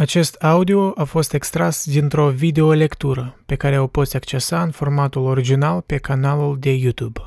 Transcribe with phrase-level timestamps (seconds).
[0.00, 5.80] Acest audio a fost extras dintr-o videolectură pe care o poți accesa în formatul original
[5.80, 7.20] pe canalul de YouTube.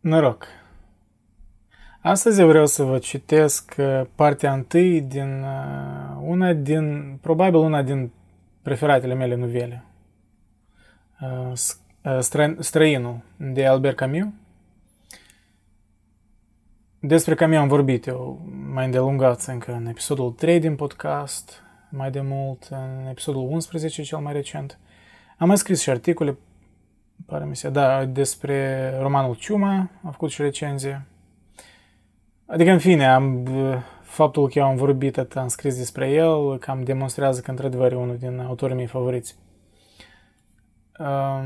[0.00, 0.46] Noroc!
[2.00, 8.10] Astăzi vreau să vă citesc uh, partea întâi din uh, una din, probabil una din
[8.62, 9.84] preferatele mele novele.
[11.20, 14.26] Uh, Străinul de Albert Camus.
[16.98, 18.40] Despre Camus am vorbit eu
[18.72, 21.61] mai îndelungat încă în episodul 3 din podcast,
[21.94, 24.78] mai de mult, în episodul 11, cel mai recent.
[25.38, 26.38] Am mai scris și articole,
[27.26, 31.06] pare mi se, da, despre romanul Ciuma, am făcut și recenzie.
[32.46, 33.48] Adică, în fine, am,
[34.02, 37.96] faptul că eu am vorbit atât, am scris despre el, cam demonstrează că, într-adevăr, e
[37.96, 39.36] unul din autorii mei favoriți.
[40.98, 41.42] Uh,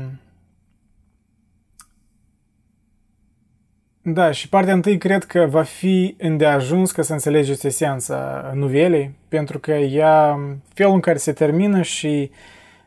[4.09, 9.59] Da, și partea întâi cred că va fi îndeajuns ca să înțelegeți esența novelei, pentru
[9.59, 10.39] că ea,
[10.73, 12.31] felul în care se termină și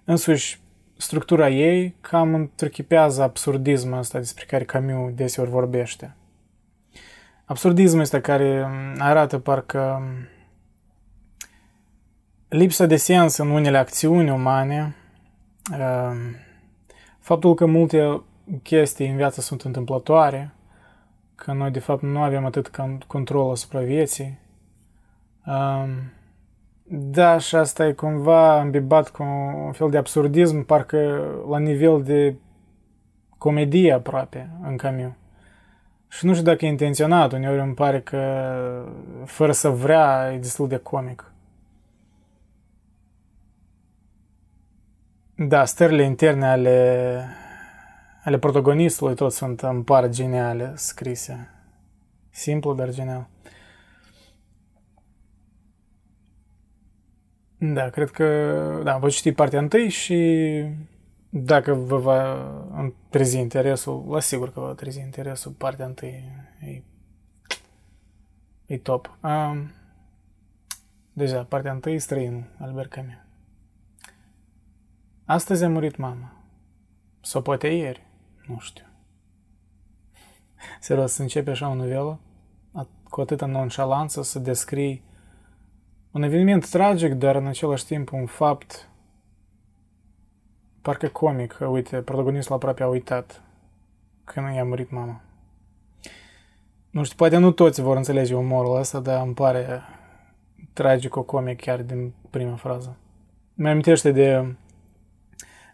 [0.04, 0.60] însuși
[0.96, 6.16] structura ei cam întruchipează absurdismul ăsta despre care Camus deseori vorbește.
[7.44, 10.02] Absurdismul ăsta care arată parcă
[12.48, 14.96] lipsa de sens în unele acțiuni umane,
[15.72, 16.16] uh,
[17.18, 18.22] faptul că multe
[18.62, 20.54] chestii în viață sunt întâmplătoare,
[21.44, 22.70] că noi de fapt nu avem atât
[23.06, 24.38] control asupra vieții.
[25.46, 25.88] Um,
[26.92, 29.22] da, și asta e cumva îmbibat cu
[29.64, 32.34] un fel de absurdism, parcă la nivel de
[33.38, 35.12] comedie aproape în Camus.
[36.08, 38.22] Și nu știu dacă e intenționat, uneori îmi pare că
[39.24, 41.32] fără să vrea e destul de comic.
[45.34, 47.24] Da, stările interne ale
[48.24, 51.48] ale protagonistului tot sunt, în par geniale scrise.
[52.30, 53.28] Simplu, dar genial.
[57.58, 60.64] Da, cred că, da, voi citi partea întâi și
[61.28, 62.52] dacă vă va
[63.08, 66.24] trezi interesul, vă asigur că vă trezi interesul, partea întâi
[66.60, 66.82] e,
[68.66, 69.18] e top.
[69.22, 69.70] Um,
[71.12, 73.14] deja, partea întâi, străinul, Albert Camus.
[75.24, 76.32] Astăzi a murit mama.
[77.20, 78.09] Sau poate ieri.
[78.50, 78.84] Nu știu.
[80.80, 82.20] Serios, să începe așa o novelă,
[83.08, 85.02] cu atâta nonșalanță, să descrii
[86.10, 88.90] un eveniment tragic, dar în același timp un fapt
[90.82, 91.58] parcă comic.
[91.70, 93.42] Uite, protagonistul aproape a uitat
[94.24, 95.20] când i-a murit mama.
[96.90, 99.82] Nu știu, poate nu toți vor înțelege umorul ăsta, dar îmi pare
[100.72, 102.96] tragico-comic chiar din prima frază.
[103.54, 104.54] Mi amintește de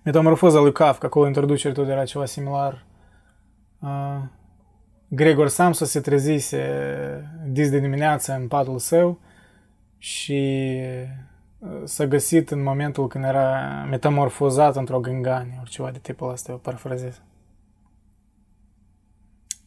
[0.06, 2.84] Metamorfoza lui Kafka, acolo introducere tot era ceva similar.
[3.80, 4.22] Uh,
[5.08, 6.62] Gregor Samsa se trezise
[7.46, 9.18] dis de dimineață în patul său
[9.98, 10.80] și
[11.84, 16.58] s-a găsit în momentul când era metamorfozat într-o gânganie, ori ceva de tipul ăsta, eu
[16.58, 17.22] parafrazez.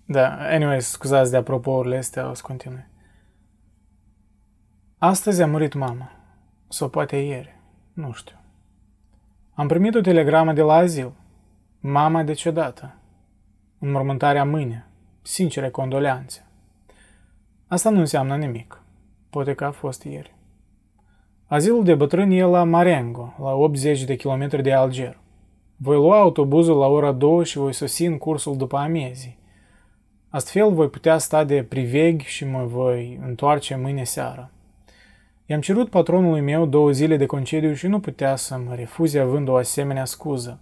[0.06, 2.88] Da, anyway, scuzați de apropourile astea, o să continui.
[4.98, 6.12] Astăzi a murit mama.
[6.68, 7.56] Sau poate ieri.
[7.94, 8.39] Nu știu.
[9.60, 11.12] Am primit o telegramă de la azil.
[11.80, 12.96] Mama decedată.
[13.80, 14.88] Înmormântarea mâine.
[15.22, 16.46] Sincere condoleanțe.
[17.68, 18.82] Asta nu înseamnă nimic.
[19.30, 20.36] Poate că a fost ieri.
[21.46, 25.20] Azilul de bătrâni e la Marengo, la 80 de kilometri de Alger.
[25.76, 29.40] Voi lua autobuzul la ora 2 și voi sosi în cursul după amiezii.
[30.30, 34.52] Astfel voi putea sta de priveghi și mă voi întoarce mâine seară.
[35.50, 39.48] I-am cerut patronului meu două zile de concediu și nu putea să mă refuze având
[39.48, 40.60] o asemenea scuză,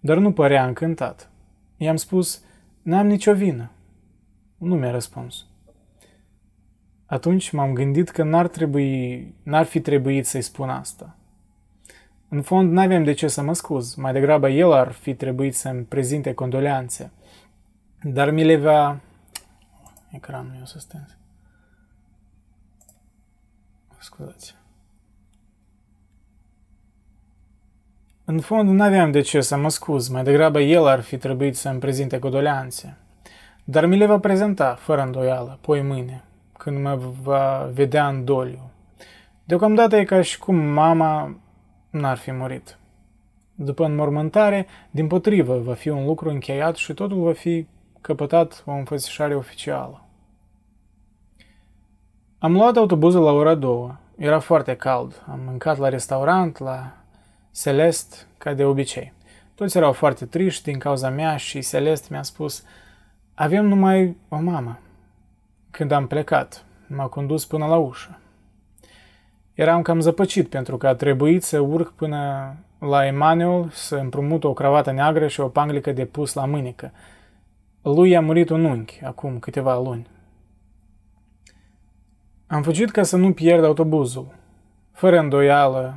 [0.00, 1.30] dar nu părea încântat.
[1.76, 2.42] I-am spus,
[2.82, 3.70] n-am nicio vină.
[4.56, 5.46] Nu mi-a răspuns.
[7.06, 11.16] Atunci m-am gândit că n-ar, trebui, n-ar fi trebuit să-i spun asta.
[12.28, 15.82] În fond, n-avem de ce să mă scuz, mai degrabă el ar fi trebuit să-mi
[15.82, 17.10] prezinte condoleanțe.
[18.02, 19.00] Dar mi le va...
[20.10, 21.17] Ecranul meu să stânzi.
[23.98, 24.56] Scuzați.
[28.24, 31.56] În fond, nu aveam de ce să mă scuz, mai degrabă el ar fi trebuit
[31.56, 32.96] să-mi prezinte codoleanțe.
[33.64, 36.24] Dar mi le va prezenta, fără îndoială, poi mâine,
[36.58, 38.70] când mă va vedea în doliu.
[39.44, 41.40] Deocamdată e ca și cum mama
[41.90, 42.78] n-ar fi murit.
[43.54, 47.66] După înmormântare, din potrivă, va fi un lucru încheiat și totul va fi
[48.00, 50.07] căpătat o înfățișare oficială.
[52.40, 53.94] Am luat autobuzul la ora două.
[54.16, 55.24] Era foarte cald.
[55.30, 56.92] Am mâncat la restaurant, la
[57.54, 59.12] Celest, ca de obicei.
[59.54, 62.64] Toți erau foarte triști din cauza mea și Celest mi-a spus
[63.34, 64.78] Avem numai o mamă.
[65.70, 68.18] Când am plecat, m-a condus până la ușă.
[69.54, 74.52] Eram cam zăpăcit pentru că a trebuit să urc până la Emanuel să împrumut o
[74.52, 76.92] cravată neagră și o panglică de pus la mânecă.
[77.82, 80.06] Lui a murit un unchi acum câteva luni.
[82.50, 84.26] Am fugit ca să nu pierd autobuzul.
[84.92, 85.94] Fără îndoială,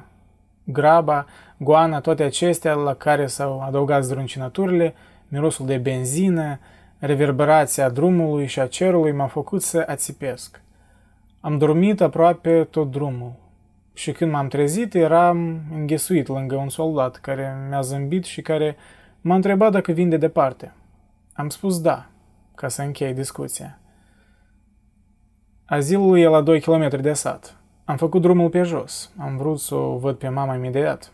[0.63, 1.25] graba,
[1.57, 4.93] goana, toate acestea la care s-au adăugat zdruncinăturile,
[5.27, 6.59] mirosul de benzină,
[6.99, 10.61] reverberația drumului și a cerului m-a făcut să ațipesc.
[11.39, 13.33] Am dormit aproape tot drumul
[13.93, 18.75] și când m-am trezit eram înghesuit lângă un soldat care mi-a zâmbit și care
[19.21, 20.73] m-a întrebat dacă vin de departe.
[21.33, 22.05] Am spus da,
[22.55, 23.80] ca să închei discuția.
[25.71, 27.57] Azilul e la 2 km de sat.
[27.85, 29.11] Am făcut drumul pe jos.
[29.17, 31.11] Am vrut să o văd pe mama imediat.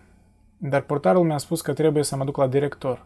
[0.57, 3.05] Dar portarul mi-a spus că trebuie să mă duc la director.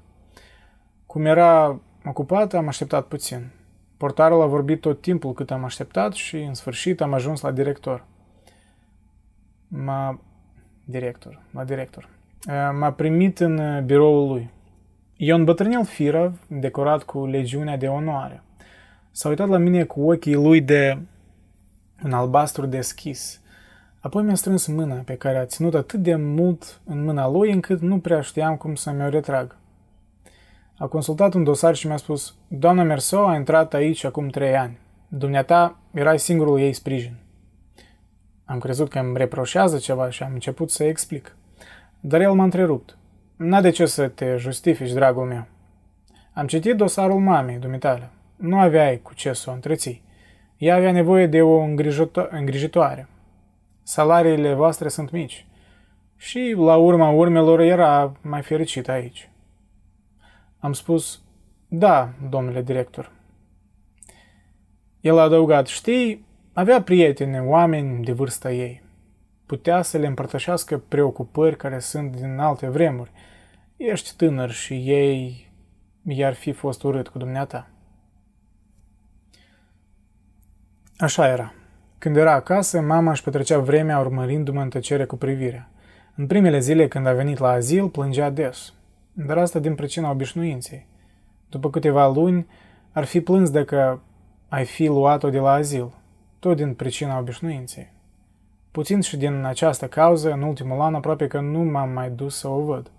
[1.05, 3.49] Cum era ocupat, am așteptat puțin.
[3.97, 8.05] Portarul a vorbit tot timpul cât am așteptat și, în sfârșit, am ajuns la director.
[9.67, 10.19] M-a...
[10.85, 11.41] Director.
[11.53, 12.09] La director.
[12.79, 14.49] M-a primit în biroul lui.
[15.17, 18.43] E un bătrânel firav, decorat cu legiunea de onoare.
[19.11, 20.97] S-a uitat la mine cu ochii lui de
[22.03, 23.41] un albastru deschis.
[23.99, 27.81] Apoi mi-a strâns mâna pe care a ținut atât de mult în mâna lui încât
[27.81, 29.55] nu prea știam cum să mi-o retrag.
[30.77, 34.79] A consultat un dosar și mi-a spus, Doamna Merso a intrat aici acum trei ani.
[35.07, 37.15] Dumneata erai singurul ei sprijin.
[38.45, 41.35] Am crezut că îmi reproșează ceva și am început să explic.
[41.99, 42.97] Dar el m-a întrerupt.
[43.35, 45.45] N-a de ce să te justifici, dragul meu.
[46.33, 48.09] Am citit dosarul mamei, dumitale.
[48.35, 50.03] Nu aveai cu ce să o întreții.
[50.61, 51.59] Ea avea nevoie de o
[52.31, 53.07] îngrijitoare.
[53.83, 55.45] Salariile voastre sunt mici.
[56.17, 59.29] Și, la urma urmelor, era mai fericit aici.
[60.59, 61.21] Am spus,
[61.67, 63.11] da, domnule director.
[64.99, 68.83] El a adăugat, știi, avea prieteni, oameni de vârsta ei.
[69.45, 73.11] Putea să le împărtășească preocupări care sunt din alte vremuri.
[73.77, 75.51] Ești tânăr și ei
[76.03, 77.69] i-ar fi fost urât cu dumneata.
[81.01, 81.53] Așa era.
[81.97, 85.69] Când era acasă, mama își petrecea vremea urmărindu-mă în tăcere cu privirea.
[86.15, 88.73] În primele zile când a venit la azil, plângea des.
[89.13, 90.87] Dar asta din pricina obișnuinței.
[91.49, 92.47] După câteva luni,
[92.91, 94.01] ar fi plâns dacă
[94.49, 95.91] ai fi luat-o de la azil,
[96.39, 97.91] tot din pricina obișnuinței.
[98.71, 102.47] Puțin și din această cauză, în ultimul an aproape că nu m-am mai dus să
[102.47, 102.91] o văd.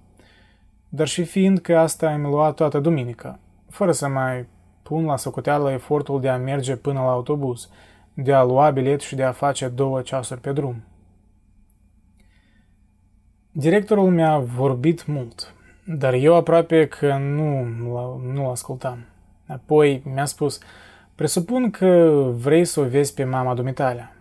[0.88, 3.38] Dar și fiind că asta îmi lua toată duminica,
[3.68, 4.46] fără să mai
[4.82, 7.68] pun la socoteală efortul de a merge până la autobuz,
[8.14, 10.82] de a lua bilet și de a face două ceasuri pe drum.
[13.52, 15.54] Directorul mi-a vorbit mult,
[15.84, 17.64] dar eu aproape că nu,
[18.32, 19.06] nu ascultam.
[19.46, 20.58] Apoi mi-a spus,
[21.14, 24.12] presupun că vrei să o vezi pe mama dumitale.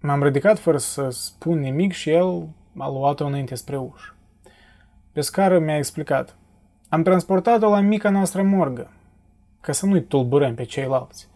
[0.00, 2.48] M-am ridicat fără să spun nimic și el
[2.78, 4.14] a luat-o înainte spre ușă.
[5.12, 6.36] Pe scară mi-a explicat.
[6.88, 8.90] Am transportat-o la mica noastră morgă,
[9.60, 11.28] ca să nu-i tulburăm pe ceilalți.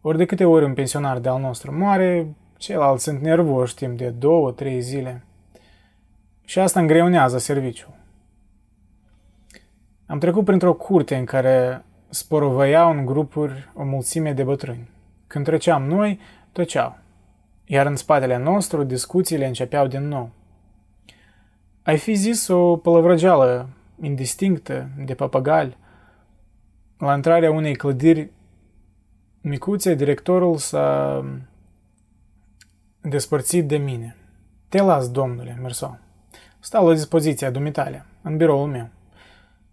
[0.00, 4.50] Ori de câte ori un pensionar de-al nostru moare, ceilalți sunt nervoși timp de două,
[4.50, 5.24] trei zile.
[6.44, 7.94] Și asta îngreunează serviciul.
[10.06, 14.88] Am trecut printr-o curte în care sporovăiau în grupuri o mulțime de bătrâni.
[15.26, 16.20] Când treceam noi,
[16.52, 16.98] tăceau.
[17.64, 20.30] Iar în spatele nostru, discuțiile începeau din nou.
[21.82, 23.68] Ai fi zis o pălăvrăgeală
[24.00, 25.76] indistinctă de papagali.
[26.98, 28.30] La intrarea unei clădiri
[29.48, 31.24] micuțe, directorul s-a
[33.00, 34.16] despărțit de mine.
[34.68, 35.98] Te las, domnule, Merso.
[36.58, 38.88] Stau la dispoziția dumitale, în biroul meu.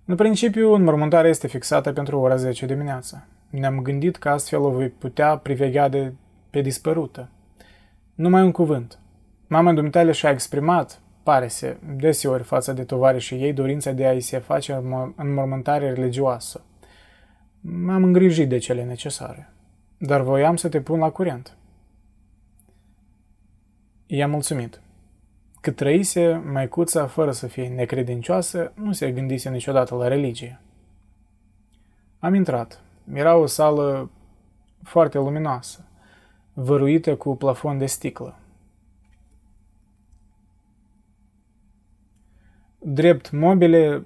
[0.05, 3.25] În principiu, înmormântarea este fixată pentru ora 10 dimineața.
[3.49, 6.13] Ne-am gândit că astfel o voi putea priveghea de
[6.49, 7.29] pe dispărută.
[8.15, 8.99] Numai un cuvânt.
[9.47, 14.39] Mama dumitale și-a exprimat, pare se, deseori față de tovarășii ei, dorința de a-i se
[14.39, 14.83] face
[15.15, 16.63] înmormântare religioasă.
[17.61, 19.52] M-am îngrijit de cele necesare,
[20.05, 21.57] dar voiam să te pun la curent.
[24.05, 24.81] I-am mulțumit.
[25.61, 30.61] Cât trăise, maicuța, fără să fie necredincioasă, nu se gândise niciodată la religie.
[32.19, 32.81] Am intrat.
[33.13, 34.09] Era o sală
[34.81, 35.85] foarte luminoasă,
[36.53, 38.39] văruită cu plafon de sticlă.
[42.79, 44.05] Drept mobile,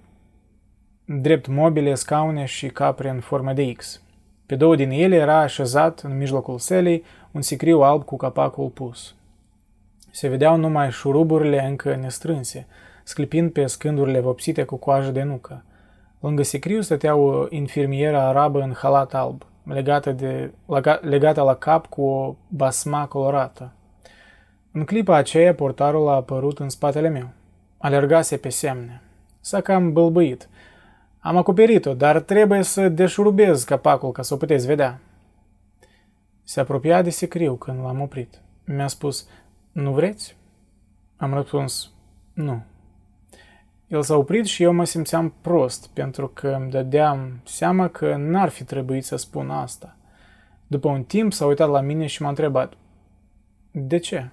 [1.05, 4.01] drept mobile, scaune și capre în formă de X.
[4.47, 9.15] Pe două din ele era așezat, în mijlocul selei, un sicriu alb cu capacul pus.
[10.11, 12.67] Se vedeau numai șuruburile încă nestrânse,
[13.03, 15.63] sclipind pe scândurile vopsite cu coajă de nucă.
[16.19, 20.51] Lângă sicriu stătea o infirmieră arabă în halat alb, legată, de,
[21.01, 23.71] legată la cap cu o basma colorată.
[24.71, 27.27] În clipa aceea, portarul a apărut în spatele meu.
[27.77, 29.01] Alergase pe semne.
[29.39, 30.49] S-a cam bâlbâit.
[31.27, 34.99] Am acoperit-o, dar trebuie să deșurubez capacul ca să o puteți vedea.
[36.43, 38.41] Se apropia de secriu când l-am oprit.
[38.65, 39.27] Mi-a spus,
[39.71, 40.37] nu vreți?
[41.17, 41.91] Am răspuns,
[42.33, 42.63] nu.
[43.87, 48.49] El s-a oprit și eu mă simțeam prost, pentru că îmi dădeam seama că n-ar
[48.49, 49.95] fi trebuit să spun asta.
[50.67, 52.73] După un timp s-a uitat la mine și m-a întrebat,
[53.71, 54.29] de ce?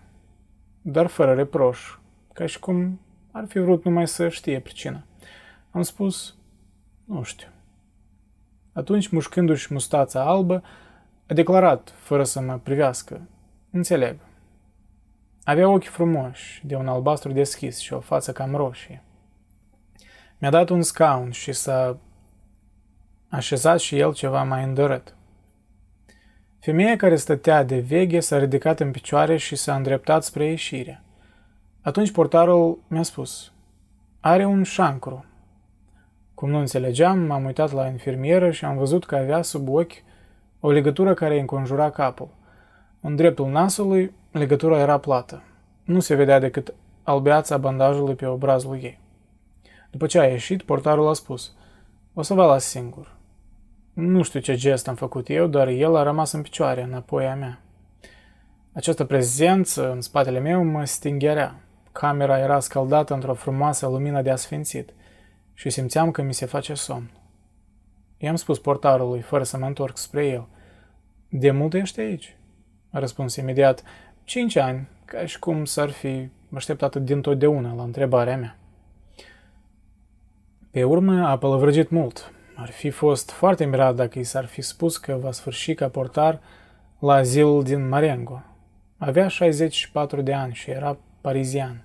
[0.83, 1.99] Dar fără reproș,
[2.33, 5.05] ca și cum ar fi vrut numai să știe pricina.
[5.71, 6.37] Am spus,
[7.05, 7.49] nu știu.
[8.73, 10.63] Atunci, mușcându-și mustața albă,
[11.29, 13.29] a declarat, fără să mă privească,
[13.71, 14.17] înțeleg.
[15.45, 19.03] Avea ochi frumoși, de un albastru deschis și o față cam roșie.
[20.39, 21.99] Mi-a dat un scaun și s-a
[23.29, 25.17] așezat și el ceva mai îndărât.
[26.61, 31.03] Femeia care stătea de veghe s-a ridicat în picioare și s-a îndreptat spre ieșire.
[31.81, 33.53] Atunci portarul mi-a spus,
[34.21, 35.25] are un șancru.
[36.35, 39.93] Cum nu înțelegeam, m-am uitat la infirmieră și am văzut că avea sub ochi
[40.61, 42.29] o legătură care îi înconjura capul.
[43.01, 45.43] În dreptul nasului, legătura era plată.
[45.85, 49.01] Nu se vedea decât albeața bandajului pe obrazul ei.
[49.91, 51.53] După ce a ieșit, portarul a spus,
[52.15, 53.13] o să vă las singur.
[53.93, 57.35] Nu știu ce gest am făcut eu, dar el a rămas în picioare, înapoi a
[57.35, 57.61] mea.
[58.73, 61.55] Această prezență în spatele meu mă stingherea.
[61.93, 64.93] Camera era scăldată într-o frumoasă lumină de asfințit
[65.55, 67.11] și simțeam că mi se face somn.
[68.19, 70.47] I-am spus portarului, fără să mă întorc spre el.
[71.29, 72.37] De mult ești aici?
[72.91, 73.83] A răspuns imediat.
[74.25, 78.59] Cinci ani, ca și cum s-ar fi așteptat dintotdeauna la întrebarea mea.
[80.71, 82.33] Pe urmă a pălăvrăgit mult.
[82.55, 86.41] Ar fi fost foarte mirat dacă i s-ar fi spus că va sfârși ca portar
[86.99, 88.43] la azilul din Marengo.
[88.99, 91.85] Avea 64 de ani și era parizian.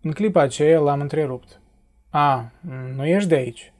[0.00, 1.60] În clipa aceea l-am întrerupt.
[2.14, 2.50] A,
[2.96, 3.72] nu ești de aici?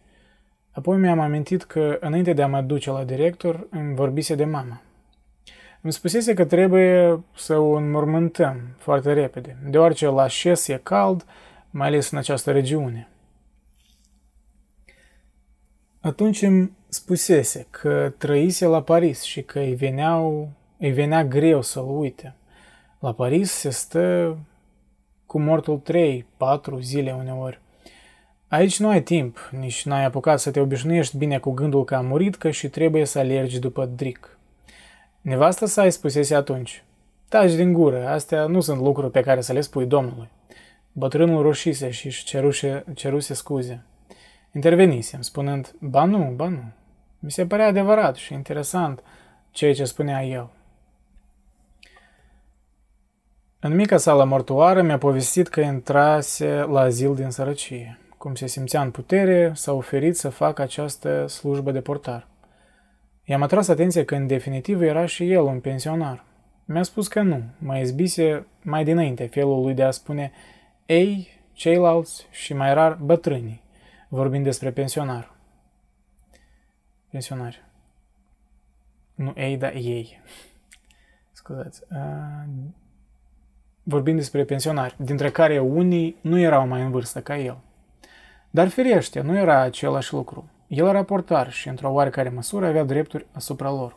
[0.70, 4.82] Apoi mi-am amintit că, înainte de a mă duce la director, îmi vorbise de mama.
[5.80, 11.26] Îmi spusese că trebuie să o înmormântăm foarte repede, deoarece la șes e cald,
[11.70, 13.08] mai ales în această regiune.
[16.00, 21.86] Atunci îmi spusese că trăise la Paris și că îi, veneau, îi venea greu să-l
[21.88, 22.34] uite.
[22.98, 24.38] La Paris se stă
[25.26, 27.61] cu mortul trei, patru zile uneori.
[28.52, 32.00] Aici nu ai timp, nici n-ai apucat să te obișnuiești bine cu gândul că a
[32.00, 34.38] murit, că și trebuie să alergi după Dric.
[35.20, 36.84] Nevasta sa îi spusese atunci,
[37.28, 40.28] taci din gură, astea nu sunt lucruri pe care să le spui domnului.
[40.92, 43.84] Bătrânul roșise și își ceruse, ceruse scuze.
[44.54, 46.62] Intervenisem, spunând, ba nu, ba nu.
[47.18, 49.02] Mi se părea adevărat și interesant
[49.50, 50.50] ceea ce spunea el.
[53.60, 57.96] În mica sală mortoară mi-a povestit că intrase la azil din sărăcie.
[58.22, 62.26] Cum se simțea în putere, s-a oferit să facă această slujbă de portar.
[63.24, 66.24] I-am atras atenția că în definitiv era și el un pensionar.
[66.64, 70.32] Mi-a spus că nu, mă izbise mai dinainte felul lui de a spune
[70.86, 73.62] ei, ceilalți și mai rar bătrânii,
[74.08, 75.34] vorbind despre pensionar.
[77.10, 77.64] Pensionari.
[79.14, 80.20] Nu ei, dar ei.
[81.32, 81.82] Scuzați.
[81.90, 82.48] Uh,
[83.82, 87.58] vorbind despre pensionari, dintre care unii nu erau mai în vârstă ca el.
[88.54, 90.50] Dar firește, nu era același lucru.
[90.66, 93.96] El era portar și, într-o oarecare măsură, avea drepturi asupra lor.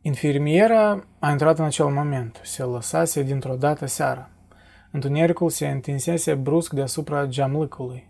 [0.00, 2.40] Infirmiera a intrat în acel moment.
[2.44, 4.30] Se lăsase dintr-o dată seara.
[4.90, 8.08] Întunericul se întinsese brusc deasupra geamlâcului.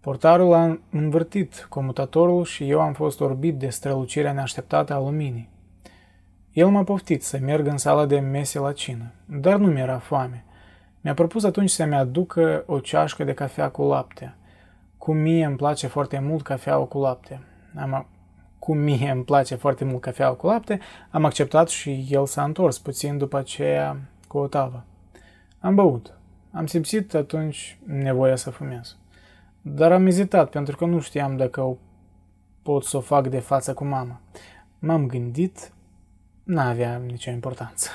[0.00, 5.48] Portarul a învârtit comutatorul și eu am fost orbit de strălucirea neașteptată a luminii.
[6.52, 10.44] El m-a poftit să merg în sala de mese la cină, dar nu mi-era foame.
[11.00, 14.34] Mi-a propus atunci să-mi aducă o ceașcă de cafea cu lapte.
[14.98, 17.40] Cum mie îmi place foarte mult cafeaua cu lapte.
[17.76, 18.06] Am,
[18.58, 22.78] cum mie îmi place foarte mult cafeaua cu lapte, am acceptat și el s-a întors
[22.78, 23.96] puțin după aceea
[24.28, 24.84] cu o tavă.
[25.58, 26.18] Am băut.
[26.52, 28.96] Am simțit atunci nevoia să fumez.
[29.60, 31.76] Dar am ezitat pentru că nu știam dacă o
[32.62, 34.20] pot să o fac de față cu mama.
[34.78, 35.72] M-am gândit,
[36.44, 37.88] n-avea nicio importanță.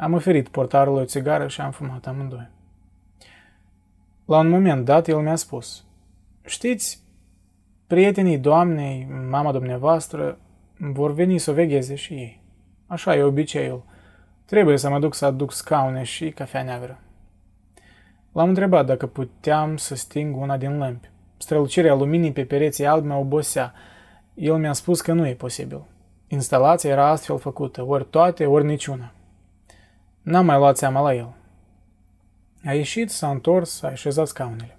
[0.00, 2.48] Am oferit portarului o țigară și am fumat amândoi.
[4.24, 5.84] La un moment dat, el mi-a spus,
[6.44, 7.02] Știți,
[7.86, 10.38] prietenii doamnei, mama dumneavoastră,
[10.78, 12.42] vor veni să o vegheze și ei.
[12.86, 13.82] Așa e obiceiul.
[14.44, 16.98] Trebuie să mă duc să aduc scaune și cafea neagră.
[18.32, 21.10] L-am întrebat dacă puteam să sting una din lămpi.
[21.36, 23.72] Strălucirea luminii pe pereții albi mă obosea.
[24.34, 25.82] El mi-a spus că nu e posibil.
[26.28, 29.12] Instalația era astfel făcută, ori toate, ori niciuna.
[30.22, 31.34] N-am mai luat seama la el.
[32.64, 34.76] A ieșit, s-a întors, a așezat scaunele.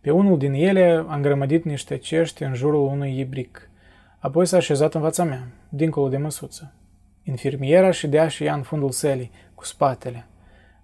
[0.00, 3.70] Pe unul din ele a îngrămădit niște cești în jurul unui ibric.
[4.18, 6.72] Apoi s-a așezat în fața mea, dincolo de măsuță.
[7.22, 10.26] Infirmiera ședea și ea în fundul sălii, cu spatele.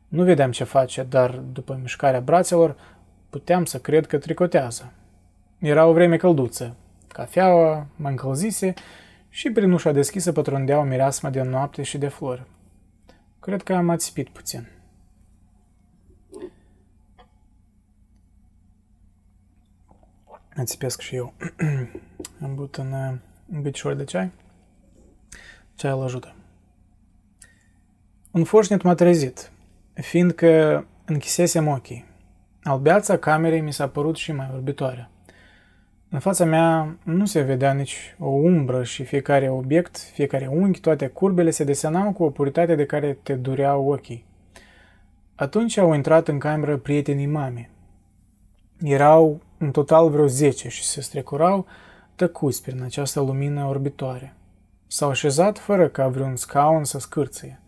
[0.09, 2.76] Nu vedeam ce face, dar după mișcarea brațelor
[3.31, 4.93] puteam să cred că tricotează.
[5.59, 6.76] Era o vreme călduță.
[7.09, 8.75] Cafeaua mă încălzise
[9.28, 12.43] și prin ușa deschisă pătrundeau mireasma de noapte și de flori.
[13.40, 14.68] Cred că am ațipit puțin.
[20.57, 21.35] Ațipesc și eu.
[22.42, 22.92] am băut în,
[23.50, 24.30] în bicișor de ceai.
[25.75, 26.35] Ceaiul ajută.
[28.30, 29.52] Un foșnet m-a trezit,
[29.95, 32.04] fiindcă închisesem ochii.
[32.62, 35.11] Albeața camerei mi s-a părut și mai orbitoare.
[36.10, 41.06] În fața mea nu se vedea nici o umbră și fiecare obiect, fiecare unghi, toate
[41.06, 44.24] curbele se desenau cu o puritate de care te dureau ochii.
[45.34, 47.70] Atunci au intrat în cameră prietenii mamei.
[48.82, 51.66] Erau în total vreo zece și se strecurau
[52.14, 54.34] tăcuți prin această lumină orbitoare.
[54.86, 57.60] S-au așezat fără ca vreun scaun să scârțâie.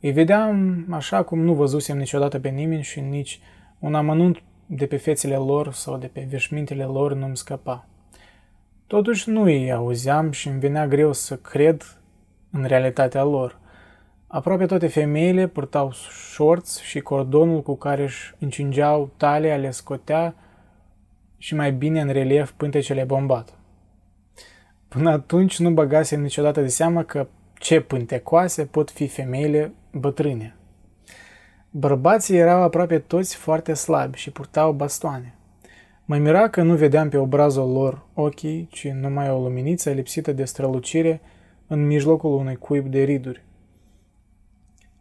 [0.00, 3.40] Îi vedeam așa cum nu văzusem niciodată pe nimeni și nici
[3.78, 7.86] un amănunt de pe fețele lor sau de pe veșmintele lor nu-mi scăpa.
[8.86, 11.98] Totuși nu îi auzeam și îmi venea greu să cred
[12.50, 13.58] în realitatea lor.
[14.26, 15.92] Aproape toate femeile purtau
[16.32, 20.34] șorți și cordonul cu care își încingeau talia le scotea
[21.38, 23.58] și mai bine în relief pântecele bombat.
[24.88, 27.26] Până atunci nu băgasem niciodată de seamă că
[27.58, 30.56] ce pântecoase pot fi femeile bătrâne.
[31.76, 35.34] Bărbații erau aproape toți foarte slabi și purtau bastoane.
[36.04, 40.44] Mă mira că nu vedeam pe obrazul lor ochii, ci numai o luminiță lipsită de
[40.44, 41.20] strălucire
[41.66, 43.44] în mijlocul unui cuib de riduri.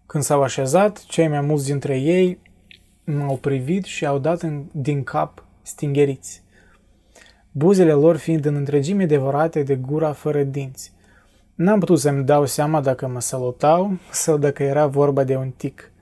[0.05, 2.39] Când s-au așezat, cei mai mulți dintre ei
[3.03, 6.43] m-au privit și au dat în, din cap stingeriți.
[7.51, 10.93] Buzele lor fiind în întregime devorate de gura fără dinți.
[11.55, 15.92] N-am putut să-mi dau seama dacă mă salutau sau dacă era vorba de un tic.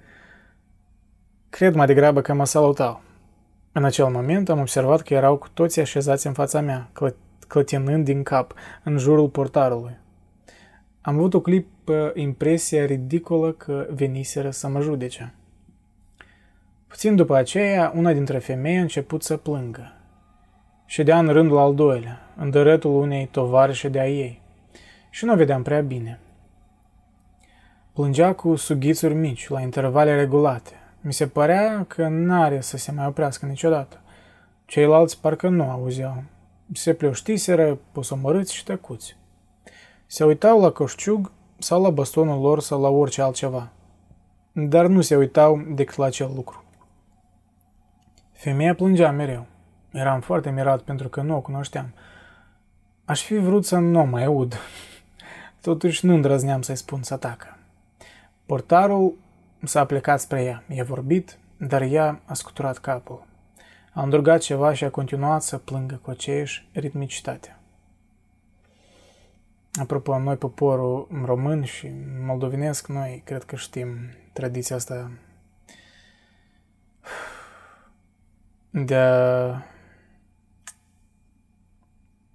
[1.51, 3.01] Cred mai degrabă că mă salutau.
[3.71, 7.15] În acel moment am observat că erau cu toții așezați în fața mea, clă-
[7.47, 9.97] clătinând din cap, în jurul portarului.
[11.01, 15.33] Am avut o clipă impresia ridicolă că veniseră să mă judece.
[16.87, 19.93] Puțin după aceea, una dintre femei a început să plângă.
[20.85, 24.41] Ședea în rândul al doilea, în dărătul unei tovarășe de-a ei,
[25.09, 26.19] și nu o vedeam prea bine.
[27.93, 33.05] Plângea cu sughițuri mici, la intervale regulate, mi se părea că n-are să se mai
[33.05, 33.99] oprească niciodată.
[34.65, 36.23] Ceilalți parcă nu auzeau.
[36.73, 39.17] Se pleoștiseră, posomorâți și tăcuți.
[40.05, 43.69] Se uitau la coșciug sau la bastonul lor sau la orice altceva.
[44.51, 46.63] Dar nu se uitau decât la acel lucru.
[48.31, 49.45] Femeia plângea mereu.
[49.91, 51.93] Eram foarte mirat pentru că nu o cunoșteam.
[53.05, 54.59] Aș fi vrut să nu o mai aud.
[55.61, 57.57] Totuși nu îndrăzneam să-i spun să tacă.
[58.45, 59.13] Portarul
[59.63, 60.63] S-a plecat spre ea.
[60.67, 63.25] I-a vorbit, dar ea a scuturat capul.
[63.93, 67.55] A îndrugat ceva și a continuat să plângă cu aceeași ritmicitate.
[69.73, 73.97] Apropo, noi poporul român și moldovenesc, noi cred că știm
[74.33, 75.11] tradiția asta
[78.69, 79.63] de a,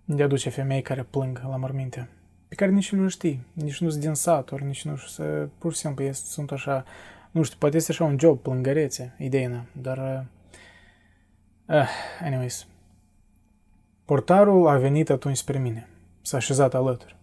[0.05, 2.09] de a duce femei care plâng la morminte,
[2.49, 5.79] pe care nici nu știi, nici nu sunt din saturi, nici nu știu, pur și
[5.79, 6.85] simplu sunt așa
[7.37, 9.99] nu știu, poate este așa un job, plângărețe, ideea, dar...
[11.69, 11.89] Uh, uh,
[12.23, 12.67] anyways.
[14.05, 15.89] Portarul a venit atunci spre mine.
[16.23, 17.17] S-a așezat alături.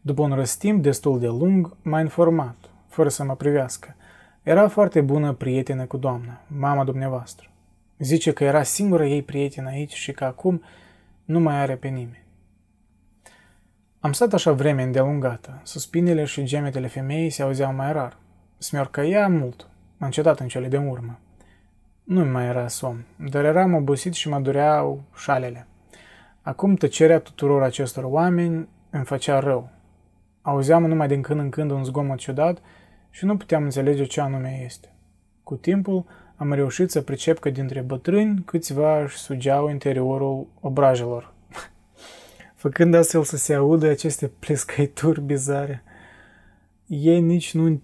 [0.00, 2.56] După un răstimp destul de lung, m-a informat,
[2.88, 3.96] fără să mă privească.
[4.42, 7.48] Era foarte bună prietenă cu doamna, mama dumneavoastră.
[7.98, 10.62] Zice că era singura ei prietenă aici și că acum
[11.24, 12.24] nu mai are pe nimeni.
[14.00, 15.60] Am stat așa vreme îndelungată.
[15.62, 18.22] Suspinele și gemetele femeii se auzeau mai rar.
[18.64, 21.18] Smiorcăia mult, a încetat în cele de urmă.
[22.04, 25.66] Nu mai era somn, dar eram obosit și mă dureau șalele.
[26.42, 29.70] Acum tăcerea tuturor acestor oameni îmi făcea rău.
[30.42, 32.58] Auzeam numai din când în când un zgomot ciudat
[33.10, 34.92] și nu puteam înțelege ce anume este.
[35.42, 36.04] Cu timpul
[36.36, 41.32] am reușit să pricep că dintre bătrâni câțiva își sugeau interiorul obrajelor,
[42.62, 45.82] făcând astfel să se audă aceste plescăituri bizare.
[46.86, 47.80] Ei nici nu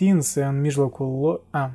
[0.00, 1.40] întinse în mijlocul lor...
[1.50, 1.70] A,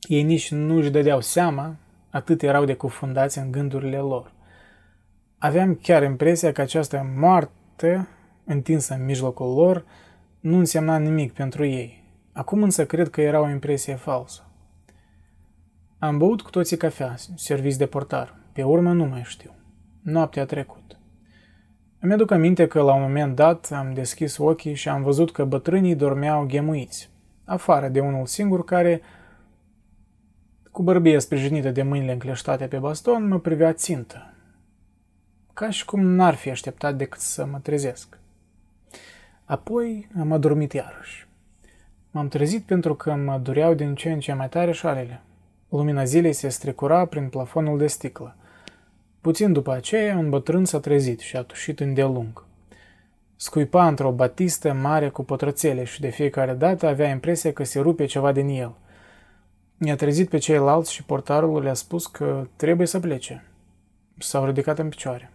[0.00, 1.76] ei nici nu își dădeau seama,
[2.10, 4.32] atât erau de cufundați în gândurile lor.
[5.38, 8.08] Aveam chiar impresia că această moarte,
[8.44, 9.84] întinsă în mijlocul lor,
[10.40, 12.04] nu însemna nimic pentru ei.
[12.32, 14.42] Acum însă cred că era o impresie falsă.
[15.98, 18.38] Am băut cu toții cafea, serviți de portar.
[18.52, 19.50] Pe urmă nu mai știu.
[20.02, 20.98] Noaptea a trecut.
[22.00, 25.44] Îmi aduc aminte că la un moment dat am deschis ochii și am văzut că
[25.44, 27.12] bătrânii dormeau ghemuiți,
[27.44, 29.00] afară de unul singur care,
[30.70, 34.34] cu bărbie sprijinită de mâinile încleștate pe baston, mă privea țintă,
[35.52, 38.18] ca și cum n-ar fi așteptat decât să mă trezesc.
[39.44, 41.28] Apoi am adormit iarăși.
[42.10, 45.22] M-am trezit pentru că mă dureau din ce în ce mai tare șalele.
[45.68, 48.36] Lumina zilei se strecura prin plafonul de sticlă.
[49.20, 52.44] Puțin după aceea, un bătrân s-a trezit și a tușit îndelung.
[53.36, 58.04] Scuipa într-o batistă mare cu pătrățele și de fiecare dată avea impresia că se rupe
[58.04, 58.74] ceva din el.
[59.78, 63.44] I-a trezit pe ceilalți și portarul le-a spus că trebuie să plece.
[64.18, 65.30] S-au ridicat în picioare.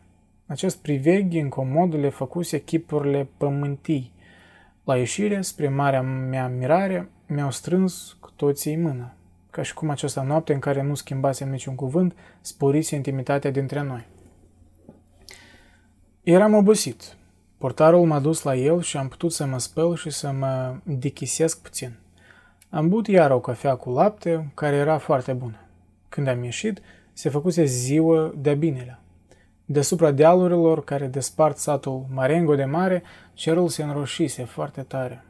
[0.46, 4.14] Acest priveghi incomod le făcuse chipurile pământii.
[4.84, 9.14] La ieșire, spre marea mea mirare, mi-au strâns cu toții mână
[9.52, 14.08] ca și cum această noapte în care nu schimbasem niciun cuvânt, sporise intimitatea dintre noi.
[16.24, 17.18] Eram obosit.
[17.60, 21.62] Portarul m-a dus la el și am putut să mă spăl și să mă dichisesc
[21.62, 21.94] puțin.
[22.70, 25.60] Am băut iar o cafea cu lapte, care era foarte bună.
[26.10, 26.82] Când am ieșit,
[27.14, 29.00] se făcuse ziua de binele.
[29.66, 35.24] Deasupra dealurilor care despart satul Marengo de mare, cerul se înroșise foarte tare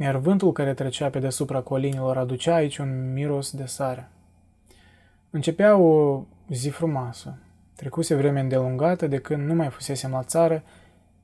[0.00, 4.08] iar vântul care trecea pe deasupra colinilor aducea aici un miros de sare.
[5.30, 7.38] Începea o zi frumoasă.
[7.76, 10.62] Trecuse vreme îndelungată de când nu mai fusesem la țară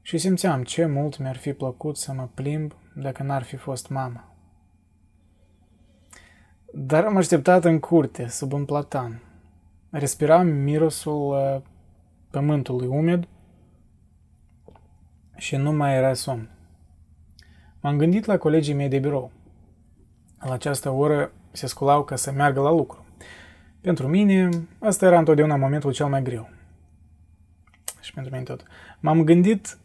[0.06, 4.34] și simțeam ce mult mi-ar fi plăcut să mă plimb dacă n-ar fi fost mama.
[6.72, 9.22] Dar am așteptat în curte, sub un platan.
[9.90, 11.62] Respiram mirosul uh,
[12.30, 13.28] pământului umed
[15.36, 16.50] și nu mai era somn.
[17.80, 19.32] M-am gândit la colegii mei de birou.
[20.38, 23.06] La această oră se sculau ca să meargă la lucru.
[23.80, 26.48] Pentru mine, asta era întotdeauna momentul cel mai greu.
[28.00, 28.64] Și pentru mine tot.
[29.00, 29.78] M-am gândit,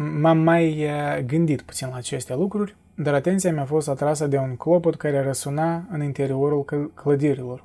[0.00, 4.56] m-am mai eh, gândit puțin la aceste lucruri, dar atenția mi-a fost atrasă de un
[4.56, 7.64] clopot care răsuna în interiorul clădirilor.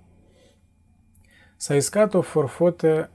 [1.55, 3.09] S-a iscat o forfotă,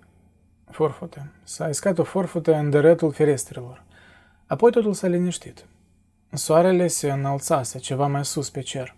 [0.71, 3.85] forfotă, s-a iscat o forfotă în dărătul ferestrelor.
[4.47, 5.67] Apoi totul s-a liniștit.
[6.33, 8.95] Soarele se înălțase ceva mai sus pe cer.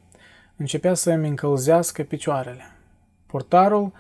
[0.56, 2.62] Începea să îmi încălzească picioarele.
[3.26, 3.92] Portarul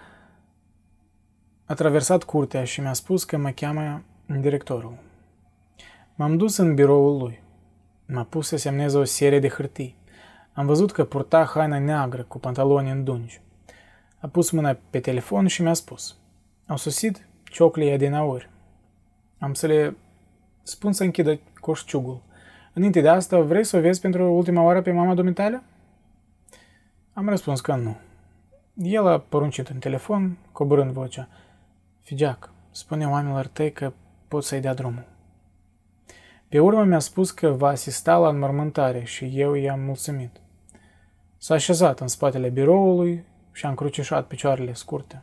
[1.64, 5.08] a traversat curtea și mi-a spus că mă cheamă directorul.
[6.20, 7.42] M-am dus în biroul lui.
[8.06, 9.96] M-a pus să semneze o serie de hârtii.
[10.52, 13.40] Am văzut că purta haina neagră cu pantaloni îndungi.
[14.18, 16.16] A pus mâna pe telefon și mi-a spus.
[16.66, 18.48] Au sosit cioclii din aur.
[19.38, 19.96] Am să le
[20.62, 22.22] spun să închidă coșciugul.
[22.72, 25.62] Înainte de asta, vrei să o vezi pentru ultima oară pe mama dumitale?
[27.12, 27.96] Am răspuns că nu.
[28.74, 31.28] El a poruncit în telefon, coborând vocea.
[32.00, 33.92] Figeac, spune oamenilor tăi că
[34.28, 35.18] pot să-i dea drumul.
[36.50, 40.40] Pe urmă mi-a spus că va asista la înmormântare și eu i-am mulțumit.
[41.38, 45.22] S-a așezat în spatele biroului și a încrucișat picioarele scurte.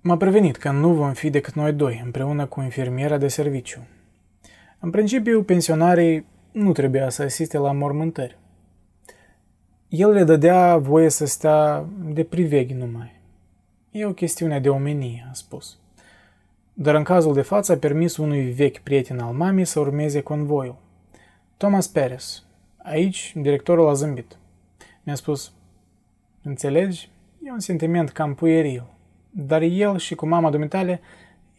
[0.00, 3.86] M-a prevenit că nu vom fi decât noi doi, împreună cu infirmiera de serviciu,
[4.80, 8.38] în principiu, pensionarii nu trebuia să asiste la mormântări.
[9.88, 13.20] El le dădea voie să stea de priveghi numai.
[13.90, 15.78] E o chestiune de omenie, a spus.
[16.80, 20.76] Dar în cazul de față a permis unui vechi prieten al mamei să urmeze convoiul.
[21.56, 22.44] Thomas Perez.
[22.76, 24.36] Aici, directorul a zâmbit.
[25.02, 25.52] Mi-a spus,
[26.42, 27.10] înțelegi,
[27.42, 28.84] e un sentiment cam pueril,
[29.30, 31.00] dar el și cu mama dumitale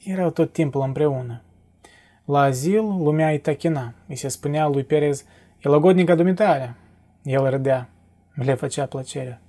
[0.04, 1.42] erau tot timpul împreună.
[2.26, 3.94] La azil, lumea îi tachina.
[4.08, 5.26] Îi se spunea lui Perez,
[5.60, 6.76] e logodnica dumitare.
[7.24, 7.90] El râdea.
[8.34, 9.42] Le făcea plăcere.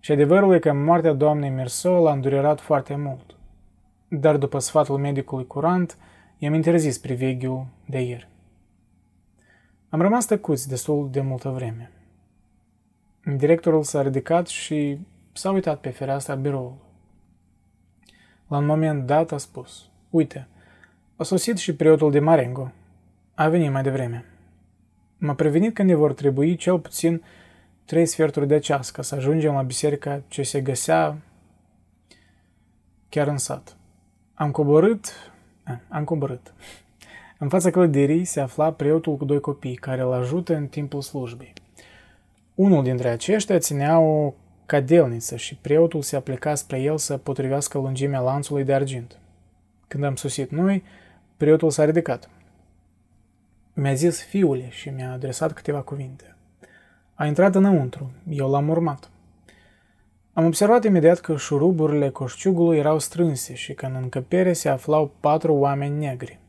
[0.00, 3.35] Și adevărul e că moartea doamnei Merso l-a îndurerat foarte mult.
[4.08, 5.98] Dar după sfatul medicului curant,
[6.38, 8.28] i-am interzis priveghiul de ieri.
[9.88, 11.90] Am rămas tăcuți destul de multă vreme.
[13.36, 14.98] Directorul s-a ridicat și
[15.32, 16.78] s-a uitat pe fereastra biroului.
[18.48, 20.48] La un moment dat a spus, uite,
[21.16, 22.72] a sosit și preotul de Marengo.
[23.34, 24.24] A venit mai devreme.
[25.18, 27.22] M-a prevenit că ne vor trebui cel puțin
[27.84, 31.16] trei sferturi de ceas ca să ajungem la biserica ce se găsea
[33.08, 33.75] chiar în sat.
[34.38, 35.12] Am coborât,
[35.88, 36.54] am coborât.
[37.38, 41.52] În fața clădirii se afla preotul cu doi copii care îl ajută în timpul slujbei.
[42.54, 44.34] Unul dintre aceștia ținea o
[44.66, 49.18] cadelniță și preotul se aplica spre el să potrivească lungimea lanțului de argint.
[49.88, 50.82] Când am sosit noi,
[51.36, 52.30] Preotul s-a ridicat.
[53.72, 56.36] Mi-a zis fiule și mi-a adresat câteva cuvinte.
[57.14, 59.10] A intrat înăuntru, eu l-am urmat.
[60.36, 65.54] Am observat imediat că șuruburile coșciugului erau strânse și că în încăpere se aflau patru
[65.54, 66.40] oameni negri.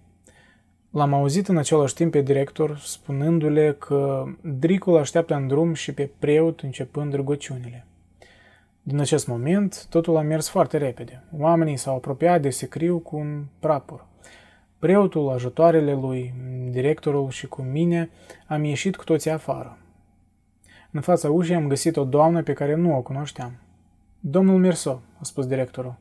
[0.91, 6.09] L-am auzit în același timp pe director spunându-le că Dricul așteaptă în drum și pe
[6.19, 7.85] preot începând rugăciunile.
[8.81, 11.23] Din acest moment, totul a mers foarte repede.
[11.37, 14.05] Oamenii s-au apropiat de secriu cu un prapor.
[14.79, 16.33] Preotul, ajutoarele lui,
[16.69, 18.09] directorul și cu mine
[18.47, 19.77] am ieșit cu toții afară.
[20.91, 23.51] În fața ușii am găsit o doamnă pe care nu o cunoșteam.
[24.19, 25.95] Domnul Mirso, a spus directorul.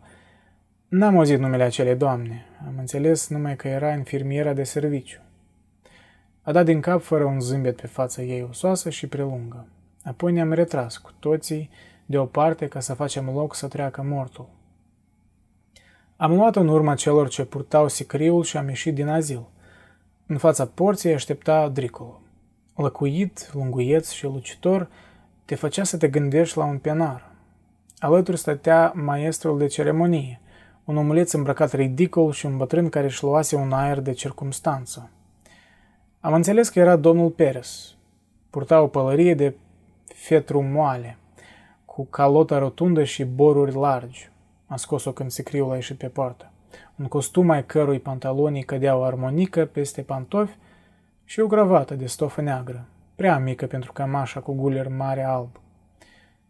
[0.88, 2.44] N-am auzit numele acelei doamne.
[2.66, 5.20] Am înțeles numai că era infirmiera de serviciu.
[6.42, 9.66] A dat din cap fără un zâmbet pe fața ei osoasă și prelungă.
[10.05, 11.70] Apoi ne-am retras cu toții
[12.07, 14.48] deoparte ca să facem loc să treacă mortul.
[16.16, 19.46] Am luat în urma celor ce purtau sicriul și am ieșit din azil.
[20.26, 22.20] În fața porții aștepta Dricul.
[22.76, 24.88] Lăcuit, lunguieț și lucitor,
[25.44, 27.35] te făcea să te gândești la un penar.
[27.98, 30.40] Alături stătea maestrul de ceremonie,
[30.85, 35.11] un omuleț îmbrăcat ridicol și un bătrân care își luase un aer de circumstanță.
[36.20, 37.94] Am înțeles că era domnul Perez.
[38.50, 39.54] Purta o pălărie de
[40.04, 41.18] fetru moale,
[41.85, 44.30] cu calotă rotundă și boruri largi.
[44.66, 46.50] A scos-o când sicriul a ieșit pe poartă.
[46.96, 50.56] Un costum ai cărui pantalonii cădeau armonică peste pantofi
[51.24, 55.61] și o gravată de stofă neagră, prea mică pentru cămașa cu guler mare alb.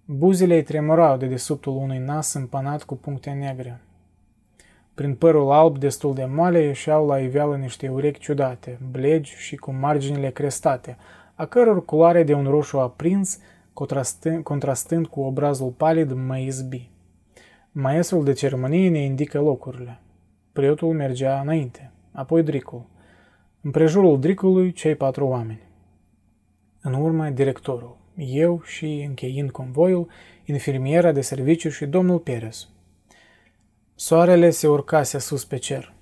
[0.08, 3.80] Buzele îi tremurau de desubtul unui nas împanat cu puncte negre.
[4.94, 9.72] Prin părul alb destul de moale ieșeau la iveală niște urechi ciudate, blegi și cu
[9.72, 10.96] marginile crestate,
[11.34, 13.38] a căror culoare de un roșu aprins,
[13.72, 16.90] contrastând, contrastând cu obrazul palid, mă izbi.
[17.72, 20.00] Maestrul de ceremonie ne indică locurile.
[20.52, 22.82] Preotul mergea înainte, apoi dricul.
[23.60, 25.62] În prejurul dricului, cei patru oameni.
[26.80, 30.08] În urmă, directorul, eu și, încheind convoiul,
[30.44, 32.68] infirmiera de serviciu și domnul Perez.
[33.94, 35.92] Soarele se urcase sus pe cer.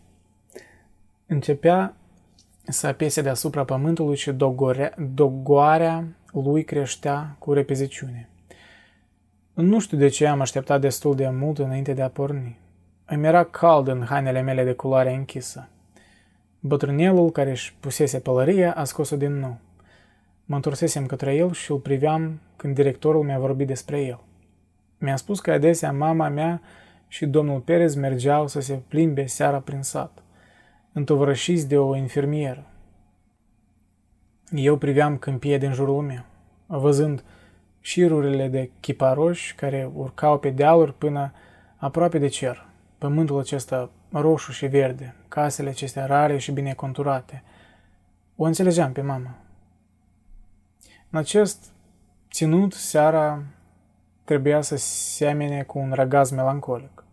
[1.26, 1.96] Începea
[2.62, 8.28] să apese deasupra pământului și dogoarea, dogoarea lui creștea cu repeziciune.
[9.54, 12.58] Nu știu de ce am așteptat destul de mult înainte de a porni.
[13.04, 15.68] Îmi era cald în hainele mele de culoare închisă.
[16.60, 19.58] Bătrânelul care își pusese pălăria a scos-o din nou.
[20.44, 24.20] Mă întorsesem către el și îl priveam când directorul mi-a vorbit despre el.
[24.98, 26.60] Mi-a spus că adesea mama mea
[27.08, 30.22] și domnul Perez mergeau să se plimbe seara prin sat,
[30.92, 32.66] întovărășiți de o infirmieră.
[34.50, 36.24] Eu priveam câmpie din jurul meu,
[36.66, 37.24] văzând
[37.80, 41.32] șirurile de chiparoși care urcau pe dealuri până
[41.76, 42.66] aproape de cer,
[42.98, 47.42] pământul acesta roșu și verde, casele acestea rare și bine conturate.
[48.36, 49.43] O înțelegeam pe mama.
[51.14, 51.72] În acest
[52.30, 53.42] ținut, seara
[54.24, 57.04] trebuia să seamene cu un răgaz melancolic.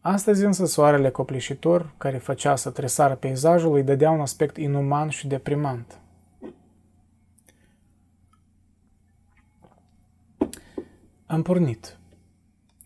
[0.00, 5.26] Astăzi însă soarele copleșitor, care făcea să tresară peisajul, îi dădea un aspect inuman și
[5.26, 5.98] deprimant.
[11.26, 11.98] Am pornit.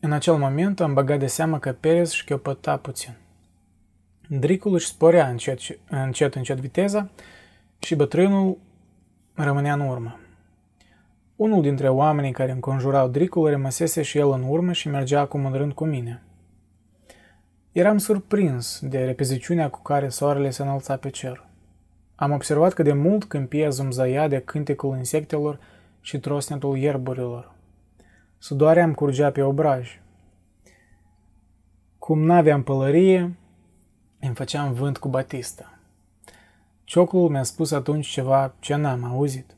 [0.00, 3.16] În acel moment am băgat de seamă că Perez șchiopăta puțin.
[4.28, 7.10] Dricul își sporea încet, încet, încet viteza
[7.78, 8.58] și bătrânul
[9.34, 10.18] rămânea în urmă.
[11.36, 15.52] Unul dintre oamenii care înconjurau Dricul rămăsese și el în urmă și mergea acum în
[15.52, 16.22] rând cu mine.
[17.72, 21.46] Eram surprins de repeziciunea cu care soarele se înălța pe cer.
[22.14, 25.58] Am observat că de mult câmpia zumzăia de cântecul insectelor
[26.00, 27.52] și trosnetul ierburilor.
[28.38, 30.00] Sudoarea îmi curgea pe obraj.
[31.98, 33.36] Cum n-aveam pălărie,
[34.20, 35.71] îmi făceam vânt cu batista.
[36.84, 39.56] Ciocul mi-a spus atunci ceva ce n-am auzit.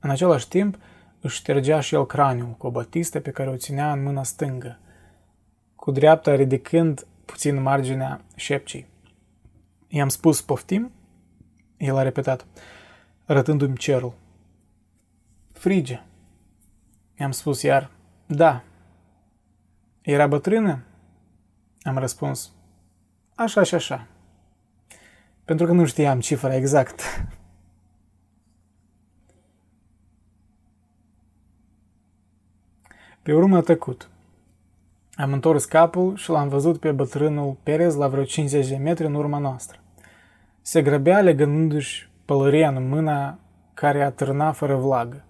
[0.00, 0.78] În același timp,
[1.20, 4.78] își ștergea și el craniul cu o batistă pe care o ținea în mâna stângă,
[5.74, 8.86] cu dreapta ridicând puțin marginea șepcii.
[9.88, 10.92] I-am spus poftim?
[11.76, 12.46] El a repetat,
[13.24, 14.14] arătându-mi cerul.
[15.52, 16.02] Frige.
[17.18, 17.90] I-am spus iar,
[18.26, 18.62] da.
[20.00, 20.84] Era bătrână?
[21.82, 22.52] Am răspuns,
[23.34, 24.06] așa și așa.
[25.46, 27.00] Pentru că nu știam cifra exact.
[33.22, 34.08] Pe urmă a tăcut.
[35.14, 39.14] Am întors capul și l-am văzut pe bătrânul Perez la vreo 50 de metri în
[39.14, 39.78] urma noastră.
[40.62, 43.38] Se grăbea legându-și pălăria în mâna
[43.74, 45.24] care atârna fără vlagă.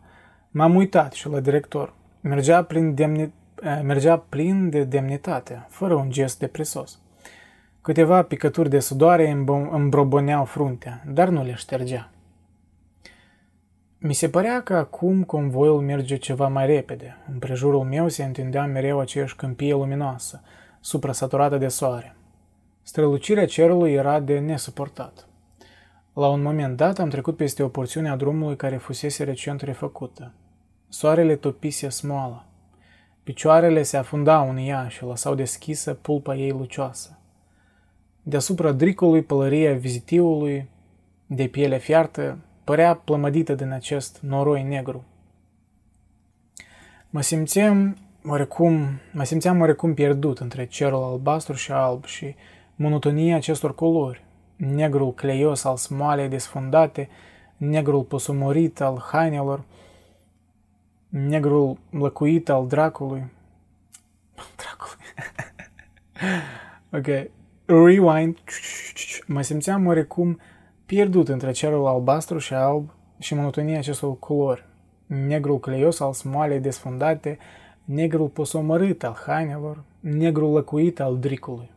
[0.50, 1.94] M-am uitat și la director.
[2.20, 3.33] Mergea plin, demni...
[3.62, 7.00] Eh, mergea plin de demnitate, fără un gest de presos.
[7.87, 9.31] Câteva picături de sudoare
[9.70, 12.11] îmbroboneau fruntea, dar nu le ștergea.
[13.99, 17.16] Mi se părea că acum convoiul merge ceva mai repede.
[17.33, 20.42] În prejurul meu se întindea mereu aceeași câmpie luminoasă,
[20.81, 22.16] suprasaturată de soare.
[22.83, 25.27] Strălucirea cerului era de nesuportat.
[26.12, 30.33] La un moment dat am trecut peste o porțiune a drumului care fusese recent refăcută.
[30.88, 32.44] Soarele topise smoala.
[33.22, 37.15] Picioarele se afundau în ea și lăsau deschisă pulpa ei lucioasă.
[38.28, 40.68] Deasupra dricului pălăria vizitiului,
[41.26, 45.04] de piele fiartă, părea plămădită din acest noroi negru.
[47.10, 52.34] Mă simțeam oarecum, mă simțeam oarecum pierdut între cerul albastru și alb și
[52.74, 54.24] monotonia acestor culori,
[54.56, 57.08] negrul cleios al smoalei desfundate,
[57.56, 59.64] negrul posumorit al hainelor,
[61.08, 63.24] negrul lăcuit al dracului.
[64.56, 65.04] Dracului.
[66.98, 67.30] ok.
[67.66, 68.38] Rewind.
[69.26, 70.40] Mă simțeam oarecum
[70.87, 74.64] pierdut între cerul albastru și alb și monotonia acestor culori.
[75.07, 77.38] Negrul cleios al smoalei desfundate,
[77.85, 81.70] negrul posomărât al hainelor, negrul lăcuit al dricului.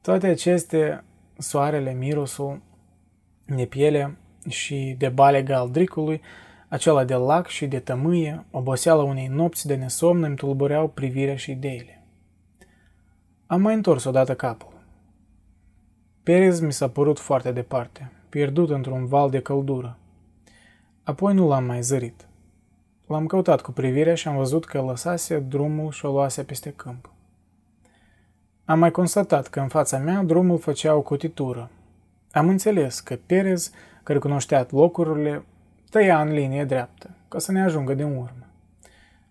[0.00, 1.04] Toate aceste,
[1.38, 2.60] soarele, mirosul,
[3.46, 4.16] de piele
[4.48, 6.20] și de balega al dricului,
[6.68, 11.50] acela de lac și de tămâie, oboseala unei nopți de nesomn îmi tulbureau privirea și
[11.50, 12.02] ideile.
[13.46, 14.73] Am mai întors odată capul.
[16.24, 19.96] Perez mi s-a părut foarte departe, pierdut într-un val de căldură.
[21.02, 22.28] Apoi nu l-am mai zărit.
[23.06, 27.10] L-am căutat cu privirea și am văzut că lăsase drumul și o luase peste câmp.
[28.64, 31.70] Am mai constatat că în fața mea drumul făcea o cotitură.
[32.32, 33.70] Am înțeles că Perez,
[34.02, 35.44] care cunoștea locurile,
[35.90, 38.46] tăia în linie dreaptă, ca să ne ajungă din urmă.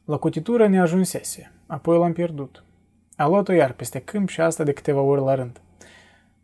[0.05, 2.63] La cotitură ne ajunsese, apoi l-am pierdut.
[3.15, 5.61] A luat-o iar peste câmp și asta de câteva ori la rând.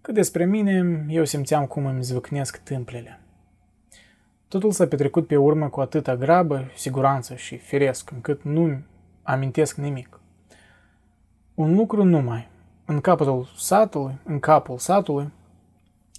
[0.01, 3.19] Cât despre mine, eu simțeam cum îmi zvâcnesc tâmplele.
[4.47, 8.81] Totul s-a petrecut pe urmă cu atâta grabă, siguranță și firesc, încât nu
[9.23, 10.19] amintesc nimic.
[11.53, 12.47] Un lucru numai.
[12.85, 15.31] În capătul satului, în capul satului,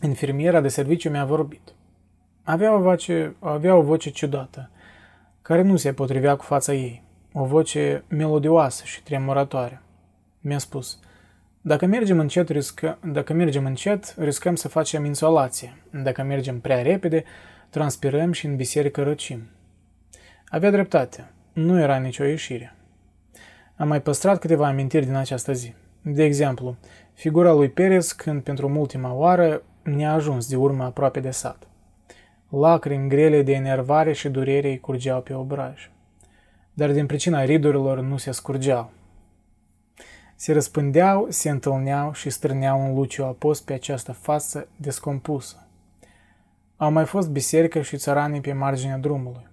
[0.03, 1.75] infirmiera de serviciu mi-a vorbit.
[2.43, 4.71] Avea o, voce, avea o voce ciudată,
[5.43, 9.83] care nu se potrivea cu fața ei, o voce melodioasă și tremurătoare.
[10.40, 10.99] Mi-a spus,
[11.62, 15.77] dacă mergem încet, riscă, dacă mergem încet, riscăm să facem insolație.
[15.90, 17.25] Dacă mergem prea repede,
[17.70, 19.49] transpirăm și în biserică răcim.
[20.49, 21.31] Avea dreptate.
[21.53, 22.75] Nu era nicio ieșire.
[23.77, 25.75] Am mai păstrat câteva amintiri din această zi.
[26.03, 26.77] De exemplu,
[27.14, 31.68] figura lui Perez când pentru ultima oară ne-a ajuns de urmă aproape de sat.
[32.49, 35.90] Lacrimi grele de enervare și durere îi curgeau pe obraj.
[36.73, 38.90] Dar din pricina ridurilor nu se scurgeau.
[40.40, 45.66] Se răspândeau, se întâlneau și strâneau un luciu apos pe această față descompusă.
[46.76, 49.46] Au mai fost biserică și țăranii pe marginea drumului.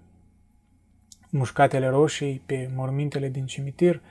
[1.29, 4.01] Mușcatele roșii pe mormintele din cimitir,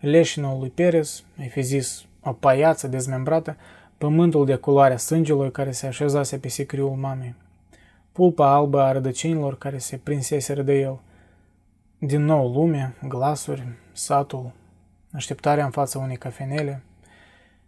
[0.00, 3.56] leșinul lui Perez, ai fi zis, o paiață dezmembrată,
[3.98, 7.34] pământul de culoarea sângelui care se așezase pe sicriul mamei,
[8.12, 11.00] pulpa albă a rădăcinilor care se prinseseră de el,
[11.98, 14.52] din nou lume, glasuri, satul,
[15.16, 16.82] așteptarea în fața unei cafenele,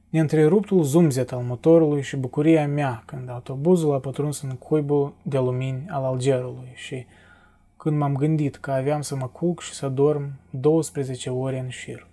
[0.09, 5.87] neîntreruptul zumzet al motorului și bucuria mea când autobuzul a pătruns în cuibul de lumini
[5.89, 7.07] al Algerului și
[7.77, 12.07] când m-am gândit că aveam să mă culc și să dorm 12 ore în șir.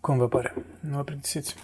[0.00, 0.54] Cum vă pare?
[0.80, 1.54] Nu vă plictisiți?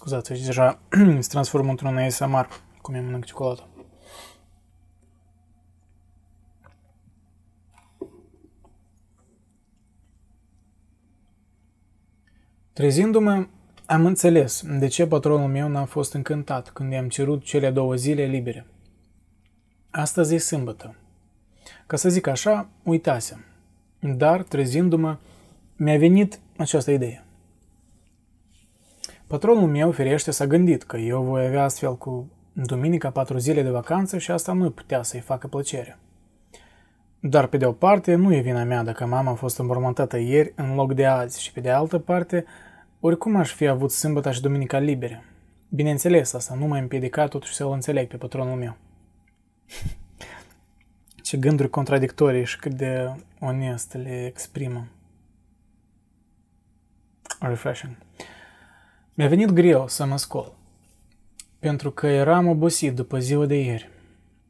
[0.00, 0.78] Scuzați, și deja
[1.18, 2.48] se transformă într-un ASMR,
[2.82, 3.68] cum e mănânc ciocolată.
[12.72, 13.46] Trezindu-mă,
[13.86, 18.24] am înțeles de ce patronul meu n-a fost încântat când i-am cerut cele două zile
[18.24, 18.66] libere.
[19.90, 20.94] Astăzi e sâmbătă.
[21.86, 23.44] Ca să zic așa, uitasem.
[23.98, 25.18] Dar, trezindu-mă,
[25.76, 27.24] mi-a venit această idee.
[29.30, 33.70] Patronul meu, firește, s-a gândit că eu voi avea astfel cu duminica patru zile de
[33.70, 35.98] vacanță și asta nu putea să-i facă plăcere.
[37.20, 40.52] Dar, pe de o parte, nu e vina mea dacă mama a fost înmormântată ieri
[40.56, 42.44] în loc de azi și, pe de altă parte,
[43.00, 45.24] oricum aș fi avut sâmbătă și duminica libere.
[45.68, 48.76] Bineînțeles, asta nu m-a împiedicat totuși să-l înțeleg pe patronul meu.
[51.22, 54.86] Ce gânduri contradictorii și cât de onest le exprimă.
[57.40, 57.96] Refreshing.
[59.20, 60.52] Mi-a venit greu să mă scol,
[61.58, 63.90] pentru că eram obosit după ziua de ieri.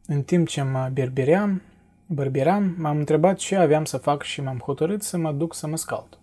[0.07, 1.63] În timp ce mă berbeream,
[2.07, 5.77] bărberam, m-am întrebat ce aveam să fac și m-am hotărât să mă duc să mă
[5.77, 6.19] scald.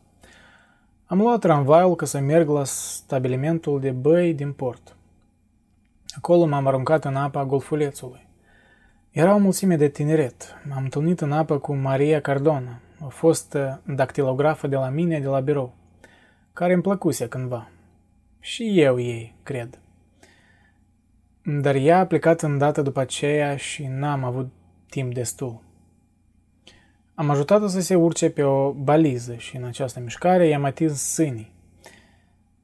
[1.06, 4.96] Am luat tramvaiul ca să merg la stabilimentul de băi din port.
[6.18, 8.28] Acolo m-am aruncat în apa golfulețului.
[9.12, 10.56] Era o mulțime de tineret.
[10.70, 15.40] M-am întâlnit în apă cu Maria Cardona, o fostă dactilografă de la mine, de la
[15.40, 15.74] birou,
[16.54, 17.70] care îmi plăcuse cândva.
[18.48, 19.80] Și eu ei, cred.
[21.44, 24.52] Dar ea a plecat îndată după aceea și n-am avut
[24.90, 25.62] timp destul.
[27.16, 31.54] Am ajutat-o să se urce pe o baliză și în această mișcare i-am atins sânii.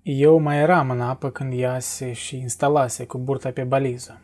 [0.01, 4.21] Eu mai eram în apă când ea se și instalase cu burta pe baliză.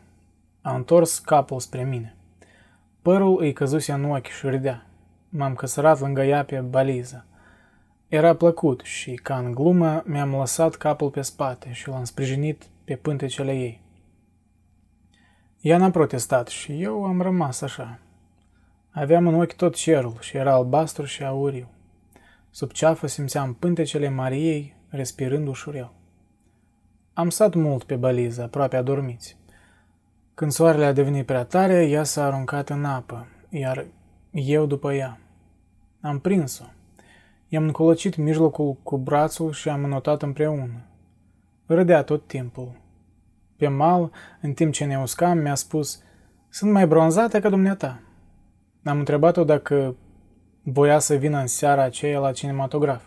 [0.60, 2.16] A întors capul spre mine.
[3.02, 4.86] Părul îi căzuse în ochi și râdea.
[5.28, 7.24] M-am căsărat lângă ea pe baliză.
[8.10, 12.96] Era plăcut și, ca în glumă, mi-am lăsat capul pe spate și l-am sprijinit pe
[12.96, 13.80] pântecele ei.
[15.60, 17.98] Ea n-a protestat și eu am rămas așa.
[18.90, 21.68] Aveam în ochi tot cerul și era albastru și auriu.
[22.50, 25.92] Sub ceafă simțeam pântecele Mariei respirând ușurel.
[27.12, 29.36] Am stat mult pe baliză, aproape adormiți.
[30.34, 33.86] Când soarele a devenit prea tare, ea s-a aruncat în apă, iar
[34.30, 35.20] eu după ea.
[36.00, 36.64] Am prins-o.
[37.52, 40.84] I-am încolocit mijlocul cu brațul și am înotat împreună.
[41.66, 42.80] Râdea tot timpul.
[43.56, 46.02] Pe mal, în timp ce ne uscam, mi-a spus,
[46.48, 48.00] Sunt mai bronzată ca dumneata.
[48.84, 49.96] Am întrebat-o dacă
[50.62, 53.04] voia să vină în seara aceea la cinematograf.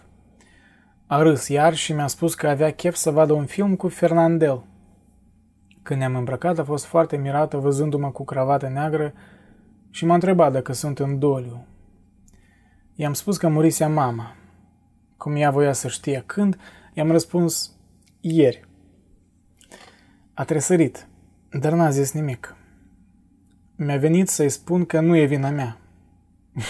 [1.08, 4.64] A râs iar și mi-a spus că avea chef să vadă un film cu Fernandel.
[5.82, 9.14] Când ne-am îmbrăcat, a fost foarte mirată văzându-mă cu cravată neagră
[9.90, 11.66] și m-a întrebat dacă sunt în doliu.
[12.96, 14.36] I-am spus că murise mama.
[15.18, 16.60] Cum ea voia să știe când,
[16.94, 17.72] i-am răspuns
[18.22, 18.68] ieri.
[20.34, 21.08] A tresărit,
[21.52, 22.56] dar n-a zis nimic.
[23.76, 25.78] Mi-a venit să-i spun că nu e vina mea.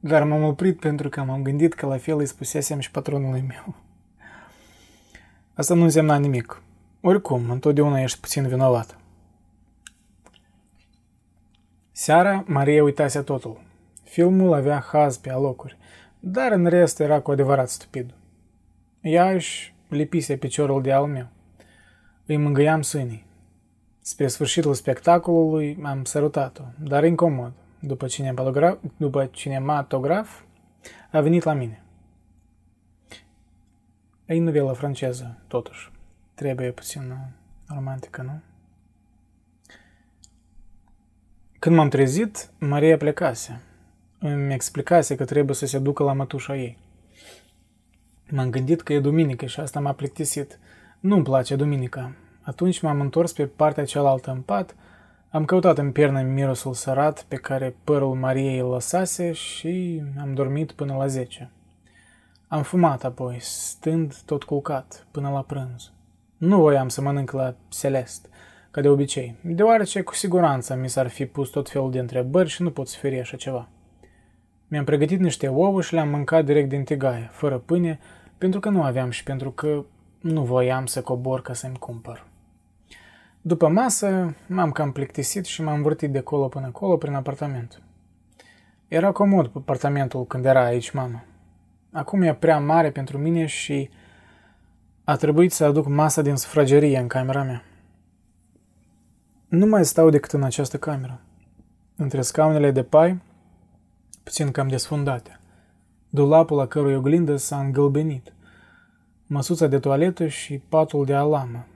[0.00, 3.74] dar m-am oprit pentru că m-am gândit că la fel îi spusesem și patronului meu.
[5.54, 6.62] Asta nu însemna nimic.
[7.00, 8.98] Oricum, întotdeauna ești puțin vinovat.
[11.92, 13.60] Seara, Maria uitase totul.
[14.12, 15.76] Filmul avea haz pe alocuri,
[16.20, 18.14] dar în rest era cu adevărat stupid.
[19.00, 21.28] Ea își lipise piciorul de al meu.
[22.26, 23.26] Îi mângâiam sânii.
[24.00, 27.52] Spre sfârșitul spectacolului am sărutat-o, dar incomod.
[27.80, 30.40] După, cinematograf, după cinematograf
[31.10, 31.82] a venit la mine.
[34.26, 35.90] E novelă franceză, totuși.
[36.34, 37.14] Trebuie puțin
[37.66, 38.40] romantică, nu?
[41.58, 43.60] Când m-am trezit, Maria plecase.
[44.24, 46.78] Îmi explicase că trebuie să se ducă la mătușa ei.
[48.30, 50.58] M-am gândit că e duminică și asta m-a plictisit.
[51.00, 52.12] Nu-mi place duminica.
[52.42, 54.74] Atunci m-am întors pe partea cealaltă în pat,
[55.30, 60.72] am căutat în piernă mirosul sărat pe care părul Mariei îl lăsase și am dormit
[60.72, 61.50] până la 10.
[62.48, 65.92] Am fumat apoi, stând tot culcat, până la prânz.
[66.36, 68.28] Nu voiam să mănânc la Celest,
[68.70, 72.62] ca de obicei, deoarece cu siguranță mi s-ar fi pus tot felul de întrebări și
[72.62, 73.68] nu pot sferi așa ceva.
[74.72, 77.98] Mi-am pregătit niște ouă și le-am mâncat direct din tigaie, fără pâine,
[78.38, 79.84] pentru că nu aveam și pentru că
[80.20, 82.26] nu voiam să cobor ca să-mi cumpăr.
[83.40, 87.82] După masă, m-am cam plictisit și m-am vârtit de colo până acolo prin apartament.
[88.88, 91.24] Era comod apartamentul când era aici mama.
[91.90, 93.90] Acum e prea mare pentru mine și
[95.04, 97.64] a trebuit să aduc masa din sufragerie în camera mea.
[99.48, 101.20] Nu mai stau decât în această cameră,
[101.96, 103.20] între scaunele de pai,
[104.22, 105.40] puțin cam desfundate.
[106.08, 108.32] Dulapul la cărui oglindă s-a îngălbenit,
[109.26, 111.66] măsuța de toaletă și patul de alamă.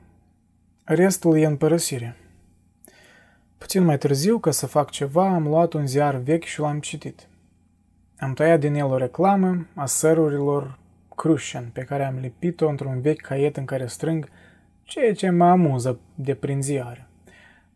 [0.84, 2.16] Restul e în părăsire.
[3.58, 7.28] Puțin mai târziu, ca să fac ceva, am luat un ziar vechi și l-am citit.
[8.18, 10.78] Am tăiat din el o reclamă a sărurilor
[11.16, 14.28] Crucian, pe care am lipit-o într-un vechi caiet în care strâng
[14.82, 17.08] ceea ce mă amuză de prin ziare.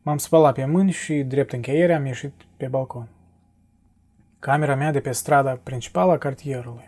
[0.02, 3.08] M-am spălat pe mâini și, drept încheiere, am ieșit pe balcon.
[4.40, 6.84] Camera mea de pe strada principală a cartierului.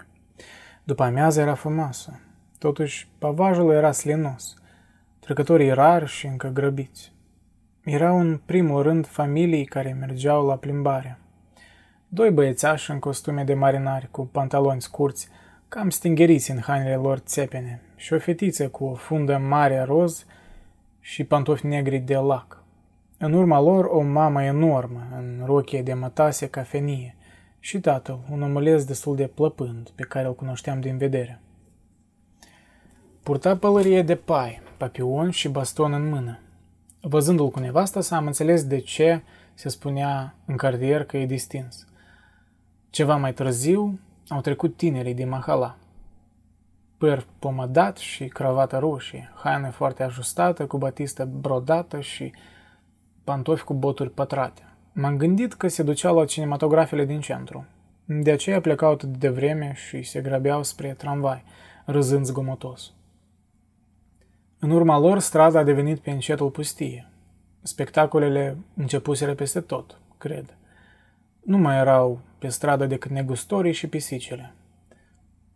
[0.84, 2.20] După amiază era frumoasă.
[2.58, 4.54] Totuși, pavajul era slinos.
[5.18, 7.12] Trecătorii rari și încă grăbiți.
[7.84, 11.18] Erau în primul rând familii care mergeau la plimbare.
[12.08, 15.28] Doi băiețași în costume de marinari cu pantaloni scurți,
[15.68, 20.26] cam stingeriți în hainele lor țepene, și o fetiță cu o fundă mare roz
[21.00, 22.62] și pantofi negri de lac.
[23.18, 27.16] În urma lor o mamă enormă, în rochie de mătase cafenie,
[27.64, 31.40] și tatăl, un omuleț destul de plăpând, pe care îl cunoșteam din vedere.
[33.22, 36.38] Purta pălărie de pai, papion și baston în mână.
[37.00, 39.22] Văzându-l cu nevasta sa, am înțeles de ce
[39.54, 41.86] se spunea în cartier că e distins.
[42.90, 45.76] Ceva mai târziu au trecut tinerii din Mahala.
[46.98, 52.32] Păr pomadat și cravată roșie, haină foarte ajustată, cu batistă brodată și
[53.24, 54.71] pantofi cu boturi pătrate.
[54.92, 57.66] M-am gândit că se duceau la cinematografele din centru.
[58.04, 61.44] De aceea plecau atât de vreme și se grăbeau spre tramvai,
[61.84, 62.92] râzând zgomotos.
[64.58, 67.10] În urma lor, strada a devenit pe încetul pustie.
[67.62, 70.56] Spectacolele începuseră peste tot, cred.
[71.42, 74.54] Nu mai erau pe stradă decât negustorii și pisicile.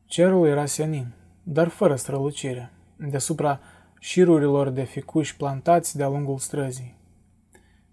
[0.06, 1.06] Cerul era senin,
[1.42, 3.60] dar fără strălucire, deasupra
[4.00, 6.95] șirurilor de ficuși plantați de-a lungul străzii.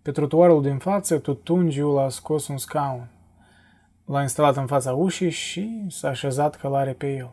[0.03, 3.07] Pe trotuarul din față, tutungiul a scos un scaun.
[4.05, 7.31] L-a instalat în fața ușii și s-a așezat călare pe el,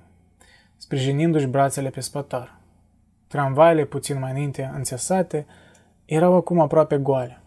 [0.77, 2.57] sprijinindu-și brațele pe spătar.
[3.27, 5.47] Tramvaile, puțin mai înainte înțesate,
[6.05, 7.41] erau acum aproape goale.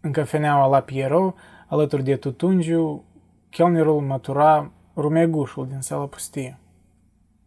[0.00, 1.34] În cafeneaua la Piero,
[1.66, 3.04] alături de tutungiu,
[3.50, 6.58] chelnerul mătura rumegușul din sala pustie.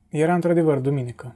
[0.09, 1.35] Era într-adevăr duminică.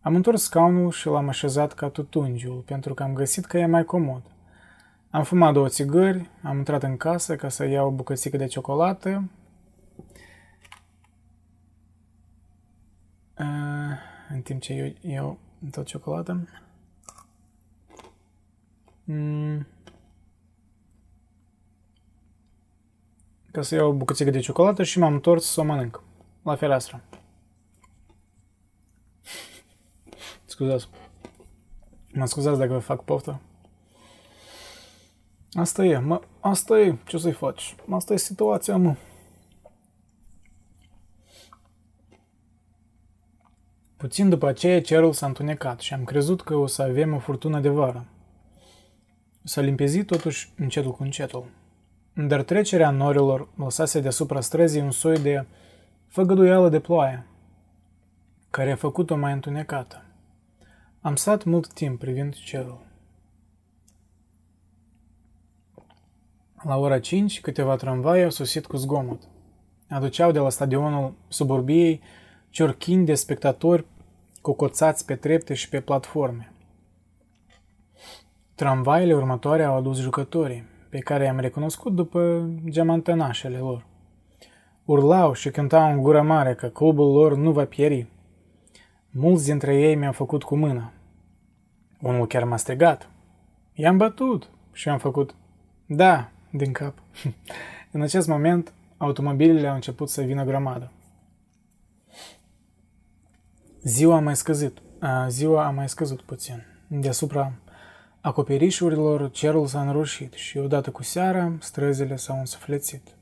[0.00, 3.84] Am întors scaunul și l-am așezat ca tutungiul, pentru că am găsit că e mai
[3.84, 4.22] comod.
[5.12, 9.30] Am fumat două țigări, am intrat în casă ca să iau o bucățică de ciocolată.
[13.38, 13.96] Uh,
[14.28, 15.38] în timp ce eu iau
[15.70, 16.48] tot ciocolată.
[19.04, 19.66] Mm.
[23.50, 26.02] Ca să iau o bucățică de ciocolată și m-am întors să o mănânc
[26.42, 27.02] la fereastră.
[30.44, 30.88] Scuzați.
[32.12, 33.40] Mă scuzați dacă vă fac poftă.
[35.52, 37.74] Asta e, mă, asta e, ce să-i faci?
[37.90, 38.96] Asta e situația, mă.
[43.96, 47.60] Puțin după aceea cerul s-a întunecat și am crezut că o să avem o furtună
[47.60, 48.04] de vară.
[49.42, 51.44] S-a limpezit totuși încetul cu încetul.
[52.12, 55.46] Dar trecerea norilor lăsase deasupra străzii un soi de
[56.08, 57.26] făgăduială de ploaie,
[58.50, 60.04] care a făcut-o mai întunecată.
[61.00, 62.91] Am stat mult timp privind cerul.
[66.64, 69.22] La ora 5, câteva tramvai au sosit cu zgomot.
[69.88, 72.00] Aduceau de la stadionul suburbiei
[72.50, 73.86] ciorchini de spectatori
[74.40, 76.52] cocoțați pe trepte și pe platforme.
[78.54, 83.86] Tramvaile următoare au adus jucătorii, pe care i-am recunoscut după geamantănașele lor.
[84.84, 88.06] Urlau și cântau în gură mare că clubul lor nu va pieri.
[89.10, 90.92] Mulți dintre ei mi-au făcut cu mâna.
[92.00, 93.10] Unul chiar m-a strigat.
[93.72, 95.34] I-am bătut și am făcut
[95.86, 97.02] da din cap.
[97.92, 100.92] în acest moment, automobilele au început să vină grămadă.
[103.82, 106.64] Ziua a mai scăzut, a, ziua a mai scăzut puțin.
[106.88, 107.52] Deasupra
[108.20, 113.16] acoperișurilor, cerul s-a înroșit și odată cu seara, străzile s-au însuflețit.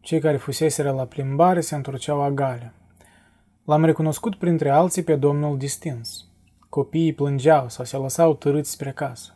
[0.00, 2.72] Cei care fuseseră la plimbare se întorceau agale.
[3.64, 6.24] L-am recunoscut printre alții pe domnul distins.
[6.68, 9.34] Copiii plângeau sau se lăsau târâți spre casă.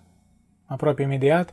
[0.67, 1.53] Aproape imediat,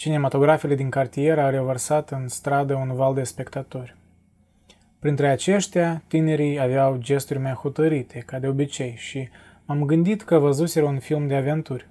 [0.00, 3.96] cinematografele din cartier au revărsat în stradă un val de spectatori.
[4.98, 9.28] Printre aceștia, tinerii aveau gesturi mai hotărite, ca de obicei, și
[9.64, 11.88] m-am gândit că văzuseră un film de aventuri.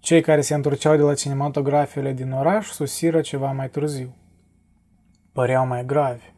[0.00, 4.14] Cei care se întorceau de la cinematografele din oraș susiră ceva mai târziu.
[5.32, 6.32] Păreau mai gravi.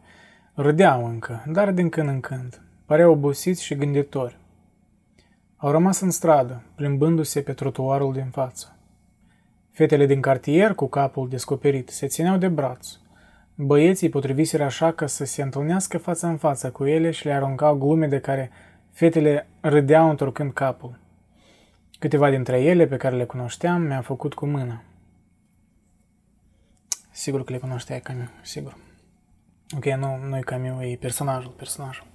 [0.55, 2.63] Râdeau încă, dar din când în când.
[2.87, 4.39] Păreau obosiți și gânditori.
[5.57, 8.78] Au rămas în stradă, plimbându-se pe trotuarul din față.
[9.79, 12.89] Fetele din cartier, cu capul descoperit, se țineau de braț.
[13.55, 17.75] Băieții potriviseră așa că să se întâlnească față în față cu ele și le aruncau
[17.75, 18.51] glume de care
[18.93, 20.99] fetele râdeau întorcând capul.
[21.99, 24.83] Câteva dintre ele pe care le cunoșteam mi-au făcut cu mâna.
[27.11, 28.77] Sigur că le cunoșteai, Camiu, sigur.
[29.77, 32.07] Ok, nu, nu e Camiu, e personajul, personajul.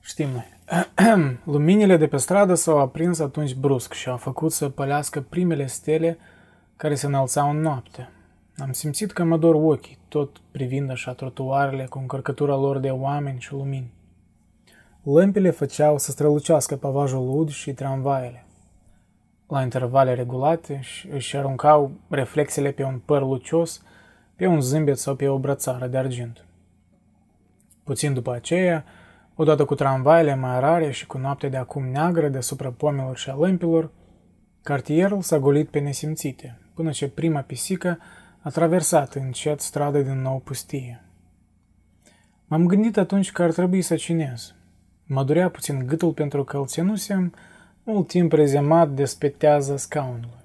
[0.00, 0.58] Știm noi.
[1.52, 6.18] Luminile de pe stradă s-au aprins atunci brusc și au făcut să pălească primele stele
[6.76, 8.08] care se înălțau în noapte.
[8.56, 13.40] Am simțit că mă dor ochii, tot privind așa trotuarele cu încărcătura lor de oameni
[13.40, 13.92] și lumini.
[15.02, 18.44] Lămpile făceau să strălucească pavajul ud și tramvaiele.
[19.48, 20.80] La intervale regulate
[21.12, 23.82] își aruncau reflexele pe un păr lucios,
[24.36, 26.44] pe un zâmbet sau pe o brățară de argint.
[27.84, 28.84] Puțin după aceea,
[29.40, 33.34] odată cu tramvaile mai rare și cu noaptea de acum neagră deasupra pomelor și a
[33.34, 33.90] lămpilor,
[34.62, 37.98] cartierul s-a golit pe nesimțite, până ce prima pisică
[38.40, 41.04] a traversat încet strada din nou pustie.
[42.46, 44.54] M-am gândit atunci că ar trebui să cinez.
[45.04, 47.34] Mă durea puțin gâtul pentru că îl ținusem
[47.82, 50.38] Mult timp rezemat despetează scaunul.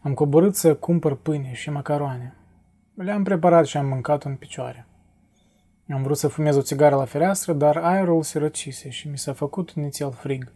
[0.00, 2.34] Am coborât să cumpăr pâine și macaroane.
[2.94, 4.86] Le-am preparat și am mâncat în picioare.
[5.88, 9.32] Am vrut să fumez o țigară la fereastră, dar aerul se răcise și mi s-a
[9.32, 10.52] făcut nițel frig.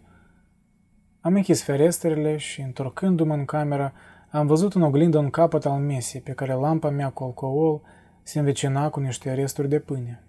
[1.20, 3.92] Am închis ferestrele și, întorcându-mă în cameră,
[4.30, 7.80] am văzut în oglindă un capăt al mesei pe care lampa mea cu alcool
[8.22, 10.22] se învecina cu niște resturi de pâine.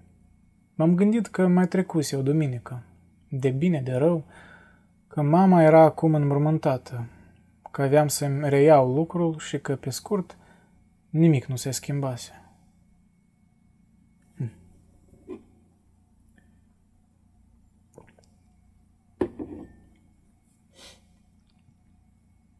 [0.75, 2.83] M-am gândit că mai trecuse o duminică,
[3.29, 4.23] de bine, de rău,
[5.07, 7.05] că mama era acum înmormântată,
[7.71, 10.37] că aveam să-mi reiau lucrul și că, pe scurt,
[11.09, 12.31] nimic nu se schimbase.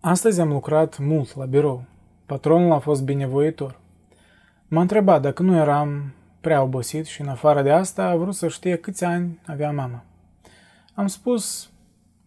[0.02, 1.84] Astăzi am lucrat mult la birou.
[2.26, 3.80] Patronul a fost binevoitor.
[4.68, 8.48] M-a întrebat dacă nu eram prea obosit și în afară de asta a vrut să
[8.48, 10.04] știe câți ani avea mama.
[10.94, 11.70] Am spus,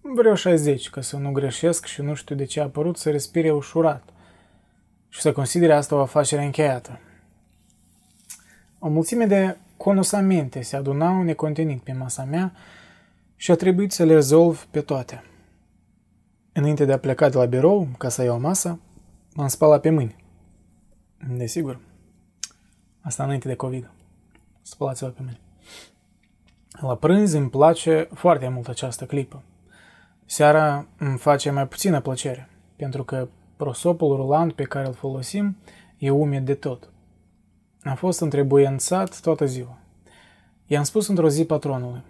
[0.00, 3.50] vreau 60, că să nu greșesc și nu știu de ce a apărut să respire
[3.50, 4.02] ușurat
[5.08, 6.98] și să considere asta o afacere încheiată.
[8.78, 12.52] O mulțime de conosamente se adunau necontenit pe masa mea
[13.36, 15.22] și a trebuit să le rezolv pe toate.
[16.52, 18.80] Înainte de a pleca de la birou, ca să iau masă,
[19.34, 20.16] m-am spălat pe mâini.
[21.28, 21.80] Desigur.
[23.00, 23.90] Asta înainte de COVID.
[24.62, 25.40] Spălați-vă pe mâini.
[26.80, 29.42] La prânz îmi place foarte mult această clipă.
[30.24, 35.56] Seara îmi face mai puțină plăcere, pentru că prosopul rulant pe care îl folosim
[35.98, 36.90] e umed de tot.
[37.82, 39.78] Am fost întrebuiențat toată ziua.
[40.66, 42.02] I-am spus într-o zi patronului.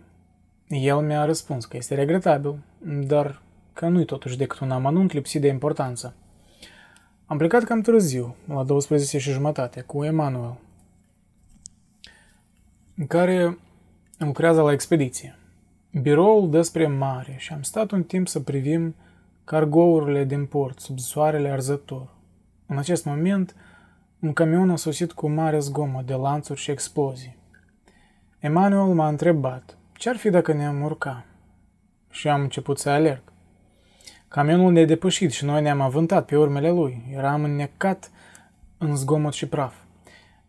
[0.68, 2.64] El mi-a răspuns că este regretabil,
[3.06, 6.14] dar că nu-i totuși decât un amănunt lipsit de importanță.
[7.26, 10.58] Am plecat cam târziu, la 12 și jumătate, cu Emanuel,
[12.96, 13.58] în care
[14.18, 15.36] lucrează la expediție.
[16.00, 18.94] Biroul dă spre mare și am stat un timp să privim
[19.44, 22.08] cargourile din port sub soarele arzător.
[22.66, 23.56] În acest moment,
[24.18, 27.36] un camion a sosit cu mare zgomot de lanțuri și explozii.
[28.38, 31.24] Emanuel m-a întrebat ce-ar fi dacă ne-am urca
[32.10, 33.31] și am început să alerg.
[34.32, 37.02] Camionul ne-a depășit și noi ne-am avântat pe urmele lui.
[37.14, 38.10] Eram înnecat
[38.78, 39.74] în zgomot și praf.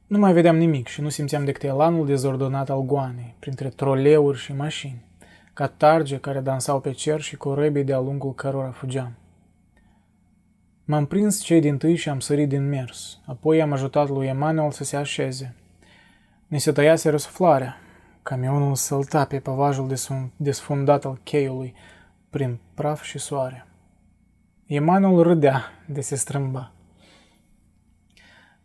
[0.07, 4.53] Nu mai vedeam nimic și nu simțeam decât elanul dezordonat al goanei, printre troleuri și
[4.53, 5.05] mașini,
[5.53, 9.11] ca targe care dansau pe cer și corăbii de-a lungul cărora fugeam.
[10.85, 13.19] M-am prins cei din tâi și am sărit din mers.
[13.25, 15.55] Apoi am ajutat lui Emanuel să se așeze.
[16.47, 17.77] Ne se tăiase răsuflarea.
[18.21, 19.93] Camionul sălta pe pavajul
[20.35, 21.73] desfundat al cheiului,
[22.29, 23.67] prin praf și soare.
[24.73, 26.71] Emanuel râdea de se strâmba.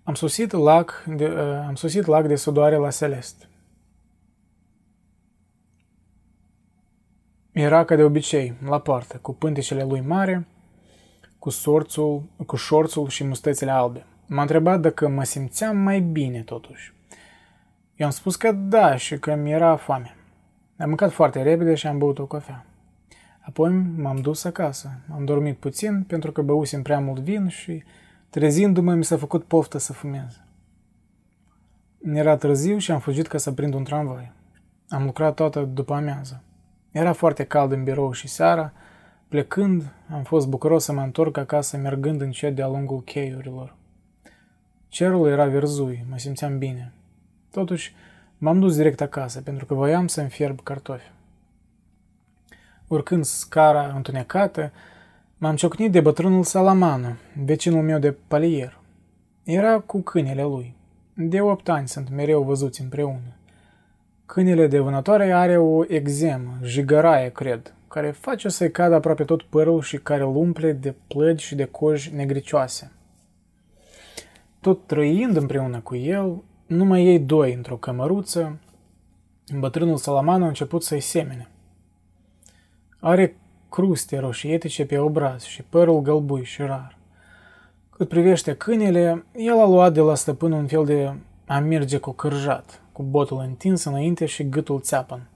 [0.02, 3.48] Am sosit lac de, uh, am sosit lac de sudoare la Celest.
[7.52, 10.46] Era ca de obicei, la poartă, cu pântecele lui mare,
[11.38, 14.06] cu, sorțul, cu șorțul și mustățile albe.
[14.26, 16.94] M-a întrebat dacă mă simțeam mai bine totuși.
[17.96, 20.16] I-am spus că da și că mi era foame.
[20.78, 22.67] Am mâncat foarte repede și am băut o cafea.
[23.48, 24.90] Apoi m-am dus acasă.
[25.14, 27.82] Am dormit puțin pentru că băusem prea mult vin și
[28.30, 30.40] trezindu-mă mi s-a făcut poftă să fumez.
[32.02, 34.32] Era târziu și am fugit ca să prind un tramvai.
[34.88, 36.42] Am lucrat toată după amiază.
[36.92, 38.72] Era foarte cald în birou și seara,
[39.28, 43.76] plecând, am fost bucuros să mă întorc acasă mergând încet de-a lungul cheiurilor.
[44.88, 46.92] Cerul era verzui, mă simțeam bine.
[47.50, 47.94] Totuși,
[48.38, 51.10] m-am dus direct acasă pentru că voiam să-mi fierb cartofi.
[52.88, 54.72] Urcând scara întunecată,
[55.38, 57.08] m-am ciocnit de bătrânul Salamano,
[57.44, 58.78] vecinul meu de palier.
[59.44, 60.74] Era cu câinele lui.
[61.14, 63.36] De opt ani sunt mereu văzuți împreună.
[64.26, 69.80] Câinele de vânătoare are o exemă, jigăraie, cred, care face să-i cadă aproape tot părul
[69.80, 72.92] și care îl umple de plăgi și de coji negricioase.
[74.60, 78.58] Tot trăind împreună cu el, numai ei doi într-o cămăruță,
[79.58, 81.48] bătrânul Salamano a început să-i semene.
[83.00, 83.36] Are
[83.68, 86.98] cruste roșietice pe obraz și părul gălbui și rar.
[87.90, 91.14] Cât privește câinele, el a luat de la stăpân un fel de
[91.46, 95.28] a merge cu cârjat, cu botul întins înainte și gâtul țeapăn.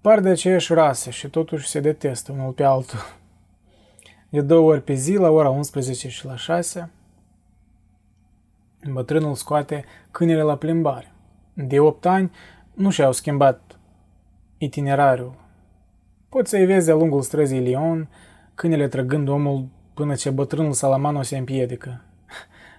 [0.00, 2.98] Par de aceeași rasă și totuși se detestă unul pe altul.
[4.28, 6.90] De două ori pe zi, la ora 11 și la 6,
[8.92, 11.12] bătrânul scoate câinele la plimbare.
[11.54, 12.30] De 8 ani
[12.74, 13.78] nu și-au schimbat
[14.58, 15.45] itinerariul
[16.36, 18.08] Poți să-i vezi de-a lungul străzii Lyon,
[18.54, 22.00] câinele trăgând omul până ce bătrânul Salamano se împiedică.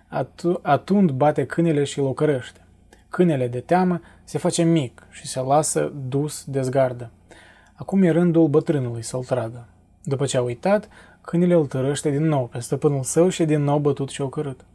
[0.07, 2.65] Atu- atunci bate câinele și îl ocărăște.
[3.09, 7.11] Câinele de teamă se face mic și se lasă dus de zgardă.
[7.73, 9.67] Acum e rândul bătrânului să-l tragă.
[10.03, 10.89] După ce a uitat,
[11.21, 14.65] câinele îl tărăște din nou pe stăpânul său și din nou bătut și ocărât.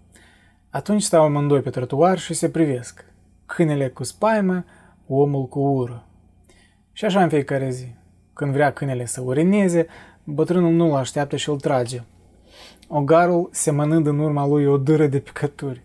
[0.71, 3.05] Atunci stau amândoi pe trotuar și se privesc.
[3.47, 4.65] Câinele cu spaimă,
[5.07, 6.07] omul cu ură.
[6.93, 8.01] Și așa în fiecare zi.
[8.33, 9.87] Când vrea câinele să urineze,
[10.25, 12.03] bătrânul nu-l așteaptă și îl trage.
[12.89, 15.83] Ogarul semănând în urma lui o dâră de picături.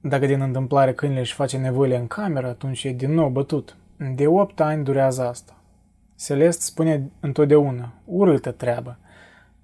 [0.00, 3.76] Dacă din întâmplare câinele își face nevoile în cameră, atunci e din nou bătut.
[4.14, 5.56] De opt ani durează asta.
[6.18, 8.98] Celest spune întotdeauna, urâtă treabă,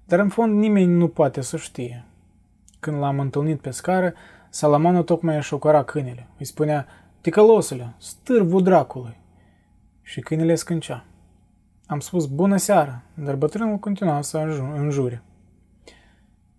[0.05, 2.05] dar în fond nimeni nu poate să știe.
[2.79, 4.13] Când l-am întâlnit pe scară,
[4.49, 6.27] Salamanul tocmai își ocora câinele.
[6.37, 6.87] Îi spunea,
[7.21, 9.17] ticălosule, stârvul dracului.
[10.01, 11.05] Și câinele scâncea.
[11.89, 14.37] Am spus bună seara, dar bătrânul continua să
[14.75, 15.21] înjure.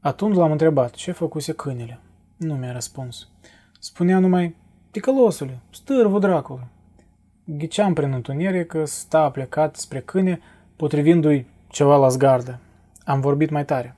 [0.00, 2.00] Atunci l-am întrebat ce făcuse câinele.
[2.36, 3.28] Nu mi-a răspuns.
[3.78, 4.56] Spunea numai,
[4.90, 6.66] ticălosule, stârvul dracului.
[7.44, 10.40] Ghiceam prin întuneric că sta plecat spre câine,
[10.76, 12.58] potrivindu-i ceva la zgardă.
[13.04, 13.96] Am vorbit mai tare.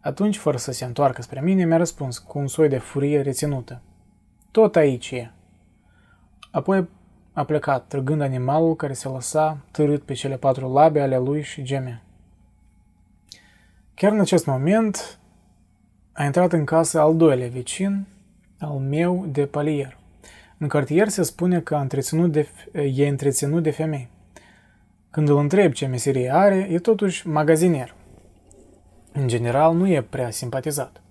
[0.00, 3.80] Atunci, fără să se întoarcă spre mine, mi-a răspuns cu un soi de furie reținută.
[4.50, 5.30] Tot aici e.
[6.50, 6.88] Apoi
[7.38, 11.62] a plecat, trăgând animalul care se lăsa târât pe cele patru labe ale lui și
[11.62, 12.02] gemea.
[13.94, 15.18] Chiar în acest moment
[16.12, 18.06] a intrat în casă al doilea vecin,
[18.58, 19.98] al meu de palier.
[20.58, 22.48] În cartier se spune că a întreținut de,
[22.94, 24.08] e întreținut de femei.
[25.10, 27.94] Când îl întreb ce meserie are, e totuși magazinier.
[29.12, 31.02] În general, nu e prea simpatizat.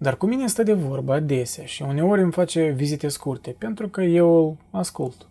[0.00, 4.02] Dar cu mine stă de vorbă adesea și uneori îmi face vizite scurte, pentru că
[4.02, 5.26] eu îl ascult.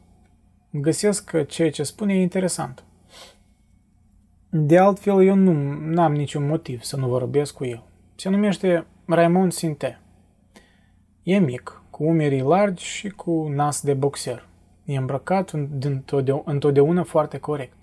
[0.70, 2.84] Găsesc că ceea ce spune e interesant.
[4.50, 7.84] De altfel, eu nu am niciun motiv să nu vorbesc cu el.
[8.16, 10.00] Se numește Raymond Sinte.
[11.24, 14.48] E mic, cu umerii largi și cu nas de boxer.
[14.86, 15.54] E îmbrăcat
[16.46, 17.78] întotdeauna foarte corect.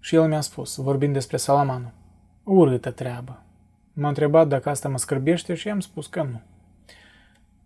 [0.00, 1.92] Și el mi-a spus, vorbind despre Salamanu,
[2.44, 3.41] urâtă treabă.
[3.92, 6.40] M-a întrebat dacă asta mă scârbește și i-am spus că nu.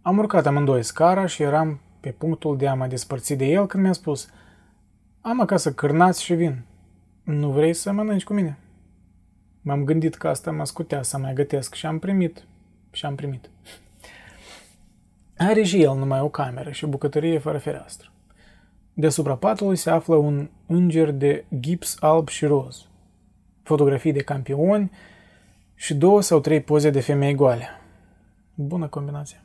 [0.02, 3.82] Am urcat amândoi scara și eram pe punctul de a mă despărți de el când
[3.82, 4.30] mi-a spus
[5.20, 6.64] Am acasă cârnați și vin.
[7.22, 8.58] Nu vrei să mănânci cu mine?
[9.60, 12.44] M-am gândit că asta mă scutea să mai gătesc și am primit.
[12.90, 13.50] Și am primit.
[15.36, 18.10] Are și el numai o cameră și bucătărie fără fereastră.
[18.94, 22.86] Deasupra patului se află un înger de gips alb și roz,
[23.62, 24.90] fotografii de campioni
[25.78, 27.68] și două sau trei poze de femei goale.
[28.54, 29.40] Bună combinație.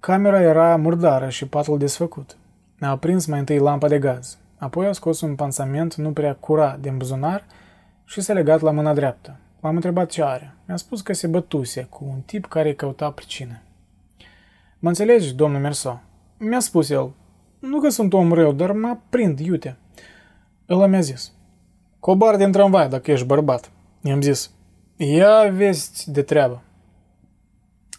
[0.00, 2.36] Camera era murdară și patul desfăcut.
[2.80, 6.80] A aprins mai întâi lampa de gaz, apoi a scos un pansament nu prea curat
[6.80, 7.44] din buzunar
[8.04, 9.36] și s-a legat la mâna dreaptă.
[9.60, 10.54] L-am întrebat ce are.
[10.66, 13.60] Mi-a spus că se bătuse cu un tip care căuta pricină.
[14.78, 16.00] Mă înțelegi, domnul Merso?
[16.38, 17.12] Mi-a spus el.
[17.58, 19.76] Nu că sunt om rău, dar mă prind, iute.
[20.66, 21.32] El mi-a zis.
[22.00, 23.70] Cobar din tramvai dacă ești bărbat.
[24.02, 24.50] I-am zis.
[25.04, 26.62] Ia vesti de treabă.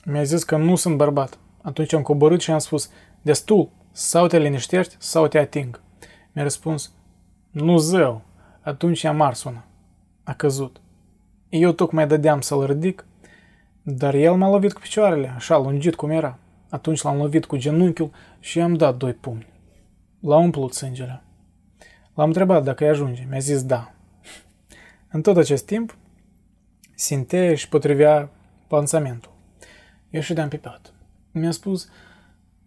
[0.06, 1.38] Mi-a zis că nu sunt bărbat.
[1.62, 2.90] Atunci am coborât și am spus.
[3.22, 5.82] Destul, sau te liniștești, sau te ating.
[6.32, 6.92] Mi-a răspuns.
[7.52, 8.22] Nu zău.
[8.62, 9.66] Atunci i-am ars una.
[10.24, 10.82] A căzut.
[11.50, 13.06] Eu tocmai dădeam să-l ridic,
[13.82, 16.38] dar el m-a lovit cu picioarele, așa lungit cum era.
[16.70, 19.48] Atunci l-am lovit cu genunchiul și i-am dat doi pumni.
[20.20, 21.24] L-a umplut sângele.
[22.14, 23.26] L-am întrebat dacă îi ajunge.
[23.30, 23.92] Mi-a zis da.
[25.12, 25.98] În tot acest timp,
[27.04, 28.30] Sinte își potrivea
[28.68, 29.32] pansamentul.
[30.10, 30.94] Eu ședeam pe pat.
[31.32, 31.90] Mi-a spus,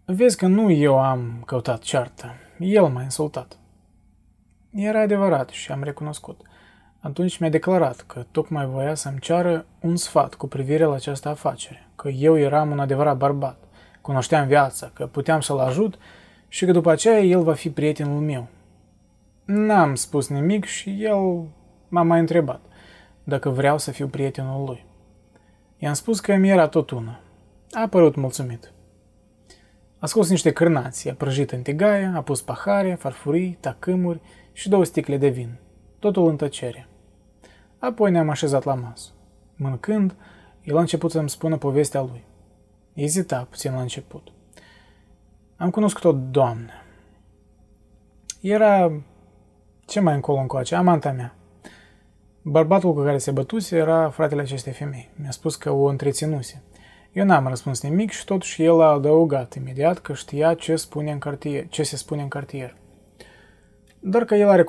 [0.05, 3.57] vezi că nu eu am căutat ceartă, el m-a insultat.
[4.71, 6.41] Era adevărat și am recunoscut.
[6.99, 11.87] Atunci mi-a declarat că tocmai voia să-mi ceară un sfat cu privire la această afacere,
[11.95, 13.63] că eu eram un adevărat bărbat
[14.01, 15.97] cunoșteam viața, că puteam să-l ajut
[16.47, 18.47] și că după aceea el va fi prietenul meu.
[19.45, 21.47] N-am spus nimic și el
[21.87, 22.61] m-a mai întrebat
[23.27, 24.85] dacă vreau să fiu prietenul lui.
[25.77, 27.19] I-am spus că mi era tot una.
[27.71, 28.71] A părut mulțumit.
[29.99, 34.21] A scos niște cârnați, a prăjit în tigaie, a pus pahare, farfurii, tacâmuri
[34.53, 35.59] și două sticle de vin.
[35.99, 36.87] Totul în tăcere.
[37.79, 39.09] Apoi ne-am așezat la masă.
[39.55, 40.15] Mâncând,
[40.63, 42.23] el a început să-mi spună povestea lui.
[42.93, 44.27] Ezita puțin la început.
[45.57, 46.71] Am cunoscut o doamnă.
[48.41, 49.01] Era
[49.85, 51.36] ce mai încolo încoace, amanta mea.
[52.49, 55.09] Bărbatul cu care se bătuse era fratele acestei femei.
[55.15, 56.63] Mi-a spus că o întreținuse.
[57.11, 61.17] Eu n-am răspuns nimic și totuși el a adăugat imediat că știa ce, spune în
[61.17, 62.75] cartier, ce se spune în cartier.
[63.99, 64.65] Dar că el are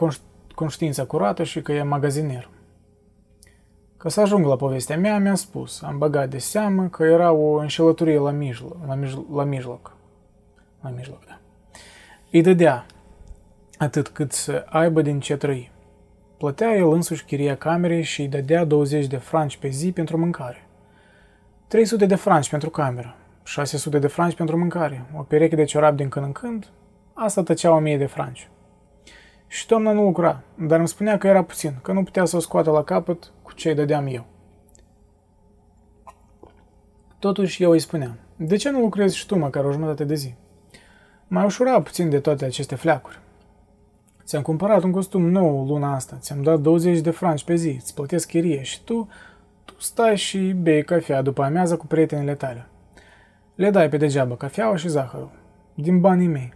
[0.54, 2.48] conștiința curată și că e magaziner.
[3.96, 7.56] Ca să ajung la povestea mea, mi-a spus, am băgat de seamă că era o
[7.56, 9.96] înșelătorie la mijloc, la, mijloc, la mijloc.
[10.80, 11.40] La mijloc, da.
[12.30, 12.86] Îi dădea
[13.78, 15.76] atât cât să aibă din ce trăi.
[16.38, 20.66] Plătea el însuși chiria camerei și îi dădea 20 de franci pe zi pentru mâncare.
[21.68, 26.08] 300 de franci pentru cameră, 600 de franci pentru mâncare, o pereche de ciorap din
[26.08, 26.68] când în când,
[27.12, 28.48] asta tăcea 1000 de franci.
[29.46, 32.40] Și doamna nu lucra, dar îmi spunea că era puțin, că nu putea să o
[32.40, 34.26] scoată la capăt cu ce îi dădeam eu.
[37.18, 40.34] Totuși eu îi spuneam, de ce nu lucrezi și tu măcar o jumătate de zi?
[41.28, 43.18] Mai ușura puțin de toate aceste fleacuri.
[44.28, 47.94] Ți-am cumpărat un costum nou luna asta, ți-am dat 20 de franci pe zi, îți
[47.94, 49.08] plătesc chirie și tu,
[49.64, 52.66] tu stai și bei cafea după amiază cu prietenele tale.
[53.54, 55.30] Le dai pe degeaba cafeaua și zahărul,
[55.74, 56.52] din banii mei.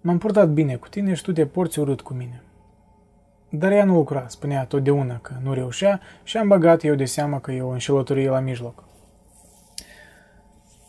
[0.00, 2.42] M-am purtat bine cu tine și tu te porți urât cu mine.
[3.48, 7.38] Dar ea nu lucra, spunea totdeauna că nu reușea și am băgat eu de seamă
[7.38, 8.84] că e o înșelătorie la mijloc.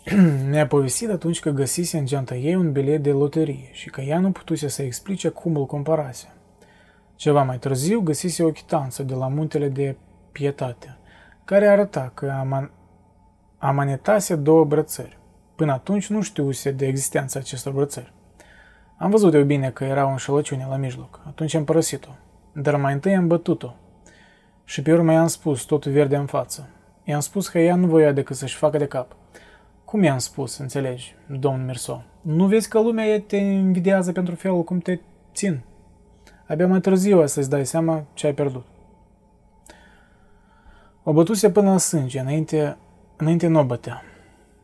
[0.50, 4.20] Mi-a povestit atunci că găsise în geanta ei un bilet de loterie și că ea
[4.20, 6.34] nu putuse să explice cum îl comparase.
[7.16, 9.96] Ceva mai târziu găsise o chitanță de la muntele de
[10.32, 10.98] pietate,
[11.46, 12.72] care arăta că aman-
[13.58, 15.18] amanetase două brățări.
[15.56, 18.14] Până atunci nu știuse de existența acestor brățări.
[18.98, 21.22] Am văzut eu bine că era o înșelăciune la mijloc.
[21.28, 22.10] Atunci am părăsit-o.
[22.54, 23.74] Dar mai întâi am bătut-o.
[24.64, 26.70] Și pe urmă i-am spus totul verde în față.
[27.04, 29.16] I-am spus că ea nu voia decât să-și facă de cap.
[29.96, 32.04] Cum i-am spus, înțelegi, domn Mirso?
[32.22, 35.00] Nu vezi că lumea te invidiază pentru felul cum te
[35.34, 35.62] țin?
[36.48, 38.66] Abia mai târziu o să-ți dai seama ce ai pierdut.
[41.04, 42.78] O bătuse până la sânge, înainte,
[43.18, 44.02] înainte nu o bătea.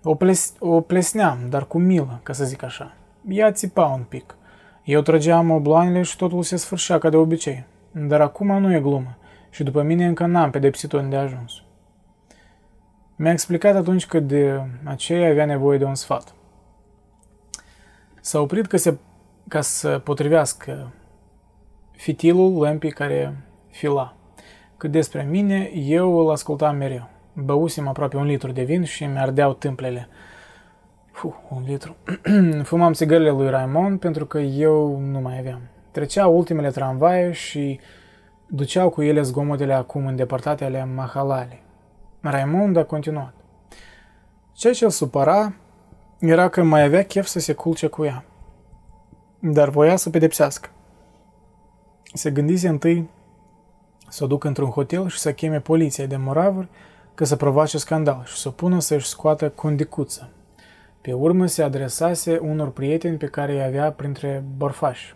[0.03, 2.93] O, ples, o plesneam, dar cu milă, ca să zic așa.
[3.27, 4.35] Ea țipa un pic.
[4.83, 7.65] Eu trăgeam obloanele și totul se sfârșea ca de obicei.
[7.91, 9.17] Dar acum nu e glumă
[9.49, 11.63] și după mine încă n-am pedepsit-o de ajuns.
[13.21, 16.33] Mi-a explicat atunci că de aceea avea nevoie de un sfat.
[18.21, 18.97] S-a oprit că se,
[19.47, 20.91] ca să potrivească
[21.91, 24.15] fitilul lămpii care fila.
[24.77, 27.09] Cât despre mine, eu îl ascultam mereu.
[27.33, 30.07] Băusem aproape un litru de vin și mi-ardeau tâmplele.
[31.11, 31.95] Fuh, un litru.
[32.63, 35.61] Fumam țigările lui Raimond pentru că eu nu mai aveam.
[35.91, 37.79] Treceau ultimele tramvaie și
[38.47, 41.60] duceau cu ele zgomotele acum îndepărtate ale Mahalale.
[42.21, 43.33] Raimond a continuat.
[44.53, 45.53] Ceea ce îl supăra
[46.19, 48.25] era că mai avea chef să se culce cu ea.
[49.39, 50.69] Dar voia să pedepsească.
[52.13, 53.09] Se gândise întâi
[54.09, 56.67] să o ducă într-un hotel și să cheme poliția de moravuri
[57.13, 60.29] că să provoace scandal și să o pună să-și scoată condicuță.
[61.01, 65.15] Pe urmă se adresase unor prieteni pe care îi avea printre borfași.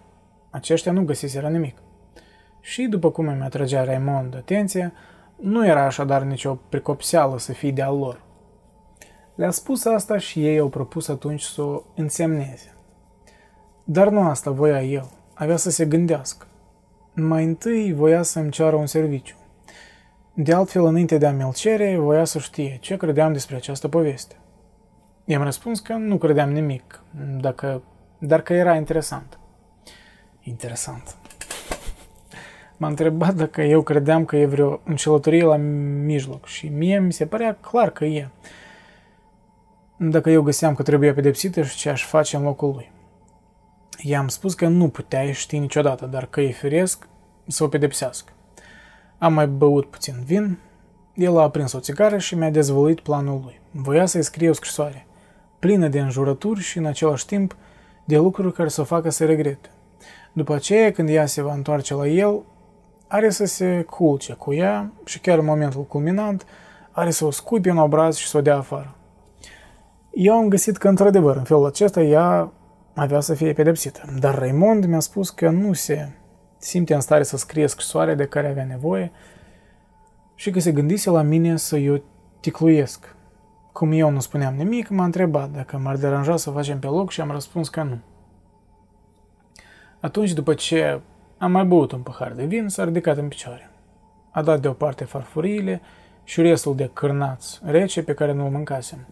[0.49, 1.77] Aceștia nu găsiseră nimic.
[2.61, 4.93] Și după cum îmi atragea Raymond atenția,
[5.41, 8.23] nu era așadar nicio precopseală să fie de-al lor.
[9.35, 12.73] Le-a spus asta și ei au propus atunci să o însemneze.
[13.83, 16.47] Dar nu asta voia el, avea să se gândească.
[17.13, 19.35] Mai întâi voia să-mi ceară un serviciu.
[20.33, 24.35] De altfel, înainte de a mi-l cere, voia să știe ce credeam despre această poveste.
[25.25, 27.03] I-am răspuns că nu credeam nimic,
[27.39, 27.83] dacă,
[28.17, 29.39] dar că era interesant.
[30.41, 31.17] Interesant.
[32.77, 35.55] M-a întrebat dacă eu credeam că e vreo înșelătorie la
[36.05, 38.27] mijloc și mie mi se părea clar că e.
[39.97, 42.91] Dacă eu găseam că trebuia pedepsită și ce aș face în locul lui.
[43.97, 47.07] I-am spus că nu puteai ști niciodată, dar că e firesc
[47.47, 48.31] să o pedepsească.
[49.17, 50.57] Am mai băut puțin vin,
[51.13, 53.59] el a aprins o țigară și mi-a dezvăluit planul lui.
[53.71, 55.05] Voia să-i scrie o scrisoare,
[55.59, 57.55] plină de înjurături și în același timp
[58.05, 59.69] de lucruri care să o facă să regrete.
[60.33, 62.41] După aceea, când ea se va întoarce la el,
[63.07, 66.45] are să se culce cu ea și chiar în momentul culminant
[66.91, 68.95] are să o scuipe în obraz și să o dea afară.
[70.11, 72.51] Eu am găsit că, într-adevăr, în felul acesta, ea
[72.93, 74.01] avea să fie pedepsită.
[74.19, 76.09] Dar Raymond mi-a spus că nu se
[76.57, 79.11] simte în stare să scrie scrisoarea de care avea nevoie
[80.35, 82.03] și că se gândise la mine să eu
[82.39, 83.15] ticluiesc.
[83.71, 87.21] Cum eu nu spuneam nimic, m-a întrebat dacă m-ar deranja să facem pe loc și
[87.21, 87.99] am răspuns că nu.
[89.99, 91.01] Atunci, după ce
[91.45, 93.69] am mai băut un pahar de vin, s-a ridicat în picioare.
[94.31, 95.81] A dat deoparte farfuriile
[96.23, 99.07] și restul de cârnați rece pe care nu-l mâncasem.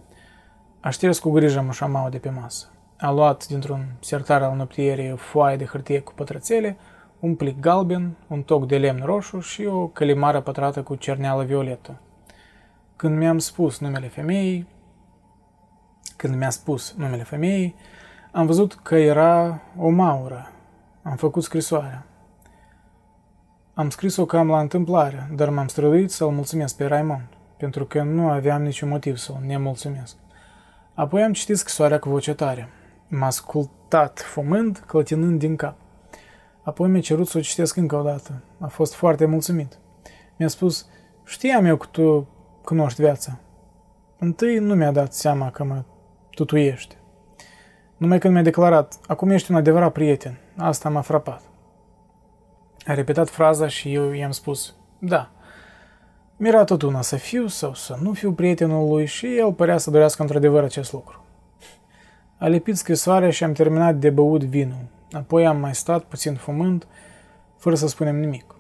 [0.79, 2.67] A șters cu grijă mușamaua de pe masă.
[2.97, 6.77] A luat dintr-un sertar al noptierii o foaie de hârtie cu pătrățele,
[7.19, 12.01] un plic galben, un toc de lemn roșu și o călimară pătrată cu cerneală violetă.
[12.95, 14.67] Când mi-am spus numele femeii,
[16.15, 17.75] când mi-a spus numele femeii,
[18.31, 20.47] am văzut că era o maură.
[21.03, 22.05] Am făcut scrisoarea.
[23.76, 28.30] Am scris-o cam la întâmplare, dar m-am străduit să-l mulțumesc pe Raimond, pentru că nu
[28.30, 30.15] aveam niciun motiv să-l nemulțumesc.
[30.93, 32.69] Apoi am citit scrisoarea cu voce tare.
[33.07, 35.76] M-a ascultat fumând, clătinând din cap.
[36.63, 38.43] Apoi mi-a cerut să o citesc încă o dată.
[38.59, 39.80] A fost foarte mulțumit.
[40.38, 40.88] Mi-a spus,
[41.24, 42.28] știam eu că tu
[42.63, 43.39] cunoști viața.
[44.19, 45.84] Întâi nu mi-a dat seama că mă
[46.30, 46.95] tutuiește.
[47.97, 50.38] Numai când mi-a declarat, acum ești un adevărat prieten.
[50.57, 51.41] Asta m-a frapat.
[52.86, 55.31] A repetat fraza și eu i-am spus, da.
[56.38, 59.91] Mi-era tot una să fiu sau să nu fiu prietenul lui și el părea să
[59.91, 61.23] dorească într-adevăr acest lucru.
[62.38, 64.86] A lipit scrisoarea și am terminat de băut vinul.
[65.11, 66.88] Apoi am mai stat puțin fumând,
[67.57, 68.55] fără să spunem nimic.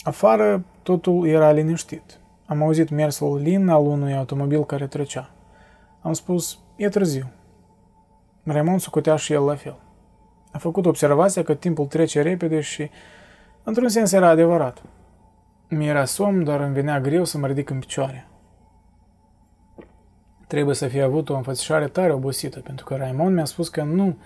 [0.00, 2.18] Afară totul era liniștit.
[2.46, 5.30] Am auzit mersul lin al unui automobil care trecea.
[6.00, 7.30] Am spus, e târziu.
[8.44, 9.76] Raymond sucutea și el la fel.
[10.52, 12.90] A făcut observația că timpul trece repede și,
[13.68, 14.82] într-un sens, era adevărat.
[15.68, 18.28] Mi-era somn, dar îmi venea greu să mă ridic în picioare.
[20.46, 24.16] Trebuie să fie avut o înfățișare tare obosită, pentru că Raymond mi-a spus că nu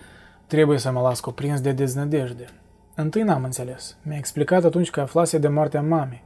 [0.47, 2.45] trebuie să mă las cuprins de deznădejde.
[2.95, 3.97] Întâi n-am înțeles.
[4.03, 6.23] Mi-a explicat atunci că aflase de moartea mamei,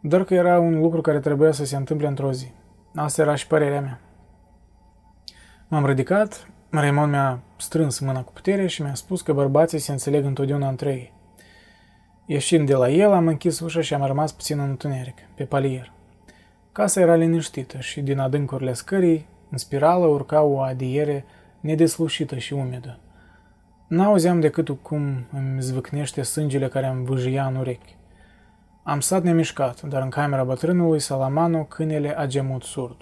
[0.00, 2.52] doar că era un lucru care trebuia să se întâmple într-o zi.
[2.94, 4.00] Asta era și părerea mea.
[5.68, 10.24] M-am ridicat, Raymond mi-a strâns mâna cu putere și mi-a spus că bărbații se înțeleg
[10.24, 11.12] întotdeauna între ei.
[12.30, 15.92] Ieșind de la el, am închis ușa și am rămas puțin în întuneric, pe palier.
[16.72, 21.24] Casa era liniștită și din adâncurile scării, în spirală, urca o adiere
[21.60, 22.98] nedeslușită și umedă.
[23.86, 27.96] N-auzeam decât cum îmi zvâcnește sângele care îmi vâjia în urechi.
[28.82, 32.96] Am stat nemișcat, dar în camera bătrânului Salamano câinele a gemut surd.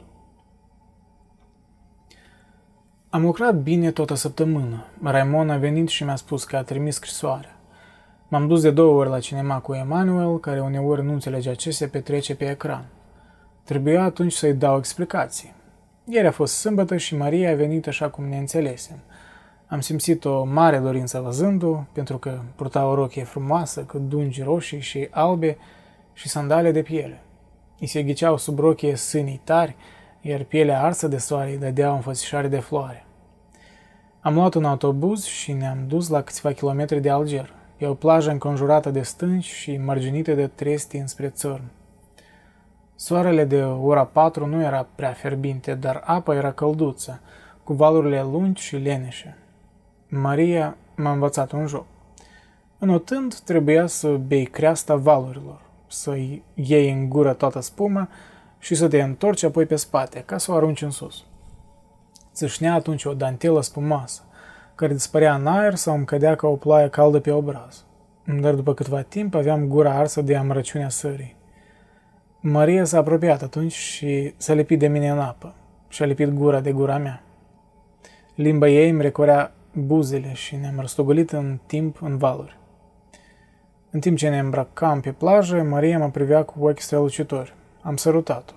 [3.11, 4.85] Am lucrat bine toată săptămână.
[5.03, 7.58] Raimon a venit și mi-a spus că a trimis scrisoarea.
[8.31, 11.87] M-am dus de două ori la cinema cu Emanuel, care uneori nu înțelegea ce se
[11.87, 12.85] petrece pe ecran.
[13.65, 15.55] Trebuia atunci să-i dau explicații.
[16.05, 18.99] Ieri a fost sâmbătă și Maria a venit așa cum ne înțelesem.
[19.67, 24.81] Am simțit o mare dorință văzându pentru că purta o rochie frumoasă, cu dungi roșii
[24.81, 25.57] și albe
[26.13, 27.21] și sandale de piele.
[27.79, 29.77] I se ghiceau sub rochie sânii tari,
[30.21, 33.07] iar pielea arsă de soare îi dădea o înfățișare de floare.
[34.21, 38.31] Am luat un autobuz și ne-am dus la câțiva kilometri de Alger, pe o plajă
[38.31, 41.63] înconjurată de stânci și mărginită de tresti înspre țărm.
[42.95, 47.21] Soarele de ora 4 nu era prea ferbinte, dar apa era călduță,
[47.65, 49.37] cu valurile lungi și leneșe.
[50.09, 51.87] Maria m-a învățat un joc.
[52.79, 56.17] Înotând, trebuia să bei creasta valurilor, să
[56.55, 58.09] iei în gură toată spuma
[58.59, 61.25] și să te întorci apoi pe spate, ca să o arunci în sus.
[62.33, 64.23] Țâșnea atunci o dantelă spumoasă,
[64.79, 67.85] care dispărea în aer sau îmi cădea ca o ploaie caldă pe obraz.
[68.41, 71.37] Dar după câtva timp aveam gura arsă de amărăciunea sării.
[72.41, 75.55] Maria s-a apropiat atunci și s-a lipit de mine în apă
[75.89, 77.23] și a lipit gura de gura mea.
[78.35, 82.59] Limba ei îmi recorea buzele și ne-am răstogolit în timp în valuri.
[83.91, 87.55] În timp ce ne îmbrăcam pe plajă, Maria mă privea cu ochi strălucitori.
[87.83, 88.55] Am sărutat-o.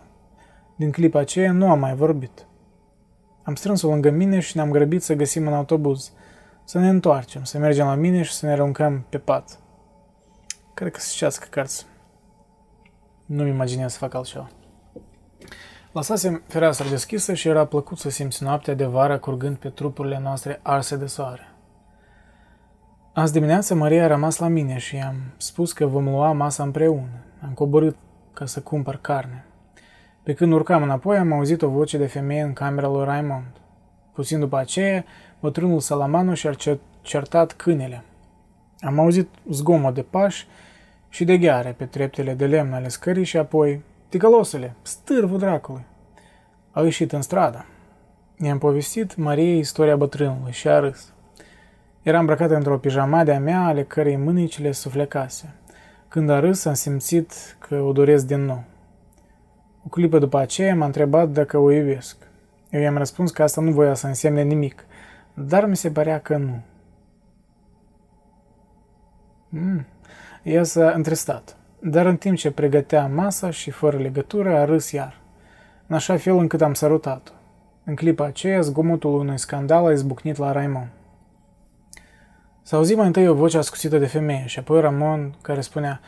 [0.76, 2.46] Din clipa aceea nu am mai vorbit.
[3.44, 6.12] Am strâns-o lângă mine și ne-am grăbit să găsim un autobuz,
[6.64, 9.60] să ne întoarcem, să mergem la mine și să ne aruncăm pe pat.
[10.74, 11.86] Cred că se cească cărți.
[13.26, 14.50] Nu-mi imaginez să fac altceva.
[15.92, 20.60] Lăsasem fereastra deschisă și era plăcut să simți noaptea de vară curgând pe trupurile noastre
[20.64, 21.56] arse de soare.
[23.14, 27.26] Azi dimineață Maria a rămas la mine și i-am spus că vom lua masa împreună.
[27.44, 27.96] Am coborât
[28.34, 29.46] ca să cumpăr carne.
[30.24, 33.46] Pe când urcam înapoi, am auzit o voce de femeie în camera lui Raymond.
[34.14, 35.06] Puțin după aceea,
[35.40, 36.54] bătrânul Salamano și-a
[37.02, 38.04] certat câinele.
[38.80, 40.48] Am auzit zgomot de pași
[41.10, 45.86] și de gheare pe treptele de lemn ale scării și apoi, ticălosule, stârvul dracului.
[46.72, 47.66] A ieșit în stradă.
[48.38, 51.14] I-am povestit Mariei istoria bătrânului și a râs.
[52.02, 55.54] Era îmbrăcată într-o pijama de-a mea, ale cărei mânicile suflecase.
[56.08, 58.64] Când a râs, am simțit că o doresc din nou.
[59.86, 62.18] O clipă după aceea m-a întrebat dacă o iubesc.
[62.70, 64.86] Eu i-am răspuns că asta nu voia să însemne nimic,
[65.34, 66.62] dar mi se părea că nu.
[69.50, 69.86] Mm.
[70.44, 75.20] Ea s-a întristat, dar în timp ce pregătea masa și fără legătură a râs iar,
[75.88, 77.32] în așa fel încât am sărutat-o.
[77.84, 80.90] În clipa aceea, zgomotul unui scandal a izbucnit la Raimon.
[82.62, 86.00] S-a auzit mai întâi o voce ascuțită de femeie și apoi Ramon care spunea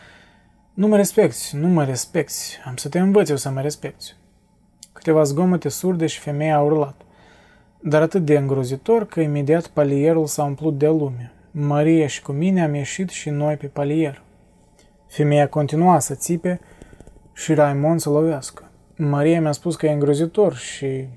[0.74, 4.16] Nu mă respecti, nu mă respecti, am să te învăț eu să mă respecti.
[4.94, 7.02] Câteva zgomote surde și femeia a urlat,
[7.80, 11.32] dar atât de îngrozitor că imediat palierul s-a umplut de lume.
[11.52, 14.22] Maria și cu mine am ieșit și noi pe palier.
[15.08, 16.60] Femeia continua să țipe
[17.34, 18.72] și Raimond să lovească.
[18.96, 21.08] Maria mi-a spus că e îngrozitor și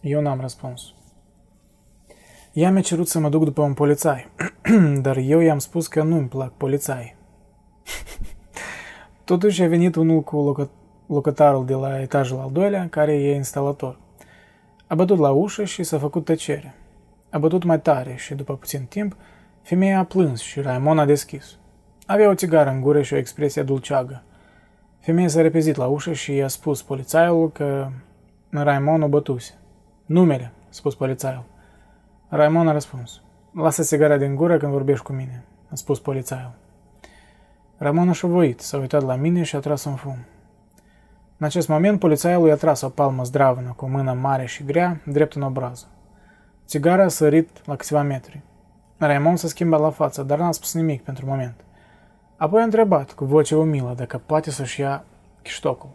[0.00, 0.94] eu n-am răspuns.
[2.52, 4.30] Ea mi-a cerut să mă duc după un polițai,
[5.06, 7.16] dar eu i-am spus că nu-mi plac polițai.
[9.26, 10.70] Totuși a venit unul cu locă-
[11.06, 13.98] locătarul de la etajul al doilea, care e instalator.
[14.86, 16.74] A bătut la ușă și s-a făcut tăcere.
[17.30, 19.16] A bătut mai tare și, după puțin timp,
[19.62, 21.58] femeia a plâns și Raimon a deschis.
[22.06, 24.22] Avea o țigară în gură și o expresie dulceagă.
[25.00, 27.88] Femeia s-a repezit la ușă și i-a spus polițaiul că
[28.50, 29.54] Raimon o bătuse.
[30.04, 31.44] Numele, a spus polițaiul.
[32.28, 33.20] Raimon a răspuns.
[33.54, 36.64] Lasă țigara din gură când vorbești cu mine, a spus polițaiul.
[37.78, 40.16] Ramon a șovoit, s-a uitat la mine și a tras un fum.
[41.38, 45.00] În acest moment, polițaiul i-a tras o palmă zdravână cu o mână mare și grea,
[45.04, 45.86] drept în obrază.
[46.66, 48.40] Țigara a sărit la câțiva metri.
[48.98, 51.64] Raimond s-a schimbat la față, dar n-a spus nimic pentru moment.
[52.36, 55.04] Apoi a întrebat, cu voce umilă, dacă poate să-și ia
[55.42, 55.90] chiștocul.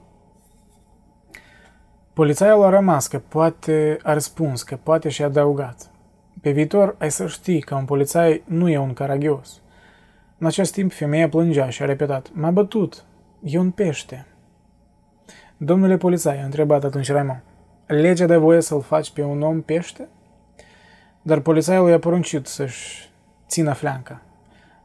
[2.13, 5.89] Polițaiul a rămas că poate, a răspuns că poate și-a adăugat.
[6.41, 9.61] Pe viitor ai să știi că un polițai nu e un caragios.
[10.41, 13.03] În acest timp, femeia plângea și a repetat, M-a bătut.
[13.43, 14.25] E un pește.
[15.57, 17.43] Domnule polițai, a întrebat atunci Raimond,
[17.87, 20.07] legea de voie să-l faci pe un om pește?
[21.21, 23.09] Dar polițaiul i-a poruncit să-și
[23.47, 24.21] țină flanca.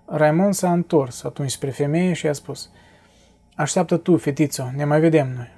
[0.06, 2.70] Raimond s-a întors atunci spre femeie și i-a spus,
[3.54, 5.52] Așteaptă tu, fetițo, ne mai vedem noi.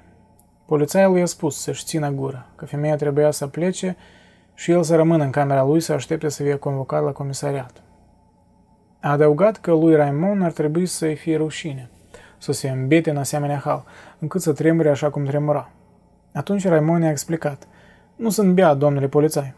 [0.65, 3.97] Polițaiul i-a spus să-și țină gura, că femeia trebuia să plece
[4.53, 7.81] și el să rămână în camera lui să aștepte să fie convocat la comisariat.
[9.01, 11.89] A adăugat că lui Raimond ar trebui să-i fie rușine,
[12.37, 13.83] să se îmbete în asemenea hal,
[14.19, 15.69] încât să tremure așa cum tremura.
[16.33, 17.67] Atunci Raimond ne-a explicat,
[18.15, 19.53] nu sunt bea, domnule polițai,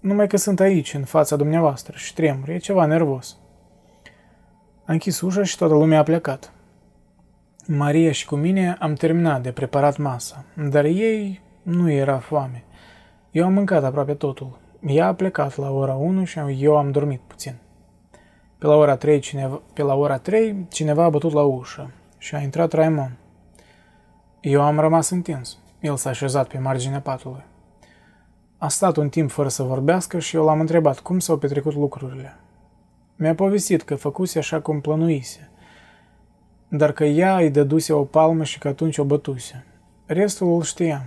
[0.00, 3.36] numai că sunt aici, în fața dumneavoastră, și tremur, e ceva nervos.
[4.84, 6.52] A închis ușa și toată lumea a plecat.
[7.66, 12.64] Maria și cu mine am terminat de preparat masa, dar ei nu era foame.
[13.30, 14.58] Eu am mâncat aproape totul.
[14.86, 17.54] Ea a plecat la ora 1 și eu am dormit puțin.
[18.58, 22.34] Pe la ora 3, cineva, pe la ora 3 cineva a bătut la ușă și
[22.34, 23.16] a intrat Raimon.
[24.40, 25.58] Eu am rămas întins.
[25.80, 27.44] El s-a așezat pe marginea patului.
[28.58, 32.36] A stat un timp fără să vorbească și eu l-am întrebat cum s-au petrecut lucrurile.
[33.16, 35.50] Mi-a povestit că făcuse așa cum plănuise,
[36.68, 39.64] dar că ea îi dăduse o palmă și că atunci o bătuse.
[40.06, 41.04] Restul îl știam.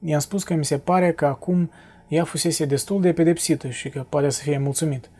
[0.00, 1.70] I-am spus că mi se pare că acum
[2.08, 5.10] ea fusese destul de pedepsită și că poate să fie mulțumit.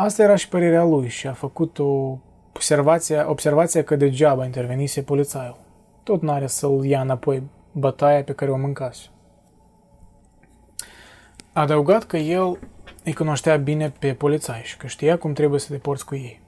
[0.00, 2.18] Asta era și părerea lui și a făcut o
[2.52, 5.56] observație, observația că degeaba intervenise polițaiul.
[6.02, 7.42] Tot n-are să-l ia înapoi
[7.72, 9.06] bătaia pe care o mâncase.
[11.52, 12.58] A adăugat că el
[13.04, 16.40] îi cunoștea bine pe polițai și că știa cum trebuie să te porți cu ei.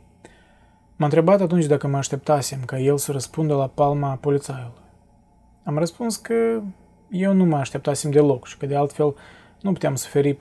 [0.96, 4.82] M-a întrebat atunci dacă mă așteptasem ca el să răspundă la palma polițaiului.
[5.64, 6.60] Am răspuns că
[7.08, 9.14] eu nu mă așteptasem deloc și că de altfel
[9.60, 10.34] nu puteam să feri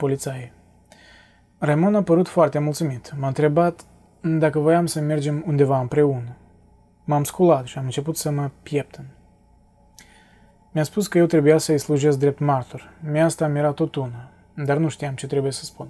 [1.60, 1.82] polițaii.
[1.82, 3.12] Raimon a părut foarte mulțumit.
[3.18, 3.84] M-a întrebat
[4.20, 6.36] dacă voiam să mergem undeva împreună.
[7.04, 9.04] M-am sculat și am început să mă pieptăn.
[10.72, 12.92] Mi-a spus că eu trebuia să-i slujesc drept martor.
[13.10, 15.88] Mie asta mi-era tot una, dar nu știam ce trebuie să spun.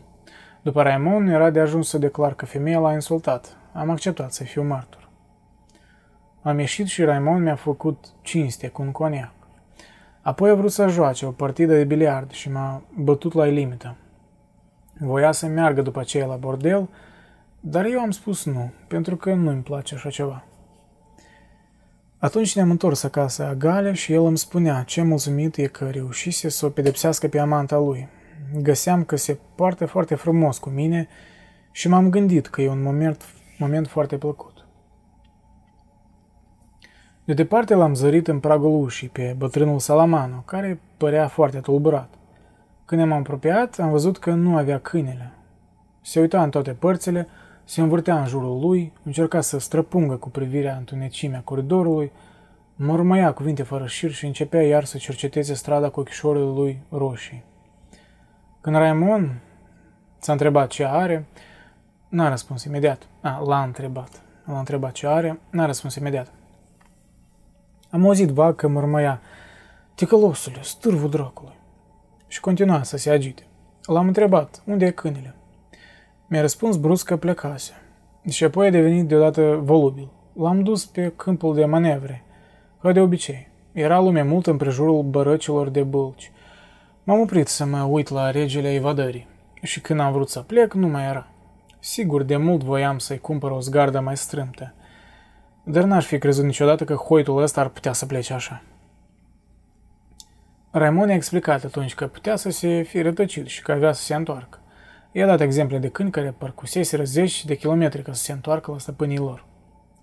[0.63, 3.57] După Raimon era de ajuns să declar că femeia l-a insultat.
[3.73, 5.09] Am acceptat să fiu martor.
[6.43, 9.33] Am ieșit și Raimon mi-a făcut cinste cu un coniac.
[10.23, 13.97] Apoi a vrut să joace o partidă de biliard și m-a bătut la limită.
[15.03, 16.89] Voia să meargă după aceea la bordel,
[17.61, 20.45] dar eu am spus nu, pentru că nu-mi place așa ceva.
[22.19, 26.49] Atunci ne-am întors acasă a Gale și el îmi spunea ce mulțumit e că reușise
[26.49, 28.09] să o pedepsească pe amanta lui.
[28.63, 31.09] Găseam că se poartă foarte frumos cu mine
[31.73, 33.25] și m-am gândit că e un moment,
[33.59, 34.67] moment foarte plăcut.
[37.25, 42.15] De departe l-am zărit în pragul ușii pe bătrânul Salamano, care părea foarte tulburat.
[42.91, 45.33] Când ne-am apropiat, am văzut că nu avea câinele.
[46.01, 47.29] Se uita în toate părțile,
[47.65, 52.13] se învârtea în jurul lui, încerca să străpungă cu privirea întunecimea coridorului,
[52.77, 57.45] mormăia cuvinte fără șir și începea iar să cerceteze strada cu ochișoarele lui roșii.
[58.61, 59.41] Când Raimon
[60.19, 61.27] s-a întrebat ce are,
[62.09, 63.07] n-a răspuns imediat.
[63.21, 64.23] A, l-a întrebat.
[64.45, 66.33] L-a întrebat ce are, n-a răspuns imediat.
[67.91, 69.21] Am auzit vag că mormăia,
[69.95, 71.59] ticălosule, stârvul dracului
[72.31, 73.43] și continua să se agite.
[73.87, 75.35] L-am întrebat, unde e câinele?
[76.27, 77.73] Mi-a răspuns brusc că plecase.
[78.29, 80.09] Și apoi a devenit deodată volubil.
[80.33, 82.25] L-am dus pe câmpul de manevre,
[82.81, 83.49] ca de obicei.
[83.73, 86.33] Era lume mult în prejurul bărăcilor de bălci.
[87.05, 89.29] M-am oprit să mă uit la regele evadării.
[89.63, 91.29] Și când am vrut să plec, nu mai era.
[91.79, 94.75] Sigur, de mult voiam să-i cumpăr o zgardă mai strâmtă.
[95.65, 98.63] Dar n-aș fi crezut niciodată că hoitul ăsta ar putea să plece așa.
[100.73, 104.15] Raimon a explicat atunci că putea să se fi rătăcit și că avea să se
[104.15, 104.59] întoarcă.
[105.13, 108.79] I-a dat exemple de câini care parcuseseră zeci de kilometri ca să se întoarcă la
[108.79, 109.45] stăpânii lor.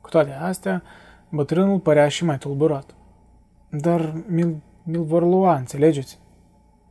[0.01, 0.83] Cu toate astea,
[1.29, 2.95] bătrânul părea și mai tulburat.
[3.69, 6.19] Dar mi-l, mi vor lua, înțelegeți?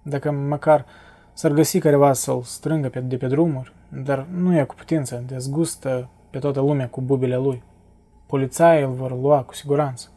[0.03, 0.85] Dacă măcar
[1.33, 6.09] s-ar găsi careva să-l strângă pe, de pe drumuri, dar nu e cu putință, dezgustă
[6.31, 7.63] pe toată lumea cu bubile lui.
[8.27, 10.11] Polițaii îl vor lua cu siguranță.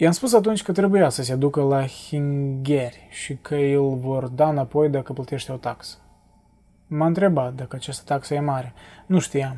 [0.00, 4.48] I-am spus atunci că trebuia să se ducă la Hingeri și că îl vor da
[4.48, 5.96] înapoi dacă plătește o taxă.
[6.86, 8.72] M-a întrebat dacă această taxă e mare.
[9.06, 9.56] Nu știam.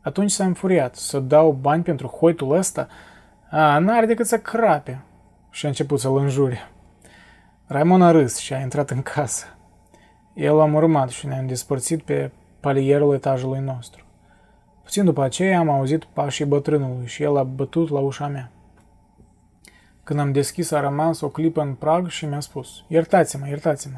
[0.00, 2.88] Atunci s-a înfuriat să dau bani pentru hoitul ăsta.
[3.50, 5.02] A, n-are decât să crape.
[5.50, 6.58] Și a început să-l înjure.
[7.66, 9.46] Raimon a râs și a intrat în casă.
[10.34, 12.30] El l-am urmat și ne-am despărțit pe
[12.60, 14.04] palierul etajului nostru.
[14.82, 18.50] Puțin după aceea am auzit pașii bătrânului și el a bătut la ușa mea.
[20.10, 23.96] Când am deschis, a rămas o clipă în prag și mi-a spus, iertați-mă, iertați-mă.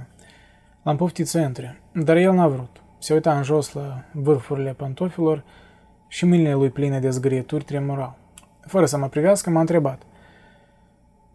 [0.83, 2.83] L-am poftit să intre, dar el n-a vrut.
[2.99, 5.45] Se uita în jos la vârfurile pantofilor
[6.09, 8.17] și mâinile lui pline de zgârieturi tremurau.
[8.67, 10.03] Fără să mă privească, m-a întrebat.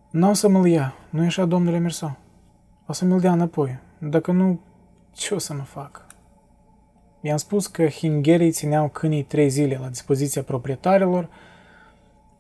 [0.10, 2.18] N-o să mă-l ia, nu e așa, domnule Mersau?
[2.88, 3.80] O să mi-l dea înapoi.
[3.98, 4.60] Dacă nu,
[5.12, 6.06] ce o să mă fac?
[7.22, 11.30] I-am spus că hingerii țineau câinii trei zile la dispoziția proprietarilor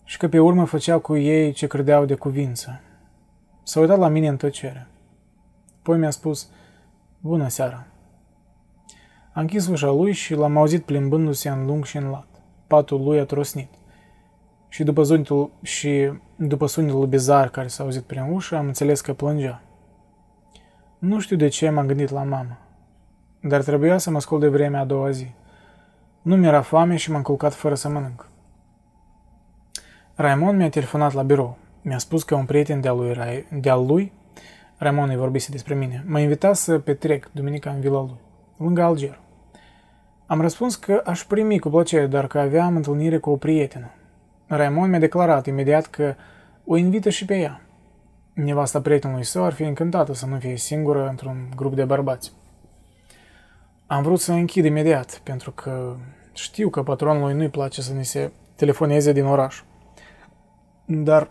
[0.08, 2.82] și că pe urmă făceau cu ei ce credeau de cuvință.
[3.64, 4.88] S-a uitat la mine în tăcere.
[5.80, 6.50] Apoi mi-a spus,
[7.20, 7.88] bună seara.
[9.34, 12.28] A închis ușa lui și l-am auzit plimbându-se în lung și în lat.
[12.68, 13.70] Patul lui a trosnit.
[14.70, 19.14] Și după, zunitul, și după sunetul bizar care s-a auzit prin ușă, am înțeles că
[19.14, 19.62] plângea.
[21.00, 22.58] Nu știu de ce m-am gândit la mamă,
[23.42, 25.28] dar trebuia să mă scol de vremea a doua zi.
[26.22, 28.30] Nu mi-era foame și m-am culcat fără să mănânc.
[30.20, 31.58] Raimond mi-a telefonat la birou.
[31.82, 34.14] Mi-a spus că un prieten de-al lui, Ra- de-al lui
[34.78, 38.20] Raimond îi vorbise despre mine, m-a invitat să petrec duminica în vila lui,
[38.58, 39.20] lângă Alger.
[40.26, 43.92] Am răspuns că aș primi cu plăcere, dar că aveam întâlnire cu o prietenă.
[44.48, 46.16] Raimond mi-a declarat imediat că
[46.66, 47.62] o invită și pe ea.
[48.34, 52.32] Nevasta prietenului său ar fi încântată să nu fie singură într-un grup de bărbați.
[53.88, 55.96] Am vrut să închid imediat, pentru că
[56.34, 59.62] știu că patronului nu-i place să ni se telefoneze din oraș.
[60.90, 61.30] Dar,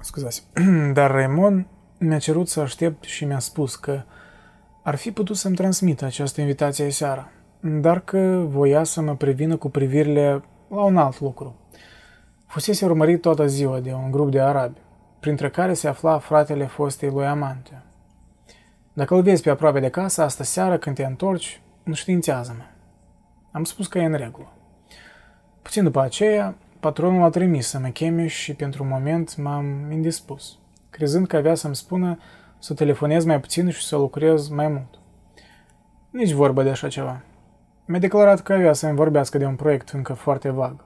[0.00, 0.46] scuzați,
[0.92, 1.66] dar Raymond
[1.98, 4.02] mi-a cerut să aștept și mi-a spus că
[4.82, 7.28] ar fi putut să-mi transmită această invitație seara,
[7.60, 11.56] dar că voia să mă prevină cu privirile la un alt lucru.
[12.46, 14.78] Fusese urmărit toată ziua de un grup de arabi,
[15.20, 17.82] printre care se afla fratele fostei lui amante.
[18.92, 22.64] Dacă îl vezi pe aproape de casă, asta seară, când te întorci, înștiințează-mă.
[23.50, 24.52] Am spus că e în regulă.
[25.62, 30.58] Puțin după aceea, patronul a trimis să mă cheme și pentru un moment m-am indispus,
[30.90, 32.18] crezând că avea să-mi spună
[32.58, 34.98] să telefonez mai puțin și să lucrez mai mult.
[36.10, 37.22] Nici vorba de așa ceva.
[37.84, 40.84] Mi-a declarat că avea să-mi vorbească de un proiect încă foarte vag.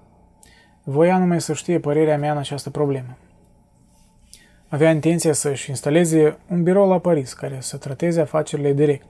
[0.82, 3.16] Voia numai să știe părerea mea în această problemă.
[4.68, 9.06] Avea intenția să-și instaleze un birou la Paris care să trateze afacerile direct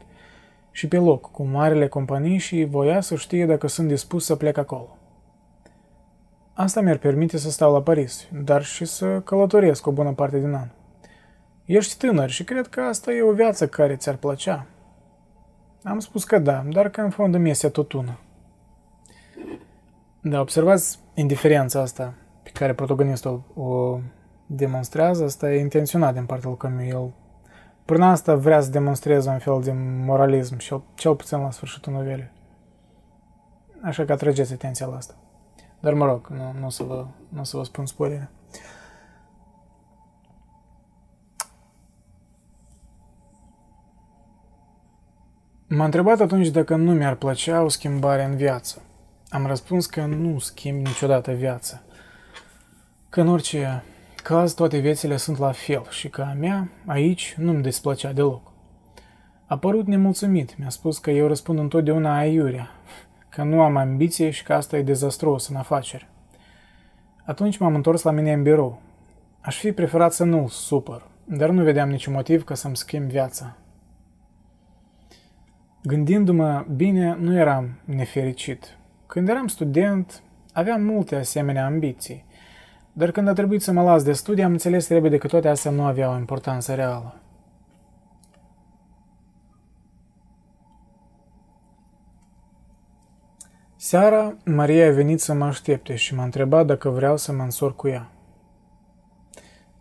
[0.70, 4.56] și pe loc cu marile companii și voia să știe dacă sunt dispus să plec
[4.56, 4.95] acolo.
[6.58, 10.54] Asta mi-ar permite să stau la Paris, dar și să călătoresc o bună parte din
[10.54, 10.68] an.
[11.64, 14.66] Ești tânăr și cred că asta e o viață care ți-ar plăcea.
[15.82, 18.18] Am spus că da, dar că în fond îmi este tot una.
[20.20, 23.98] Da, observați indiferența asta pe care protagonistul o
[24.46, 26.84] demonstrează, asta e intenționat din partea lui Camus.
[26.88, 27.12] El,
[27.84, 29.72] prin asta vrea să demonstreze un fel de
[30.04, 32.30] moralism, cel, cel puțin la sfârșitul novelei.
[33.82, 35.14] Așa că atrageți atenția la asta.
[35.86, 38.30] Dar mă rog, nu, nu, o, să vă, nu o să vă spun spoilere.
[45.66, 48.82] M-a întrebat atunci dacă nu mi-ar plăcea o schimbare în viață.
[49.28, 51.82] Am răspuns că nu schimb niciodată viața.
[53.08, 53.82] Că în orice
[54.22, 58.52] caz toate viețile sunt la fel și că a mea aici nu-mi desplăcea deloc.
[59.46, 62.75] A părut nemulțumit, mi-a spus că eu răspund întotdeauna aiurea,
[63.36, 66.08] că nu am ambiție și că asta e dezastros în afaceri.
[67.24, 68.80] Atunci m-am întors la mine în birou.
[69.40, 73.56] Aș fi preferat să nu-l supăr, dar nu vedeam niciun motiv ca să-mi schimb viața.
[75.82, 78.78] Gândindu-mă bine, nu eram nefericit.
[79.06, 80.22] Când eram student,
[80.52, 82.24] aveam multe asemenea ambiții,
[82.92, 85.70] dar când a trebuit să mă las de studii, am înțeles repede că toate astea
[85.70, 87.20] nu aveau o importanță reală.
[93.86, 97.76] Seara, Maria a venit să mă aștepte și m-a întrebat dacă vreau să mă însor
[97.76, 98.10] cu ea.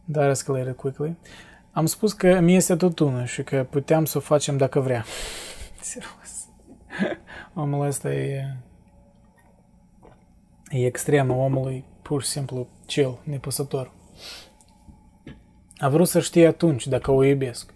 [0.04, 1.16] Dar escalated quickly.
[1.72, 5.06] Am spus că mi este tot una și că puteam să o facem dacă vrea.
[5.82, 6.48] Serios.
[7.54, 8.58] Omul ăsta e...
[10.70, 13.92] E extremă omului, pur și simplu chill, nepăsător.
[15.78, 17.74] A vrut să știe atunci dacă o iubesc.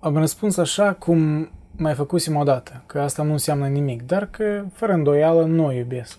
[0.00, 4.92] Am răspuns așa cum mai făcusem odată, că asta nu înseamnă nimic, dar că, fără
[4.92, 6.18] îndoială, nu o iubesc.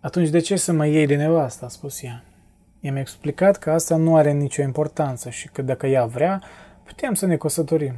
[0.00, 2.24] Atunci de ce să mă iei de nevastă, a spus ea.
[2.80, 6.42] I-am explicat că asta nu are nicio importanță și că dacă ea vrea,
[6.84, 7.94] putem să ne căsătorim.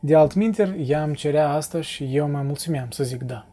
[0.00, 3.46] De altminteri, ea îmi cerea asta și eu mă mulțumeam să zic da.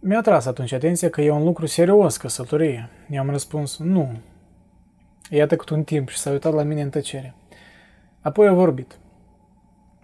[0.00, 2.88] Mi-a tras atunci atenția că e un lucru serios căsătorie.
[3.10, 4.18] I-am răspuns nu.
[5.30, 7.34] Iată cât un timp și s-a uitat la mine în tăcere.
[8.20, 8.98] Apoi a vorbit.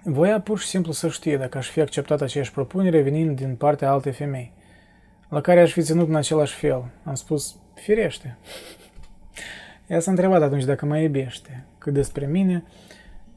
[0.05, 3.91] Voia pur și simplu să știe dacă aș fi acceptat aceeași propunere venind din partea
[3.91, 4.53] altei femei,
[5.29, 6.85] la care aș fi ținut în același fel.
[7.05, 8.37] Am spus, firește.
[9.87, 12.65] Ea s-a întrebat atunci dacă mă iubește, că despre mine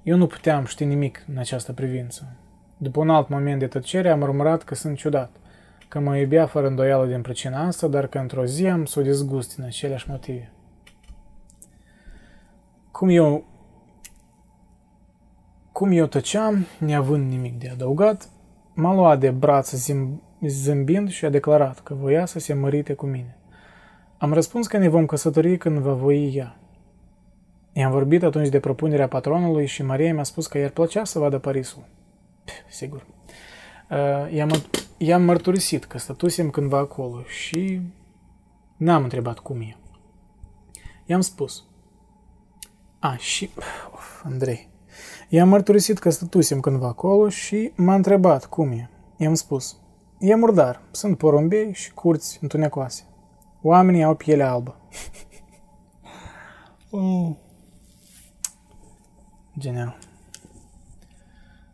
[0.03, 2.35] eu nu puteam ști nimic în această privință.
[2.77, 5.35] După un alt moment de tăcere am urmărat că sunt ciudat,
[5.87, 9.03] că mă iubea fără îndoială din pricina asta, dar că într-o zi am să o
[9.03, 10.51] dezgust din aceleași motive.
[12.91, 13.45] Cum eu
[15.73, 18.29] cum eu tăceam, neavând nimic de adăugat,
[18.73, 19.73] m-a luat de braț
[20.47, 23.37] zâmbind și a declarat că voia să se mărite cu mine.
[24.17, 26.59] Am răspuns că ne vom căsători când va voi ea.
[27.73, 31.37] I-am vorbit atunci de propunerea patronului și Maria mi-a spus că i-ar plăcea să vadă
[31.37, 31.83] Parisul.
[32.43, 33.05] Pf, sigur.
[33.89, 34.51] Uh, i-am,
[34.97, 37.81] i-am mărturisit că stătusem cândva acolo și
[38.77, 39.75] n-am întrebat cum e.
[41.05, 41.63] I-am spus.
[42.99, 43.49] A, și...
[43.93, 44.72] Of, Andrei.
[45.33, 48.89] I-am mărturisit că stătusem cândva acolo și m-a întrebat cum e.
[49.17, 49.77] I-am spus.
[50.19, 53.03] E murdar, sunt porumbei și curți întunecoase.
[53.61, 54.75] Oamenii au piele albă.
[56.91, 57.37] mm.
[59.57, 59.97] Genial.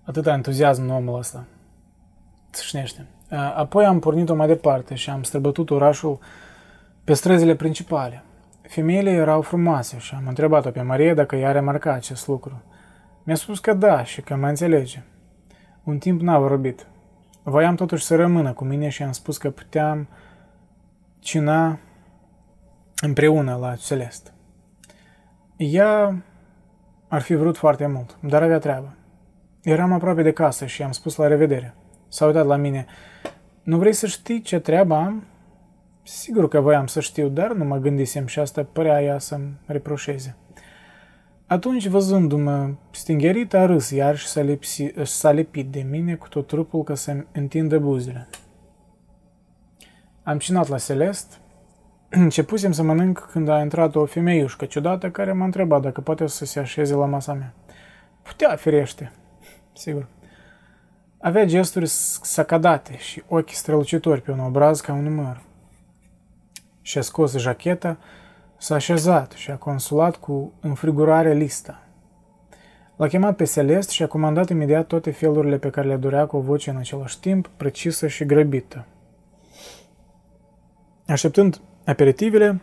[0.04, 1.46] Atâta entuziasm în omul ăsta.
[2.52, 3.08] Țâșnește.
[3.56, 6.20] Apoi am pornit-o mai departe și am străbătut orașul
[7.04, 8.24] pe străzile principale.
[8.62, 12.62] Femeile erau frumoase și am întrebat-o pe Maria dacă i-a remarcat acest lucru.
[13.30, 15.04] Mi-a spus că da și că mă înțelege.
[15.84, 16.88] Un timp n-a vorbit.
[17.44, 20.08] Voiam totuși să rămână cu mine și am spus că puteam
[21.20, 21.80] cina
[23.02, 24.34] împreună la Celest.
[25.58, 26.24] Ea
[27.08, 28.96] ar fi vrut foarte mult, dar avea treabă.
[29.62, 31.76] Eram aproape de casă și am spus la revedere.
[32.08, 32.86] S-a uitat la mine.
[33.64, 35.24] Nu vrei să știi ce treabă am?
[36.04, 40.36] Sigur că voiam să știu, dar nu mă gândisem și asta părea ea să-mi reproșeze.
[41.50, 46.48] Atunci, văzându-mă stingherit, a râs iar și s-a, lipsi, s-a lipit de mine cu tot
[46.48, 48.28] trupul ca să-mi întindă buzele.
[50.24, 51.40] Am cinat la Celest,
[52.10, 56.46] începusem să mănânc când a intrat o femeiușcă ciudată care m-a întrebat dacă poate să
[56.46, 57.54] se așeze la masa mea.
[58.22, 59.12] Putea, firește,
[59.84, 60.08] sigur.
[61.18, 65.42] Avea gesturi sacadate și ochi strălucitori pe un obraz ca un număr.
[66.82, 67.98] Și-a scos jacheta,
[68.60, 71.84] s-a așezat și a consulat cu înfrigurare lista.
[72.96, 76.38] L-a chemat pe Celest și a comandat imediat toate felurile pe care le dorea cu
[76.38, 78.86] o voce în același timp, precisă și grăbită.
[81.08, 82.62] Așteptând aperitivele,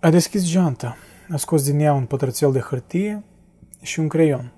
[0.00, 0.96] a deschis geanta,
[1.32, 3.24] a scos din ea un pătrățel de hârtie
[3.82, 4.52] și un creion.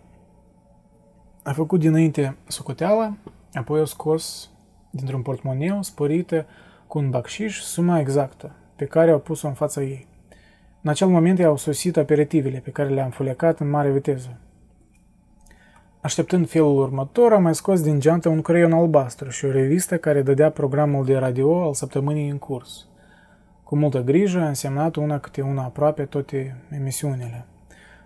[1.43, 3.17] A făcut dinainte socoteala,
[3.53, 4.51] apoi a scos
[4.91, 6.47] dintr-un portmoneu spărită
[6.87, 10.07] cu un bacșiș suma exactă, pe care au pus-o în fața ei.
[10.83, 14.39] În acel moment i-au sosit aperitivele pe care le-am fulecat în mare viteză.
[16.01, 20.23] Așteptând felul următor, am mai scos din geantă un creion albastru și o revistă care
[20.23, 22.87] dădea programul de radio al săptămânii în curs.
[23.65, 27.47] Cu multă grijă a însemnat una câte una aproape toate emisiunile.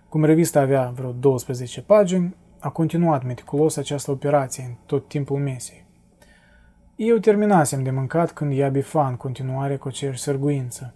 [0.08, 5.81] Cum revista avea vreo 12 pagini, a continuat meticulos această operație în tot timpul mesei.
[6.96, 10.94] Eu terminasem de mâncat când ea bifa în continuare cu aceeași sărguință.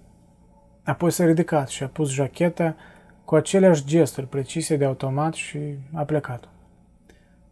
[0.85, 2.77] Apoi s-a ridicat și a pus jacheta
[3.25, 5.59] cu aceleași gesturi precise de automat și
[5.93, 6.49] a plecat.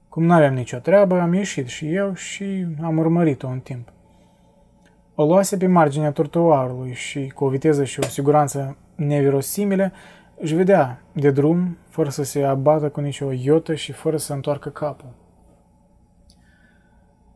[0.08, 3.88] Cum nu aveam nicio treabă, am ieșit și eu și am urmărit-o un timp.
[5.14, 9.92] O luase pe marginea trotuarului și, cu o viteză și o siguranță nevirosimile,
[10.36, 14.68] își vedea de drum, fără să se abată cu nicio iotă și fără să întoarcă
[14.68, 15.23] capul.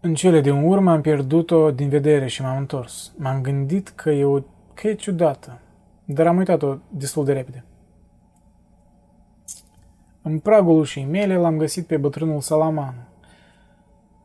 [0.00, 3.12] În cele din urmă am pierdut-o din vedere și m-am întors.
[3.16, 4.40] M-am gândit că e, o,
[4.74, 5.60] că e ciudată,
[6.04, 7.64] dar am uitat-o destul de repede.
[10.22, 13.08] În pragul ușii mele l-am găsit pe bătrânul Salaman.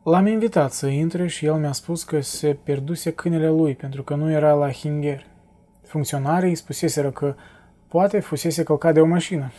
[0.04, 4.14] L-am invitat să intre și el mi-a spus că se pierduse câinele lui pentru că
[4.14, 5.26] nu era la Hinger.
[5.82, 7.34] Funcționarii îi spuseseră că
[7.88, 9.50] poate fusese călcat de o mașină.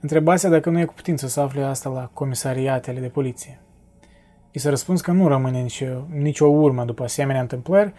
[0.00, 3.58] Întrebase dacă nu e cu putință să afle asta la comisariatele de poliție.
[4.54, 7.92] I s-a răspuns că nu rămâne nicio, nicio urmă după asemenea întâmplări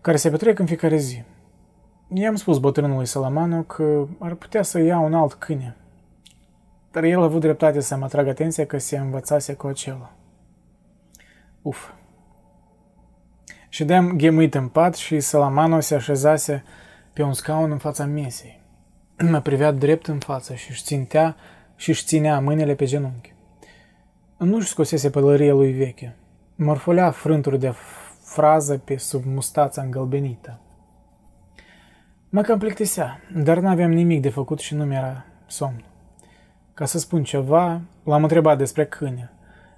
[0.00, 1.22] care se petrec în fiecare zi.
[2.14, 5.76] I-am spus bătrânului Salamano că ar putea să ia un alt câine,
[6.90, 10.12] dar el a avut dreptate să mă atragă atenția că se învățase cu acela.
[11.62, 11.90] Uf.
[13.68, 16.64] Și de-am ghemuit în pat și Salamano se așezase
[17.12, 18.60] pe un scaun în fața mesei.
[19.30, 21.36] Mă privea drept în față și își țintea
[21.76, 23.36] și își ținea mâinile pe genunchi.
[24.38, 26.16] Nu-și scosese pălăria lui veche.
[26.54, 27.74] Mărfolea frânturi de
[28.22, 30.60] frază pe sub mustața îngălbenită.
[32.28, 35.84] Mă cam plictisea, dar n-aveam nimic de făcut și nu mi-era somn.
[36.74, 39.30] Ca să spun ceva, l-am întrebat despre câine.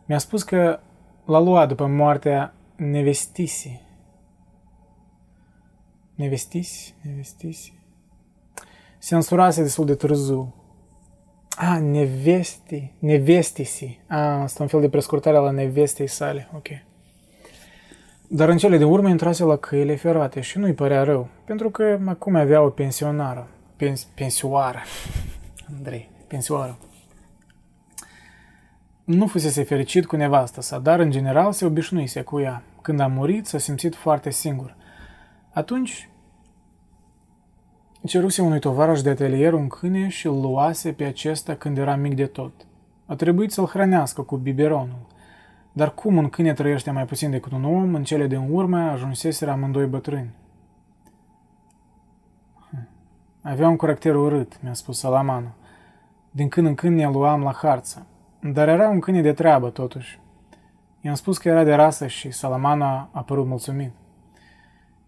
[0.07, 0.81] Mi-a spus că
[1.25, 3.81] l-a luat după moartea nevestisi.
[6.15, 6.95] Nevestisi?
[7.03, 7.79] Nevestisi?
[8.99, 10.55] Se însurase destul de târziu.
[11.63, 14.01] A, nevesti, nevestisi.
[14.07, 16.67] A, asta un fel de prescurtare la nevestei sale, ok.
[18.29, 21.99] Dar în cele de urmă intrase la căile ferate și nu-i părea rău, pentru că
[22.07, 23.49] acum avea o pensionară.
[23.77, 24.79] Pens, pensioară.
[25.77, 26.79] Andrei, pensioară.
[29.05, 32.63] Nu fusese fericit cu nevastă sa, dar în general se obișnuise cu ea.
[32.83, 34.77] Când a murit, s-a simțit foarte singur.
[35.53, 36.10] Atunci
[38.07, 42.15] ceruse unui tovarăș de atelier un câine și îl luase pe acesta când era mic
[42.15, 42.53] de tot.
[43.07, 45.07] A trebuit să-l hrănească cu biberonul.
[45.73, 49.51] Dar cum un câine trăiește mai puțin decât un om, în cele din urmă ajunseseră
[49.51, 50.35] amândoi bătrâni.
[52.71, 52.89] Hm.
[53.43, 55.49] Avea un caracter urât, mi-a spus Salamanu.
[56.31, 58.07] Din când în când ne luam la harță.
[58.41, 60.21] Dar era un câine de treabă, totuși.
[61.01, 63.93] I-am spus că era de rasă și Salamana a părut mulțumit.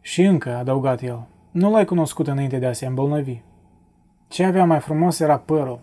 [0.01, 3.41] Și încă, a adăugat el, nu l-ai cunoscut înainte de a se îmbolnăvi.
[4.29, 5.81] Ce avea mai frumos era părul.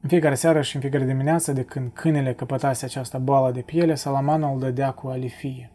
[0.00, 3.94] În fiecare seară și în fiecare dimineață, de când câinele căpătase această boală de piele,
[3.94, 5.70] Salamana îl dădea cu alifie.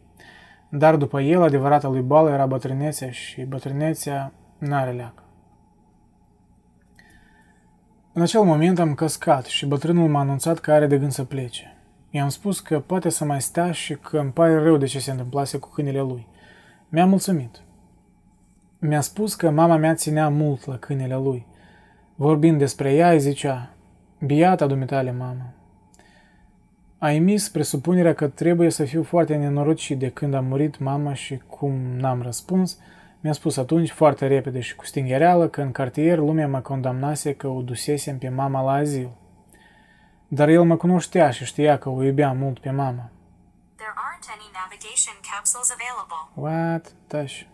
[0.70, 5.24] Dar după el, adevărata lui boală era bătrânețea și bătrânețea n-are leacă.
[8.14, 11.78] În acel moment am căscat și bătrânul m-a anunțat că are de gând să plece.
[12.10, 15.12] I-am spus că poate să mai stea și că îmi pare rău de ce se
[15.12, 16.28] întâmplase cu câinele lui.
[16.90, 17.62] Mi-a mulțumit.
[18.80, 21.46] Mi-a spus că mama mea ținea mult la câinele lui.
[22.16, 23.74] Vorbind despre ea, îi zicea,
[24.26, 25.54] Biata dumitale, mamă.
[26.98, 31.38] A emis presupunerea că trebuie să fiu foarte nenorocit de când a murit mama și
[31.38, 32.78] cum n-am răspuns,
[33.20, 37.48] mi-a spus atunci, foarte repede și cu stinghereală, că în cartier lumea mă condamnase că
[37.48, 39.10] o dusesem pe mama la azil.
[40.28, 43.10] Dar el mă cunoștea și știa că o iubeam mult pe mama.
[43.76, 46.22] There aren't any navigation capsules available.
[46.34, 46.94] What?
[47.08, 47.50] Tași.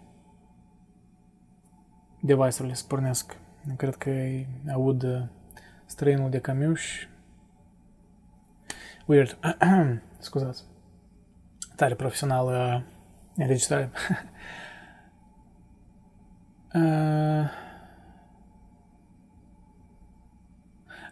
[2.26, 3.38] Device-urile spornesc.
[3.78, 4.12] Cred că
[4.74, 5.22] aud uh,
[5.86, 7.08] străinul de camiuș.
[9.06, 9.38] Weird.
[10.20, 10.64] Scuzați.
[11.76, 12.84] Tare profesională
[13.36, 13.90] înregistrare.
[16.76, 17.50] Uh,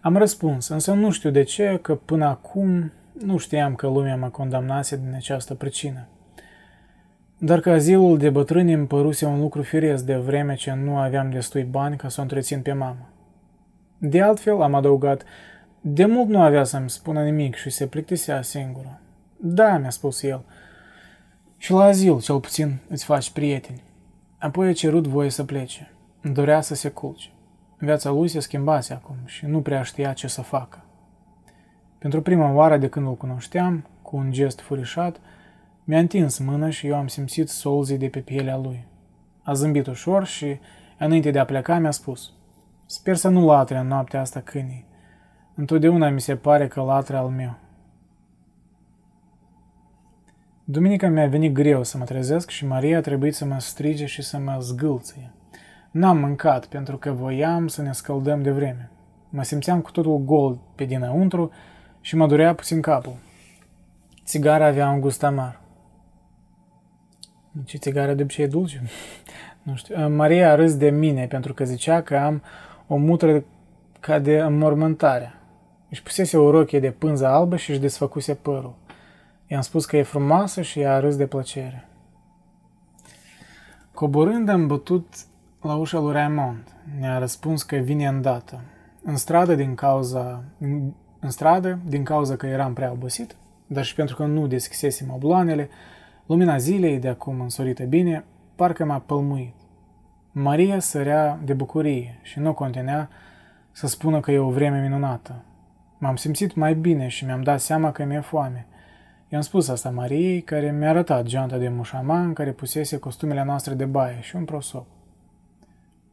[0.02, 4.30] am răspuns, însă nu știu de ce, că până acum nu știam că lumea mă
[4.30, 6.08] condamnase din această pricină.
[7.44, 11.30] Dar că azilul de bătrâni îmi păruse un lucru firesc de vreme ce nu aveam
[11.30, 13.10] destui bani ca să o întrețin pe mamă.
[13.98, 15.24] De altfel, am adăugat,
[15.82, 19.00] de mult nu avea să-mi spună nimic și se plictisea singură.
[19.38, 20.46] Da, mi-a spus el.
[21.58, 23.84] Și la azil, cel puțin, îți faci prieteni.
[24.38, 25.92] Apoi a cerut voie să plece.
[26.34, 27.30] Dorea să se culce.
[27.78, 30.84] Viața lui se schimbase acum și nu prea știa ce să facă.
[31.98, 35.20] Pentru prima oară de când îl cunoșteam, cu un gest furișat,
[35.84, 38.86] mi-a întins mâna și eu am simțit solzii de pe pielea lui.
[39.44, 40.60] A zâmbit ușor și,
[40.98, 42.34] înainte de a pleca, mi-a spus
[42.86, 44.86] Sper să nu latre în noaptea asta câinii.
[45.56, 47.58] Întotdeauna mi se pare că latre al meu.
[50.64, 54.22] Duminica mi-a venit greu să mă trezesc și Maria a trebuit să mă strige și
[54.22, 55.32] să mă zgâlție.
[55.92, 58.92] N-am mâncat pentru că voiam să ne scăldăm de vreme.
[59.30, 61.52] Mă simțeam cu totul gol pe dinăuntru
[62.02, 63.16] și mă durea puțin capul.
[64.26, 65.61] Țigara avea un gust amar.
[67.66, 68.82] Ce țigara de obicei e dulce?
[69.64, 70.10] nu știu.
[70.10, 72.42] Maria a râs de mine pentru că zicea că am
[72.88, 73.44] o mutră
[74.00, 75.34] ca de înmormântare.
[75.90, 78.76] Își pusese o rochie de pânză albă și își desfăcuse părul.
[79.48, 81.88] I-am spus că e frumoasă și ea a râs de plăcere.
[83.94, 85.14] Coborând am bătut
[85.62, 86.64] la ușa lui Raymond.
[87.00, 88.62] Ne-a răspuns că vine îndată.
[89.04, 93.36] În stradă din cauza, în, în stradă, din cauza că eram prea obosit,
[93.68, 95.70] dar și pentru că nu deschisesem obloanele,
[96.26, 98.24] lumina zilei, de acum însorită bine,
[98.56, 99.54] parcă m-a pălmuit.
[100.32, 103.10] Maria sărea de bucurie și nu contenea
[103.72, 105.44] să spună că e o vreme minunată.
[105.98, 108.66] M-am simțit mai bine și mi-am dat seama că mi-e foame.
[109.30, 113.74] I-am spus asta Mariei, care mi-a arătat geanta de mușama în care pusese costumele noastre
[113.74, 114.86] de baie și un prosop.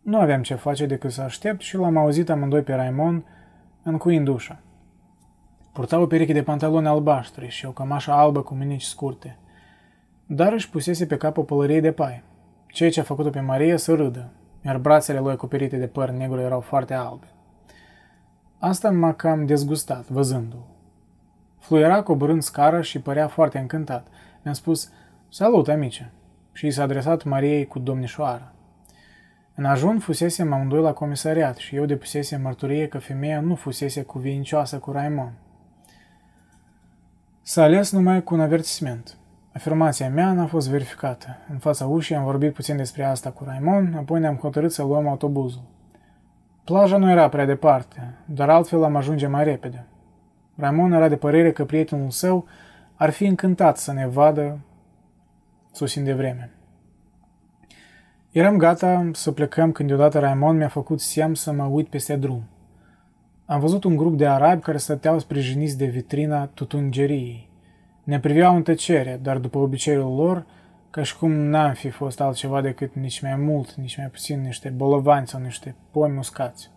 [0.03, 3.25] Nu aveam ce face decât să aștept și l-am auzit amândoi pe Raimond
[3.83, 4.61] încuind ușa.
[5.73, 9.39] Purta o pereche de pantaloni albaștri și o cămașă albă cu mânici scurte,
[10.31, 12.23] dar își pusese pe cap o pălărie de paie,
[12.67, 14.31] ceea ce a făcut-o pe Maria să râdă,
[14.65, 17.27] iar brațele lui acoperite de păr negru erau foarte albe.
[18.59, 20.67] Asta m-a cam dezgustat, văzându-l.
[21.59, 24.07] Fluiera coborând scara și părea foarte încântat.
[24.43, 24.91] Mi-a spus,
[25.29, 26.13] salut, amice,
[26.53, 28.53] și i s-a adresat Mariei cu domnișoară.
[29.55, 34.79] În ajun fusesem amândoi la comisariat și eu depusese mărturie că femeia nu fusese cuvincioasă
[34.79, 35.33] cu Raimond.
[37.43, 39.17] S-a ales numai cu un avertisment.
[39.53, 41.37] Afirmația mea n-a fost verificată.
[41.51, 45.09] În fața ușii am vorbit puțin despre asta cu Raimond, apoi ne-am hotărât să luăm
[45.09, 45.63] autobuzul.
[46.65, 49.87] Plaja nu era prea departe, dar altfel am ajunge mai repede.
[50.57, 52.47] Raimond era de părere că prietenul său
[52.95, 54.59] ar fi încântat să ne vadă
[55.73, 56.53] sosind de vreme.
[58.31, 62.43] Eram gata să plecăm când deodată Raimond mi-a făcut seam să mă uit peste drum.
[63.47, 67.48] Am văzut un grup de arabi care stăteau sprijiniți de vitrina tutungeriei.
[68.09, 70.47] Ne priveau în tăcere, dar după obiceiul lor,
[70.91, 74.69] ca și cum n-am fi fost altceva decât nici mai mult, nici mai puțin niște
[74.69, 76.71] bolovanți sau niște pomi muscați.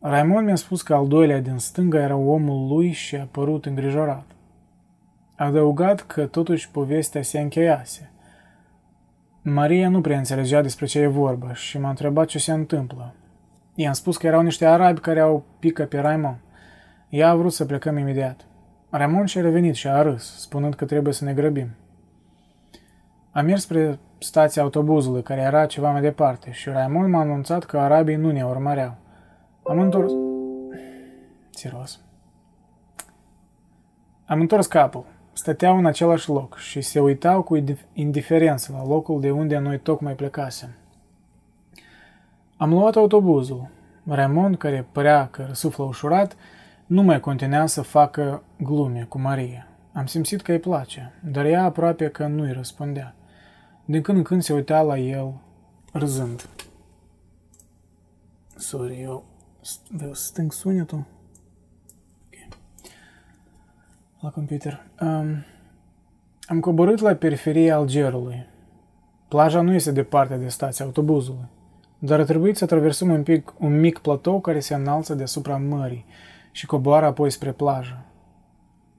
[0.00, 4.24] Raimond mi-a spus că al doilea din stânga era omul lui și a părut îngrijorat.
[5.36, 8.10] A adăugat că totuși povestea se încheiase.
[9.42, 13.14] Maria nu prea înțelegea despre ce e vorba și m-a întrebat ce se întâmplă.
[13.74, 16.38] I-am spus că erau niște arabi care au pică pe Raimond.
[17.08, 18.46] Ea a vrut să plecăm imediat.
[18.96, 21.68] Raimond și-a revenit și a râs, spunând că trebuie să ne grăbim.
[23.30, 27.78] Am mers spre stația autobuzului, care era ceva mai departe, și Raimond m-a anunțat că
[27.78, 28.96] arabii nu ne urmăreau.
[29.66, 30.12] Am întors...
[31.54, 32.00] Țiros.
[34.26, 35.04] Am întors capul.
[35.32, 40.14] Stăteau în același loc și se uitau cu indiferență la locul de unde noi tocmai
[40.14, 40.68] plecasem.
[42.56, 43.68] Am luat autobuzul.
[44.06, 46.36] Raymond, care părea că răsuflă ușurat,
[46.86, 49.66] nu mai continua să facă glume cu Maria.
[49.92, 53.14] Am simțit că îi place, dar ea aproape că nu-i răspundea.
[53.84, 55.34] Din când în când se uita la el,
[55.92, 56.48] râzând.
[58.56, 59.24] Sorry, eu
[59.90, 61.04] vreau să stâng sunetul.
[62.26, 62.48] Okay.
[64.20, 64.86] La computer.
[65.00, 65.44] Um,
[66.46, 68.46] am coborât la periferia Algerului.
[69.28, 71.48] Plaja nu este departe de stația autobuzului,
[71.98, 76.04] dar a trebuit să traversăm un, pic, un mic platou care se înalță deasupra mării
[76.54, 77.98] și coboară apoi spre plajă.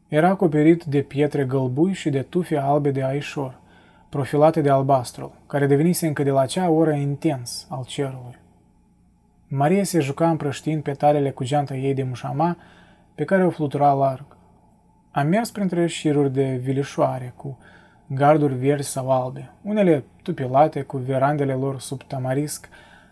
[0.07, 3.59] Era acoperit de pietre gălbui și de tufe albe de aișor,
[4.09, 8.37] profilate de albastru, care devenise încă de la acea oră intens al cerului.
[9.47, 12.57] Maria se juca împrăștiind petalele cu geanta ei de mușama,
[13.15, 14.25] pe care o flutura larg.
[15.11, 17.57] Am mers printre șiruri de vilișoare, cu
[18.07, 22.69] garduri verzi sau albe, unele tupilate cu verandele lor sub tamarisc,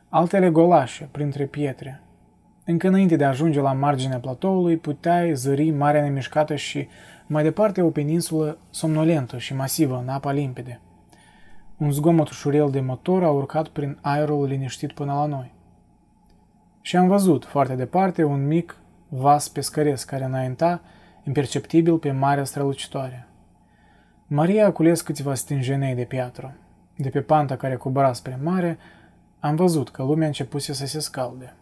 [0.10, 2.02] altele golașe, printre pietre.
[2.66, 6.88] Încă înainte de a ajunge la marginea platoului, puteai zări marea nemișcată și
[7.28, 10.80] mai departe o peninsulă somnolentă și masivă în apa limpede.
[11.78, 15.54] Un zgomot ușurel de motor a urcat prin aerul liniștit până la noi.
[16.82, 18.78] Și am văzut, foarte departe, un mic
[19.08, 20.82] vas pescăresc care înainta,
[21.24, 23.28] imperceptibil, pe marea strălucitoare.
[24.28, 26.56] Maria a cules câțiva stânjenei de piatră.
[26.96, 28.78] De pe panta care cobora spre mare,
[29.40, 31.54] am văzut că lumea începuse să se scalde.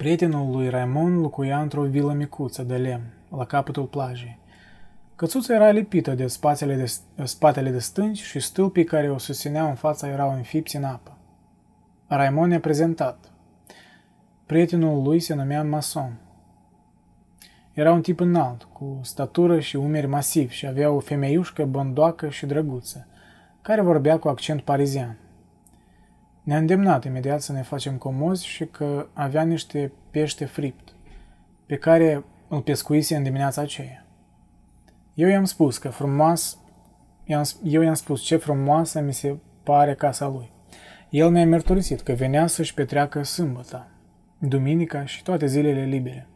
[0.00, 3.04] Prietenul lui Raimond locuia într-o vilă micuță de lemn,
[3.36, 4.38] la capătul plajei.
[5.16, 6.92] Cățuța era lipită de spatele de,
[7.24, 11.16] spatele de stânci și stâlpii care o susțineau în fața erau înfipți în apă.
[12.06, 13.32] Raimond ne-a prezentat.
[14.46, 16.20] Prietenul lui se numea Mason.
[17.72, 22.46] Era un tip înalt, cu statură și umeri masivi și avea o femeiușcă bondoacă și
[22.46, 23.06] drăguță,
[23.62, 25.16] care vorbea cu accent parizian.
[26.42, 30.94] Ne-a îndemnat imediat să ne facem comozi și că avea niște pește fript,
[31.66, 34.06] pe care îl pescuise în dimineața aceea.
[35.14, 36.58] Eu i-am spus că frumos,
[37.62, 40.50] eu i-am spus ce frumoasă mi se pare casa lui.
[41.10, 43.86] El mi-a mărturisit că venea să-și petreacă sâmbătă,
[44.38, 46.28] duminica și toate zilele libere.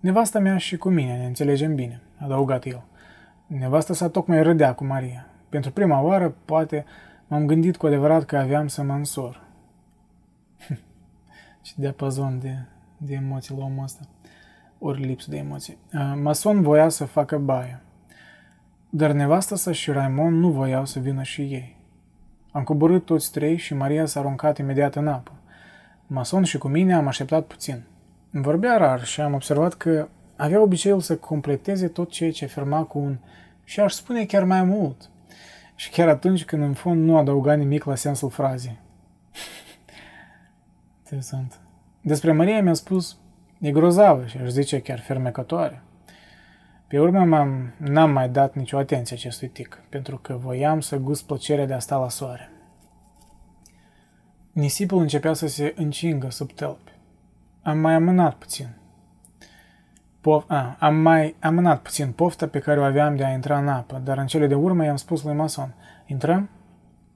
[0.00, 2.84] Nevasta mea și cu mine ne înțelegem bine, a adăugat el.
[3.46, 5.26] Nevasta sa tocmai râdea cu Maria.
[5.48, 6.84] Pentru prima oară, poate,
[7.26, 9.44] m-am gândit cu adevărat că aveam să mă însor.
[11.62, 12.54] și diapazon de,
[12.96, 14.08] de emoții la omul ăsta
[14.86, 15.78] ori lipsă de emoții.
[16.22, 17.80] Mason voia să facă baie,
[18.90, 21.76] dar nevasta sa și Raimond nu voiau să vină și ei.
[22.50, 25.32] Am coborât toți trei și Maria s-a aruncat imediat în apă.
[26.06, 27.82] Mason și cu mine am așteptat puțin.
[28.30, 32.98] Vorbea rar și am observat că avea obiceiul să completeze tot ceea ce afirma cu
[32.98, 33.18] un
[33.64, 35.10] și aș spune chiar mai mult.
[35.74, 38.78] Și chiar atunci când în fond nu adăuga nimic la sensul frazei.
[40.98, 41.60] Interesant.
[42.00, 43.18] Despre Maria mi-a spus,
[43.60, 45.82] e grozavă și aș zice chiar fermecătoare.
[46.86, 51.26] Pe urmă m-am, n-am mai dat nicio atenție acestui tic, pentru că voiam să gust
[51.26, 52.50] plăcerea de a sta la soare.
[54.52, 56.92] Nisipul începea să se încingă sub tălpi.
[57.62, 58.68] Am mai amânat puțin.
[60.24, 63.68] Pof- a, am mai amânat puțin pofta pe care o aveam de a intra în
[63.68, 65.74] apă, dar în cele de urmă i-am spus lui Mason,
[66.06, 66.48] intrăm?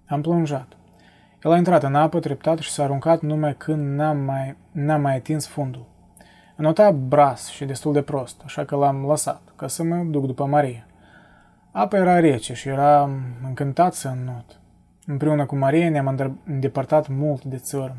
[0.06, 0.76] Am plonjat.
[1.44, 5.16] El a intrat în apă treptat și s-a aruncat numai când n-am mai, n-am mai
[5.16, 5.86] atins fundul.
[6.56, 10.44] Înota bras și destul de prost, așa că l-am lăsat, ca să mă duc după
[10.44, 10.86] Maria.
[11.70, 13.10] Apa era rece și era
[13.47, 14.60] încântat să înnot.
[15.06, 17.97] Împreună cu Maria ne-am îndepărtat mult de țărm,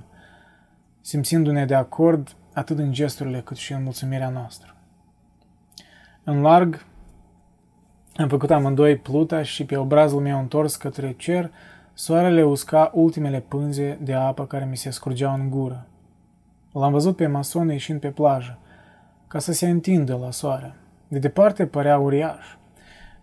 [1.01, 4.73] simțindu-ne de acord atât în gesturile cât și în mulțumirea noastră.
[6.23, 6.85] În larg,
[8.15, 11.51] am făcut amândoi pluta și pe obrazul meu întors către cer,
[11.93, 15.85] soarele usca ultimele pânze de apă care mi se scurgeau în gură.
[16.71, 18.57] L-am văzut pe mason ieșind pe plajă,
[19.27, 20.75] ca să se întindă la soare.
[21.07, 22.45] De departe părea uriaș.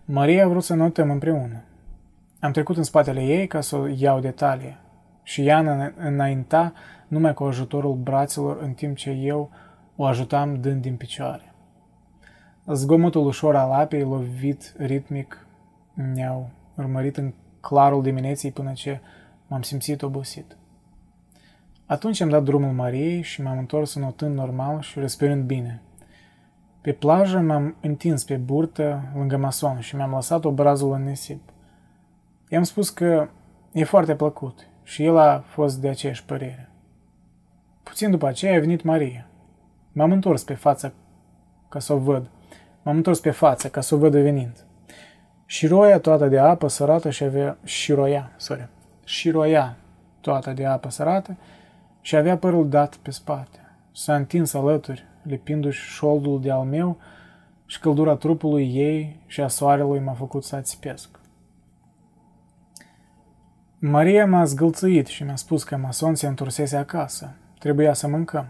[0.05, 1.63] Maria a vrut să notăm împreună.
[2.39, 4.77] Am trecut în spatele ei ca să o iau detalii
[5.23, 6.73] și ea înainta
[7.07, 9.49] numai cu ajutorul brațelor în timp ce eu
[9.95, 11.53] o ajutam dând din picioare.
[12.73, 15.47] Zgomotul ușor al apei lovit ritmic
[15.93, 18.99] ne-au urmărit în clarul dimineții până ce
[19.47, 20.57] m-am simțit obosit.
[21.85, 25.81] Atunci am dat drumul Mariei și m-am întors înotând normal și respirând bine.
[26.81, 31.49] Pe plajă m-am întins pe burtă lângă mason și mi-am lăsat obrazul în nisip.
[32.49, 33.29] I-am spus că
[33.73, 36.69] e foarte plăcut și el a fost de aceeași părere.
[37.83, 39.27] Puțin după aceea a venit Maria.
[39.91, 40.93] M-am întors pe față
[41.69, 42.29] ca să o văd.
[42.87, 44.65] M-am întors pe față ca să o văd venind.
[45.45, 47.57] Șiroia toată de apă sărată și avea...
[47.63, 48.67] Șiroia, sorry.
[49.03, 49.77] Șiroia
[50.21, 51.37] toată de apă sărată
[52.01, 53.59] și avea părul dat pe spate.
[53.91, 56.97] S-a întins alături, lipindu-și șoldul de al meu
[57.65, 61.09] și căldura trupului ei și a soarelui m-a făcut să ațipesc.
[63.79, 67.35] Maria m-a zgâlțuit și mi-a spus că mason se întorsese acasă.
[67.59, 68.47] Trebuia să mâncăm.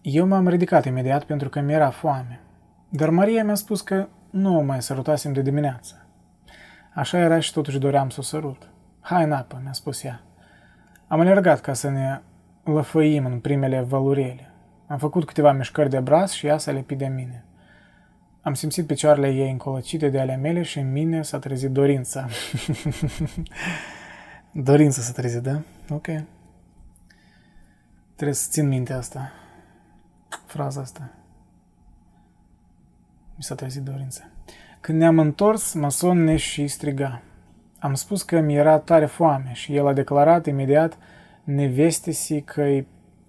[0.00, 2.40] Eu m-am ridicat imediat pentru că mi-era foame.
[2.92, 6.06] Dar Maria mi-a spus că nu o mai sărutasem de dimineață.
[6.94, 8.68] Așa era și totuși doream să o sărut.
[9.00, 10.22] Hai în apă, mi-a spus ea.
[11.06, 12.20] Am alergat ca să ne
[12.64, 14.50] lăfăim în primele valurele.
[14.86, 17.44] Am făcut câteva mișcări de braț și ea s-a lepit de mine.
[18.42, 22.26] Am simțit picioarele ei încolăcite de ale mele și în mine s-a trezit dorința.
[24.52, 25.60] dorința s-a trezit, da?
[25.88, 26.06] Ok.
[28.14, 29.32] Trebuie să țin minte asta.
[30.46, 31.10] Fraza asta.
[33.40, 34.22] Mi s-a trezit dorința.
[34.80, 37.22] Când ne-am întors, mason ne și striga.
[37.78, 40.98] Am spus că mi era tare foame și el a declarat imediat
[41.44, 42.86] nevestesi că îi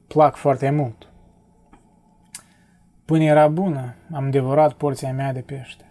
[0.08, 1.08] plac foarte mult.
[3.06, 5.86] Până era bună, am devorat porția mea de pește.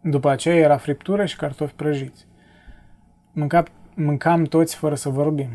[0.00, 2.26] După aceea era friptură și cartofi prăjiți.
[3.32, 3.62] Mânca,
[3.94, 5.50] mâncam toți fără să vorbim.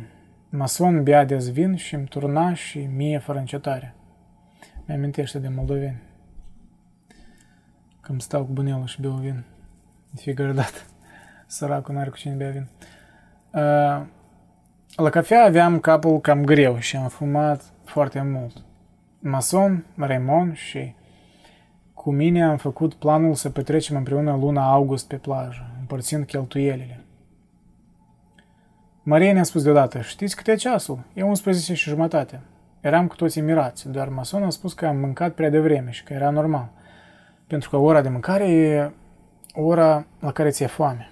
[0.49, 3.95] Mason bea de vin și îmi turna și mie fără încetare.
[4.85, 6.11] Mi-amintește de moldoveni.
[8.03, 9.43] Când stau cu bunelul și beau vin.
[10.09, 10.77] De fiecare dată.
[11.47, 12.67] Săracul n-are cu cine bea vin.
[13.51, 14.05] Uh,
[14.95, 18.63] la cafea aveam capul cam greu și am fumat foarte mult.
[19.19, 20.95] Mason, Raymond și
[21.93, 27.03] cu mine am făcut planul să petrecem împreună luna august pe plajă, împărțind cheltuielile.
[29.03, 30.99] Maria ne-a spus deodată, știți câte e ceasul?
[31.13, 32.41] E 11 și jumătate.
[32.81, 36.13] Eram cu toții mirați, doar Mason a spus că am mâncat prea devreme și că
[36.13, 36.69] era normal.
[37.53, 38.91] Pentru că ora de mâncare e
[39.53, 41.11] ora la care ți-e foame.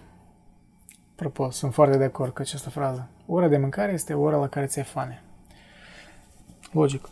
[1.12, 3.08] Apropo, sunt foarte de acord cu această frază.
[3.26, 5.24] Ora de mâncare este ora la care ți-e foame.
[6.72, 7.10] Logic.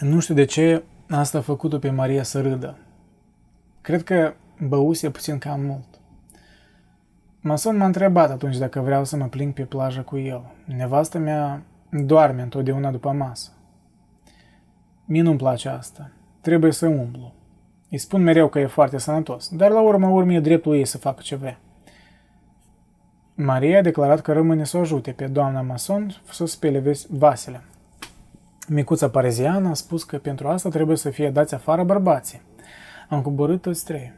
[0.00, 2.78] Nu știu de ce asta a făcut-o pe Maria să râdă.
[3.80, 6.00] Cred că băuse puțin cam mult.
[7.40, 10.52] Mason m-a întrebat atunci dacă vreau să mă plimb pe plajă cu el.
[10.64, 13.52] Nevastă mea doarme întotdeauna după masă.
[15.04, 16.10] Mie nu-mi place asta.
[16.40, 17.32] Trebuie să umblu.
[17.90, 20.98] Îi spun mereu că e foarte sănătos, dar la urmă urmă e dreptul ei să
[20.98, 21.58] facă ce vrea.
[23.34, 27.64] Maria a declarat că rămâne să o ajute pe doamna Mason să spele vasele.
[28.68, 32.40] Micuța pareziană a spus că pentru asta trebuie să fie dați afară bărbații.
[33.08, 34.12] Am coborât toți trei.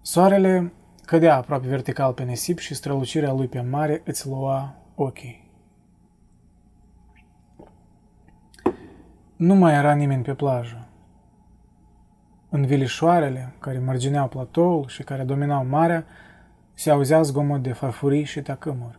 [0.00, 0.72] Soarele
[1.04, 5.41] cădea aproape vertical pe nisip și strălucirea lui pe mare îți lua ochii.
[9.42, 10.86] Nu mai era nimeni pe plajă.
[12.48, 16.04] În vilișoarele care mărgineau platoul și care dominau marea,
[16.74, 18.98] se auzea zgomot de farfurii și tacâmuri.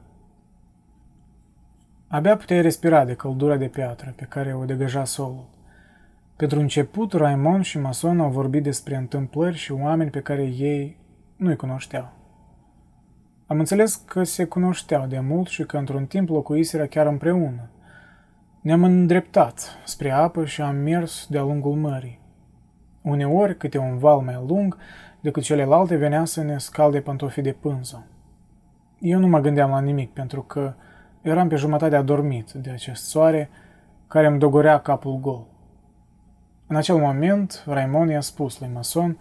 [2.07, 5.45] Abia puteai respira de căldura de piatră pe care o degaja solul.
[6.35, 10.97] Pentru început, Raimond și Mason au vorbit despre întâmplări și oameni pe care ei
[11.35, 12.11] nu-i cunoșteau.
[13.47, 17.67] Am înțeles că se cunoșteau de mult și că într-un timp locuiseră chiar împreună.
[18.63, 22.19] Ne-am îndreptat spre apă și am mers de-a lungul mării.
[23.01, 24.77] Uneori, câte un val mai lung
[25.19, 28.05] decât celelalte venea să ne scalde pantofii de pânză.
[28.99, 30.73] Eu nu mă gândeam la nimic, pentru că
[31.21, 33.49] eram pe jumătate adormit de acest soare
[34.07, 35.45] care îmi dogorea capul gol.
[36.67, 39.17] În acel moment, Raimon i-a spus lui Mason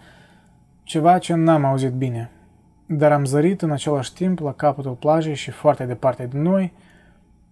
[0.83, 2.31] ceva ce n-am auzit bine,
[2.87, 6.73] dar am zărit în același timp la capătul plajei și foarte departe de noi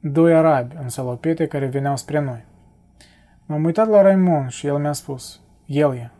[0.01, 2.45] doi arabi în salopete care veneau spre noi.
[3.47, 6.11] M-am uitat la Raimon și el mi-a spus, el e.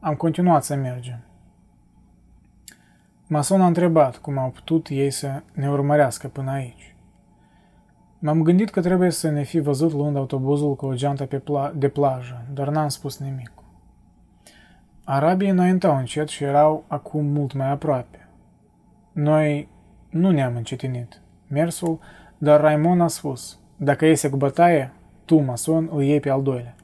[0.00, 1.22] Am continuat să mergem.
[3.26, 6.96] Mason a întrebat cum au putut ei să ne urmărească până aici.
[8.18, 11.72] M-am gândit că trebuie să ne fi văzut luând autobuzul cu o geantă pe pla-
[11.74, 13.52] de plajă, dar n-am spus nimic.
[15.04, 18.28] Arabii înaintau încet și erau acum mult mai aproape.
[19.12, 19.68] Noi
[20.10, 21.98] nu ne-am încetinit mersul,
[22.38, 24.92] dar Raimon a spus, dacă iese cu bătaie,
[25.24, 26.74] tu, mason, îl iei pe al doilea.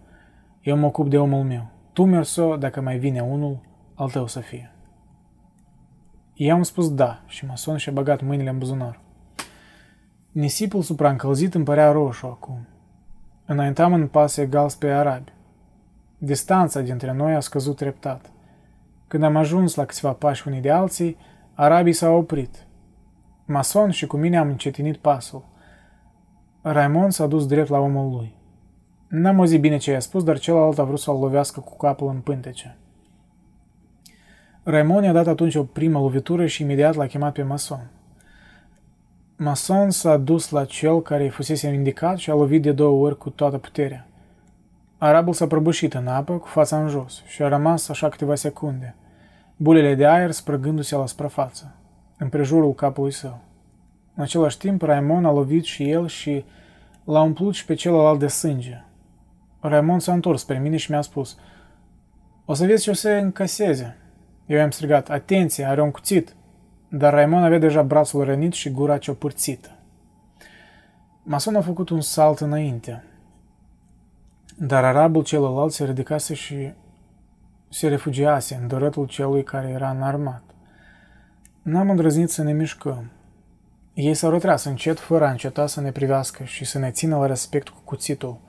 [0.60, 1.66] Eu mă ocup de omul meu.
[1.92, 3.58] Tu, merso, dacă mai vine unul,
[3.94, 4.72] al tău să fie.
[6.34, 9.00] I-am spus da și mason și-a băgat mâinile în buzunar.
[10.30, 12.66] Nisipul supraîncălzit îmi părea roșu acum.
[13.46, 15.32] Înaintam în pas egal spre arabi.
[16.18, 18.30] Distanța dintre noi a scăzut treptat.
[19.08, 21.16] Când am ajuns la câțiva pași unii de alții,
[21.54, 22.66] arabii s-au oprit.
[23.44, 25.44] Mason și cu mine am încetinit pasul.
[26.62, 28.34] Raimond s-a dus drept la omul lui.
[29.08, 32.20] N-am auzit bine ce i-a spus, dar celălalt a vrut să-l lovească cu capul în
[32.20, 32.76] pântece.
[34.62, 37.90] Raimond i-a dat atunci o primă lovitură și imediat l-a chemat pe Mason.
[39.36, 43.18] Mason s-a dus la cel care îi fusese indicat și a lovit de două ori
[43.18, 44.06] cu toată puterea.
[44.98, 48.94] Arabul s-a prăbușit în apă, cu fața în jos, și a rămas așa câteva secunde,
[49.56, 51.74] bulele de aer sprăgându-se la suprafață,
[52.18, 53.40] în prejurul capului său.
[54.14, 56.44] În același timp, Raimon a lovit și el și
[57.04, 58.84] l-a umplut și pe celălalt de sânge.
[59.60, 61.38] Raimon s-a întors spre mine și mi-a spus,
[62.44, 63.96] O să vezi ce o să încaseze.
[64.46, 66.34] Eu i-am strigat, atenție, are un cuțit
[66.96, 69.68] dar Raimon avea deja brațul rănit și gura ciopârțită.
[71.22, 73.04] Mason a făcut un salt înainte,
[74.58, 76.72] dar arabul celălalt se ridicase și
[77.68, 80.42] se refugiase în dorătul celui care era înarmat.
[81.64, 83.10] N-am îndrăznit să ne mișcăm.
[83.94, 87.26] Ei s-au retras încet, fără a înceta să ne privească și să ne țină la
[87.26, 88.40] respect cu cuțitul.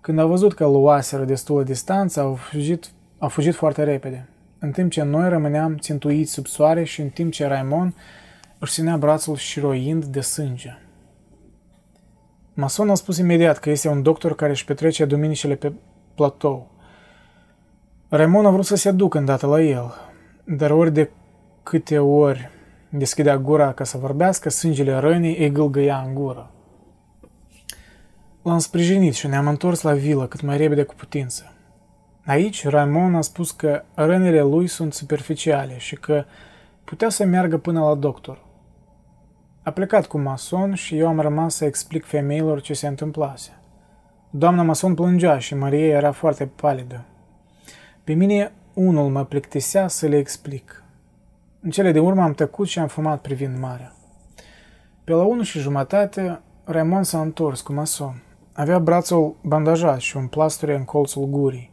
[0.00, 4.28] Când au văzut că luaseră destulă distanță, au fugit, au fugit foarte repede
[4.58, 7.94] în timp ce noi rămâneam țintuiți sub soare și în timp ce Raimon
[8.58, 10.78] își ținea brațul șiroind de sânge.
[12.54, 15.72] Mason a spus imediat că este un doctor care își petrece duminicile pe
[16.14, 16.70] platou.
[18.08, 19.94] Raimon a vrut să se ducă îndată la el,
[20.44, 21.10] dar ori de
[21.68, 22.50] câte ori
[22.88, 26.50] deschidea gura ca să vorbească, sângele rănii îi gâlgăia în gură.
[28.42, 31.52] L-am sprijinit și ne-am întors la vilă cât mai repede cu putință.
[32.24, 36.24] Aici, Raimon a spus că rănile lui sunt superficiale și că
[36.84, 38.44] putea să meargă până la doctor.
[39.62, 43.50] A plecat cu Mason și eu am rămas să explic femeilor ce se întâmplase.
[44.30, 47.04] Doamna Mason plângea și Maria era foarte palidă.
[48.04, 50.80] Pe mine unul mă plictisea să le explic.
[51.66, 53.92] În cele de urmă am tăcut și am fumat privind marea.
[55.04, 58.22] Pe la unu și jumătate, Raimon s-a întors cu Mason.
[58.52, 61.70] Avea brațul bandajat și un plasture în colțul gurii.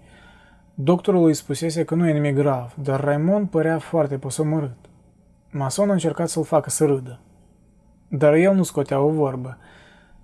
[0.74, 4.78] Doctorul îi spusese că nu e nimic grav, dar Raimond părea foarte posomorât.
[5.52, 7.20] Mason a încercat să-l facă să râdă.
[8.08, 9.58] Dar el nu scotea o vorbă.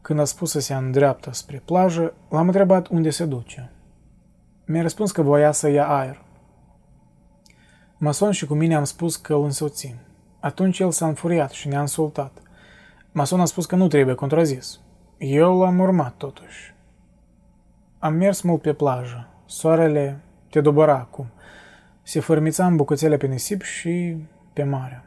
[0.02, 3.72] Când a spus să se îndreaptă spre plajă, l-am întrebat unde se duce.
[4.66, 6.28] Mi-a răspuns că voia să ia aer.
[8.02, 9.96] Mason și cu mine am spus că îl însoțim.
[10.40, 12.42] Atunci el s-a înfuriat și ne-a insultat.
[13.12, 14.80] Mason a spus că nu trebuie contrazis.
[15.18, 16.76] Eu l-am urmat totuși.
[17.98, 19.28] Am mers mult pe plajă.
[19.46, 20.20] Soarele
[20.50, 21.26] te dobăra acum.
[22.02, 24.16] Se fărmița în bucățele pe nisip și
[24.54, 25.04] pe mare.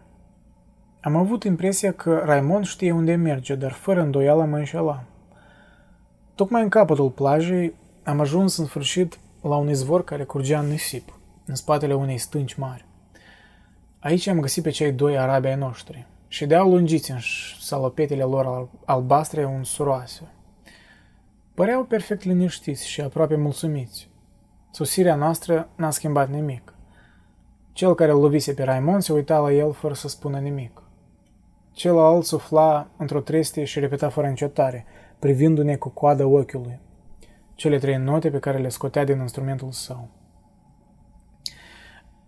[1.00, 5.04] Am avut impresia că Raimond știe unde merge, dar fără îndoială mă înșelam.
[6.34, 7.74] Tocmai în capătul plajei
[8.04, 12.54] am ajuns în sfârșit la un izvor care curgea în nisip, în spatele unei stânci
[12.54, 12.86] mari.
[13.98, 16.06] Aici am găsit pe cei doi arabi ai noștri.
[16.28, 17.18] Ședeau lungiți în
[17.60, 20.32] salopetele lor albastre unsuroase.
[21.54, 24.10] Păreau perfect liniștiți și aproape mulțumiți.
[24.70, 26.74] Sosirea noastră n-a schimbat nimic.
[27.72, 30.82] Cel care îl lovise pe Raimond se uita la el fără să spună nimic.
[31.72, 34.84] Celălalt sufla într-o trestie și repeta fără încetare,
[35.18, 36.80] privindu-ne cu coada ochiului.
[37.54, 40.08] Cele trei note pe care le scotea din instrumentul său.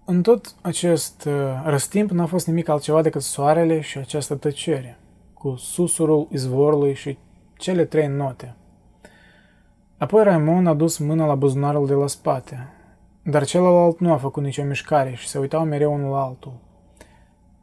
[0.06, 1.32] În tot acest uh,
[1.64, 4.98] răstimp n-a fost nimic altceva decât soarele și această tăcere,
[5.34, 7.18] cu susurul izvorului și
[7.56, 8.54] cele trei note.
[9.98, 12.72] Apoi Raimon a dus mâna la buzunarul de la spate,
[13.22, 16.52] dar celălalt nu a făcut nicio mișcare și se uitau mereu unul la altul.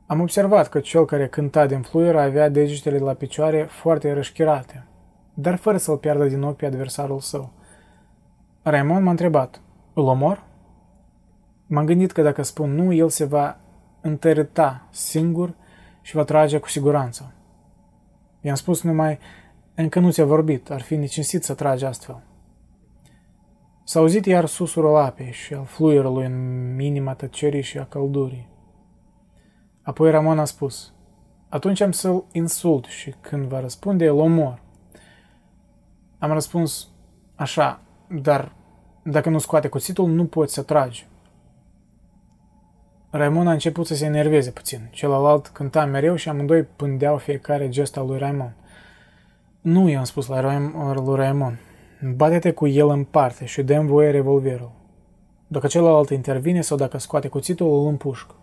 [0.05, 4.85] Am observat că cel care cânta din fluier avea degetele la picioare foarte rășchirate,
[5.33, 7.51] dar fără să-l piardă din ochi pe adversarul său.
[8.61, 9.61] Raimond m-a întrebat,
[9.93, 10.49] îl omor?
[11.73, 13.57] M-am gândit că dacă spun nu, el se va
[14.01, 15.53] întărâta singur
[16.01, 17.33] și va trage cu siguranță.
[18.41, 19.19] I-am spus numai,
[19.75, 22.23] încă nu ți-a vorbit, ar fi necinstit să tragi astfel.
[23.83, 28.49] S-a auzit iar susurul apei și al fluierului în minima tăcerii și a căldurii.
[29.81, 30.93] Apoi Ramon a spus,
[31.49, 34.61] atunci am să-l insult și când va răspunde, îl omor.
[36.19, 36.87] Am răspuns,
[37.35, 38.55] așa, dar
[39.03, 41.09] dacă nu scoate cuțitul, nu poți să tragi.
[43.13, 44.87] Raimon a început să se enerveze puțin.
[44.91, 48.53] Celălalt cânta mereu și amândoi pândeau fiecare gest al lui Raimon.
[49.61, 50.73] Nu, i-am spus la Raim,
[51.05, 51.59] lui Raimon.
[52.15, 54.71] Bate-te cu el în parte și dăm voie revolverul.
[55.47, 58.35] Dacă celălalt intervine sau dacă scoate cuțitul, îl împușc.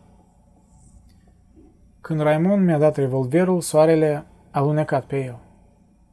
[2.01, 5.39] Când Raimon mi-a dat revolverul, soarele a lunecat pe el.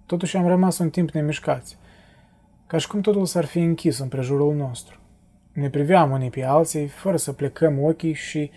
[0.05, 1.77] Totuși am rămas un timp nemișcați,
[2.67, 4.99] ca și cum totul s-ar fi închis în prejurul nostru.
[5.55, 8.51] Ne priveam unii pe alții, fără să plecăm ochii și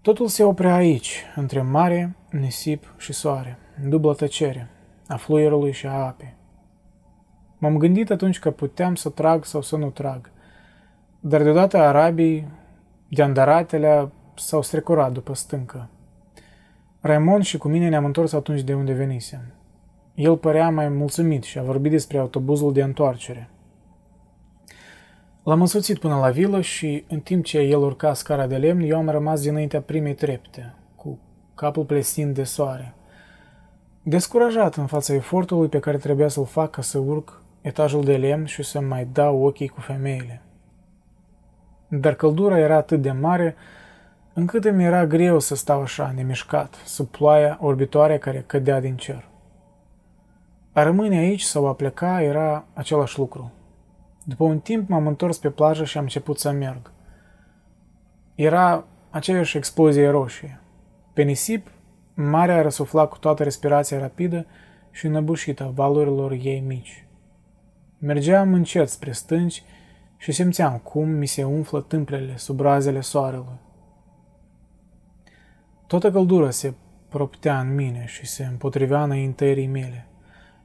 [0.00, 4.70] totul se oprea aici, între mare, nisip și soare, în dublă tăcere,
[5.08, 6.34] a fluierului și a apei.
[7.58, 10.30] M-am gândit atunci că puteam să trag sau să nu trag,
[11.20, 12.48] dar deodată arabii,
[13.08, 15.88] de s-au strecurat după stâncă.
[17.00, 19.54] Raimond și cu mine ne-am întors atunci de unde venisem.
[20.14, 23.51] El părea mai mulțumit și a vorbit despre autobuzul de întoarcere.
[25.44, 28.96] L-am însoțit până la vilă și, în timp ce el urca scara de lemn, eu
[28.96, 31.18] am rămas dinaintea primei trepte, cu
[31.54, 32.94] capul plesind de soare.
[34.02, 38.44] Descurajat în fața efortului pe care trebuia să-l fac ca să urc etajul de lemn
[38.44, 40.42] și să mai dau ochii cu femeile.
[41.88, 43.56] Dar căldura era atât de mare
[44.32, 49.28] încât îmi era greu să stau așa, nemișcat, sub ploaia orbitoare care cădea din cer.
[50.72, 53.52] A rămâne aici sau a pleca era același lucru.
[54.24, 56.92] După un timp m-am întors pe plajă și am început să merg.
[58.34, 60.60] Era aceeași explozie roșie.
[61.12, 61.70] Pe nisip,
[62.14, 64.46] marea răsufla cu toată respirația rapidă
[64.90, 67.06] și înăbușită a valurilor ei mici.
[67.98, 69.62] Mergeam încet spre stânci
[70.16, 73.60] și simțeam cum mi se umflă tâmplele sub razele soarelui.
[75.86, 76.74] Toată căldura se
[77.08, 80.06] proptea în mine și se împotrivea înaintării mele.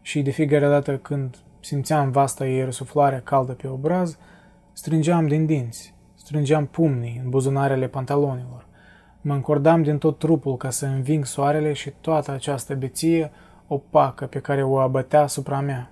[0.02, 1.38] Și de fiecare dată când
[1.68, 4.18] simțeam vasta ei răsuflare caldă pe obraz,
[4.74, 8.66] strângeam din dinți, strângeam pumnii în buzunarele pantalonilor.
[9.22, 13.32] Mă încordam din tot trupul ca să înving soarele și toată această beție
[13.68, 15.92] opacă pe care o abătea asupra mea.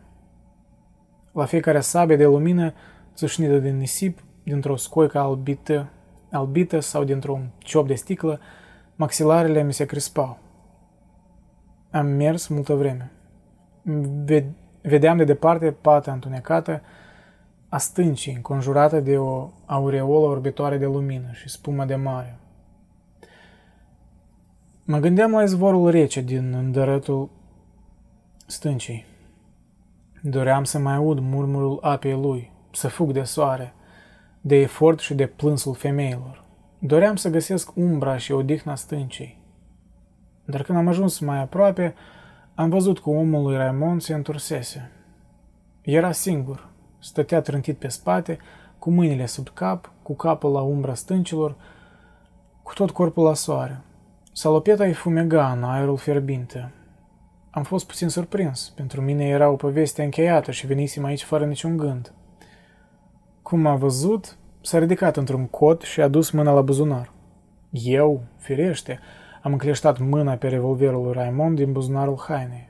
[1.32, 2.74] La fiecare sabie de lumină
[3.14, 5.90] țâșnită din nisip, dintr-o scoică albită,
[6.32, 8.40] albită sau dintr-un ciop de sticlă,
[8.96, 10.38] Maxilarele mi se crispau.
[11.92, 13.12] Am mers multă vreme.
[14.88, 16.82] Vedeam de departe pata întunecată
[17.70, 22.40] a stâncii, înconjurată de o aureolă orbitoare de lumină și spumă de mare.
[24.84, 27.30] Mă gândeam la izvorul rece din îndărătul
[28.46, 29.06] stâncii.
[30.22, 33.74] Doream să mai aud murmurul apei lui, să fug de soare,
[34.42, 36.44] de efort și de plânsul femeilor.
[36.80, 39.42] Doream să găsesc umbra și odihna stâncii.
[40.46, 41.96] Dar când am ajuns mai aproape,
[42.56, 44.92] am văzut că omul lui Raimond se întorsese.
[45.82, 46.68] Era singur,
[47.00, 48.38] stătea trântit pe spate,
[48.80, 51.56] cu mâinile sub cap, cu capul la umbra stâncilor,
[52.64, 53.82] cu tot corpul la soare.
[54.32, 56.72] Salopeta îi fumega în aerul fierbinte.
[57.50, 58.74] Am fost puțin surprins.
[58.76, 62.14] Pentru mine era o poveste încheiată și venisem aici fără niciun gând.
[63.42, 67.12] Cum a văzut, S-a ridicat într-un cot și a dus mâna la buzunar.
[67.70, 69.00] Eu, firește,
[69.46, 72.70] am încleștat mâna pe revolverul lui Raimond din buzunarul hainei.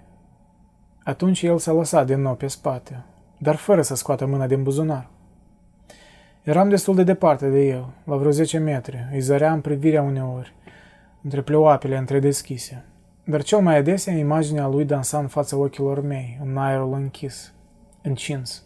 [1.04, 3.04] Atunci el s-a lăsat din nou pe spate,
[3.38, 5.10] dar fără să scoată mâna din buzunar.
[6.44, 10.54] Eram destul de departe de el, la vreo 10 metri, îi zăream privirea uneori,
[11.22, 12.86] între pleoapele întredeschise.
[13.24, 17.54] Dar cel mai adesea imaginea lui dansa în fața ochilor mei, în aerul închis.
[18.02, 18.64] încins.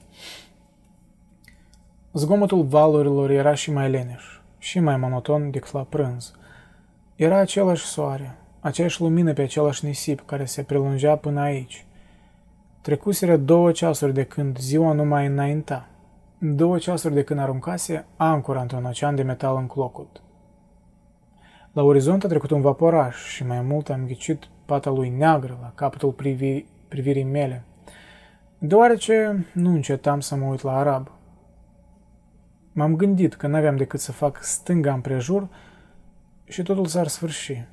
[2.14, 4.23] Zgomotul valurilor era și mai leneș,
[4.57, 6.39] și mai monoton decât la prânz.
[7.19, 11.85] Era același soare, aceeași lumină pe același nisip care se prelungea până aici.
[12.81, 15.87] Trecuseră două ceasuri de când ziua nu mai înainta.
[16.37, 20.21] Două ceasuri de când aruncase ancora într-un ocean de metal în clocut.
[21.71, 25.71] La orizont a trecut un vaporaș și mai mult am ghicit pata lui neagră la
[25.75, 27.63] capătul privi, privirii mele,
[28.57, 31.11] deoarece nu încetam să mă uit la arab.
[32.71, 35.47] M-am gândit că n-aveam decât să fac stânga împrejur
[36.49, 37.65] și totul s-ar sfârși.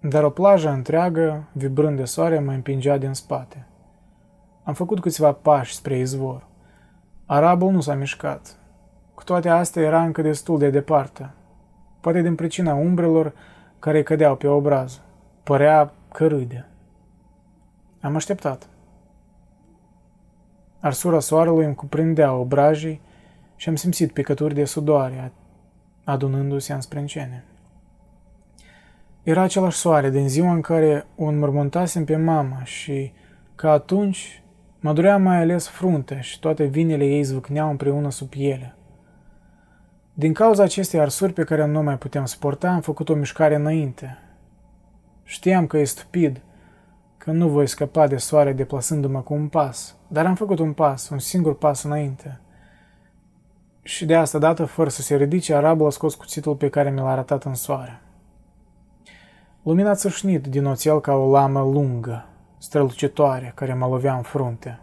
[0.00, 3.66] Dar o plajă întreagă, vibrând de soare, mă împingea din spate.
[4.62, 6.46] Am făcut câțiva pași spre izvor.
[7.26, 8.56] Arabul nu s-a mișcat.
[9.14, 11.30] Cu toate astea era încă destul de departe.
[12.00, 13.34] Poate din pricina umbrelor
[13.78, 15.00] care cădeau pe obraz.
[15.42, 16.68] Părea că râde.
[18.00, 18.68] Am așteptat.
[20.80, 23.00] Arsura soarelui îmi cuprindea obrajii
[23.56, 25.32] și am simțit picături de sudoare
[26.04, 27.44] adunându-se în sprâncene.
[29.22, 33.12] Era același soare din ziua în care o înmormântasem pe mama și,
[33.54, 34.42] ca atunci,
[34.80, 38.76] mă durea mai ales fruntea și toate vinele ei zvâcneau împreună sub piele.
[40.14, 44.18] Din cauza acestei arsuri pe care nu mai puteam suporta, am făcut o mișcare înainte.
[45.22, 46.40] Știam că e stupid,
[47.16, 51.08] că nu voi scăpa de soare deplasându-mă cu un pas, dar am făcut un pas,
[51.08, 52.40] un singur pas înainte.
[53.86, 56.98] Și de asta dată, fără să se ridice, arabul a scos cuțitul pe care mi
[56.98, 58.00] l-a arătat în soare.
[59.62, 62.26] Lumina țâșnit din oțel ca o lamă lungă,
[62.58, 64.80] strălucitoare, care mă lovea în frunte.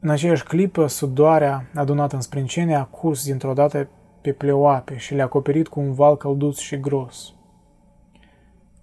[0.00, 3.88] În aceeași clipă, sudoarea adunată în sprâncene a curs dintr-o dată
[4.20, 7.34] pe pleoape și le-a acoperit cu un val călduț și gros.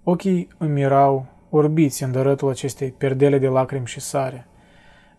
[0.02, 4.46] Ochii îmi erau orbiți în dărătul acestei perdele de lacrimi și sare.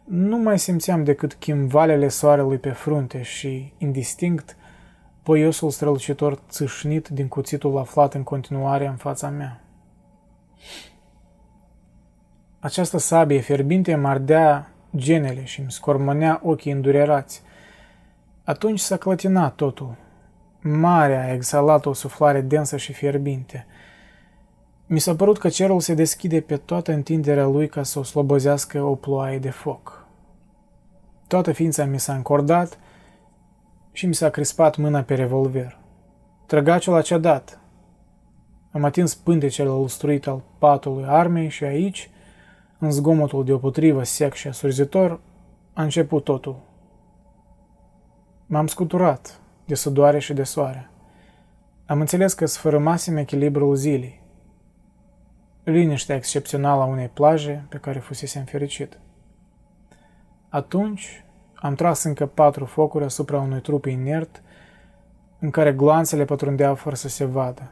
[0.06, 4.56] Nu mai simțeam decât chimvalele soarelui pe frunte și, indistinct,
[5.24, 9.62] poiosul strălucitor țâșnit din cuțitul aflat în continuare în fața mea.
[12.60, 17.42] Această sabie fierbinte mă ardea genele și îmi scormonea ochii îndurerați.
[18.44, 19.96] Atunci s-a clătinat totul.
[20.62, 23.66] Marea a exhalat o suflare densă și fierbinte.
[24.86, 28.82] Mi s-a părut că cerul se deschide pe toată întinderea lui ca să o slobozească
[28.82, 29.95] o ploaie de foc.
[31.28, 32.80] Toată ființa mi s-a încordat
[33.92, 35.78] și mi s-a crispat mâna pe revolver.
[36.46, 37.60] Trăgaciul a cedat.
[38.72, 42.10] Am atins pântecele lustruit al patului armei și aici,
[42.78, 45.20] în zgomotul deopotrivă sec și asurzitor,
[45.74, 46.60] a început totul.
[48.46, 50.90] M-am scuturat de sudoare și de soare.
[51.86, 54.22] Am înțeles că sfărâmasem echilibrul zilei.
[55.64, 59.00] Liniștea excepțională a unei plaje pe care fusesem fericit.
[60.56, 61.26] Atunci
[61.56, 64.42] am tras încă patru focuri asupra unui trup inert
[65.40, 67.72] în care gloanțele pătrundeau fără să se vadă.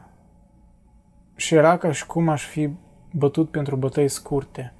[1.36, 2.70] Și era ca și cum aș fi
[3.12, 4.74] bătut pentru bătăi scurte.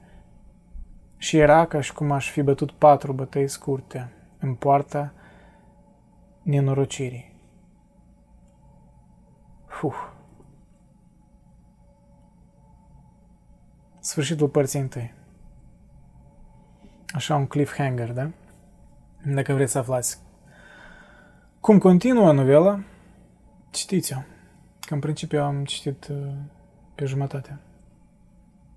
[1.17, 5.13] Și era ca și cum aș fi bătut patru bătăi scurte în poarta
[6.43, 7.35] nenorocirii.
[9.67, 10.13] Fuh.
[13.99, 15.23] Sfârșitul părții întâi.
[17.15, 18.31] Așa un cliffhanger, da?
[19.25, 20.19] Dacă vreți să aflați.
[21.61, 22.81] Cum continuă novela,
[23.71, 24.17] citiți-o.
[24.81, 26.17] Că în principiu am citit uh,
[26.95, 27.59] pe jumătate.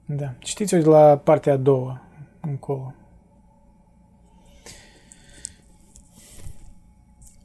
[0.05, 2.01] Da, citiți-o de la partea a doua
[2.41, 2.93] încolo.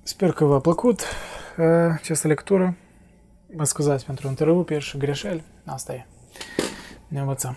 [0.03, 2.77] Sper că v-a plăcut uh, această lectură.
[3.57, 5.45] Mă scuzați pentru întreruperi și greșeli.
[5.65, 6.07] Asta e.
[7.09, 7.57] Ne învățăm.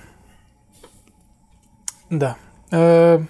[2.08, 2.38] Da.
[2.72, 3.22] Uh,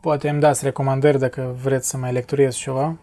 [0.00, 2.96] poate îmi dați recomandări dacă vreți să mai lecturez ceva.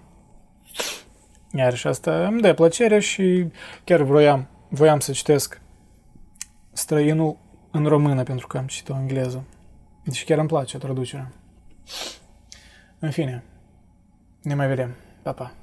[1.52, 3.48] Iar și asta îmi dă plăcere și
[3.84, 5.62] chiar vroiam, voiam să citesc
[6.72, 7.38] străinul
[7.72, 9.44] în română pentru că am citit-o în engleză.
[10.04, 11.32] Deci chiar îmi place traducerea.
[13.00, 13.44] În fine,
[14.42, 14.96] ne mai vedem.
[15.22, 15.54] Pa, pa!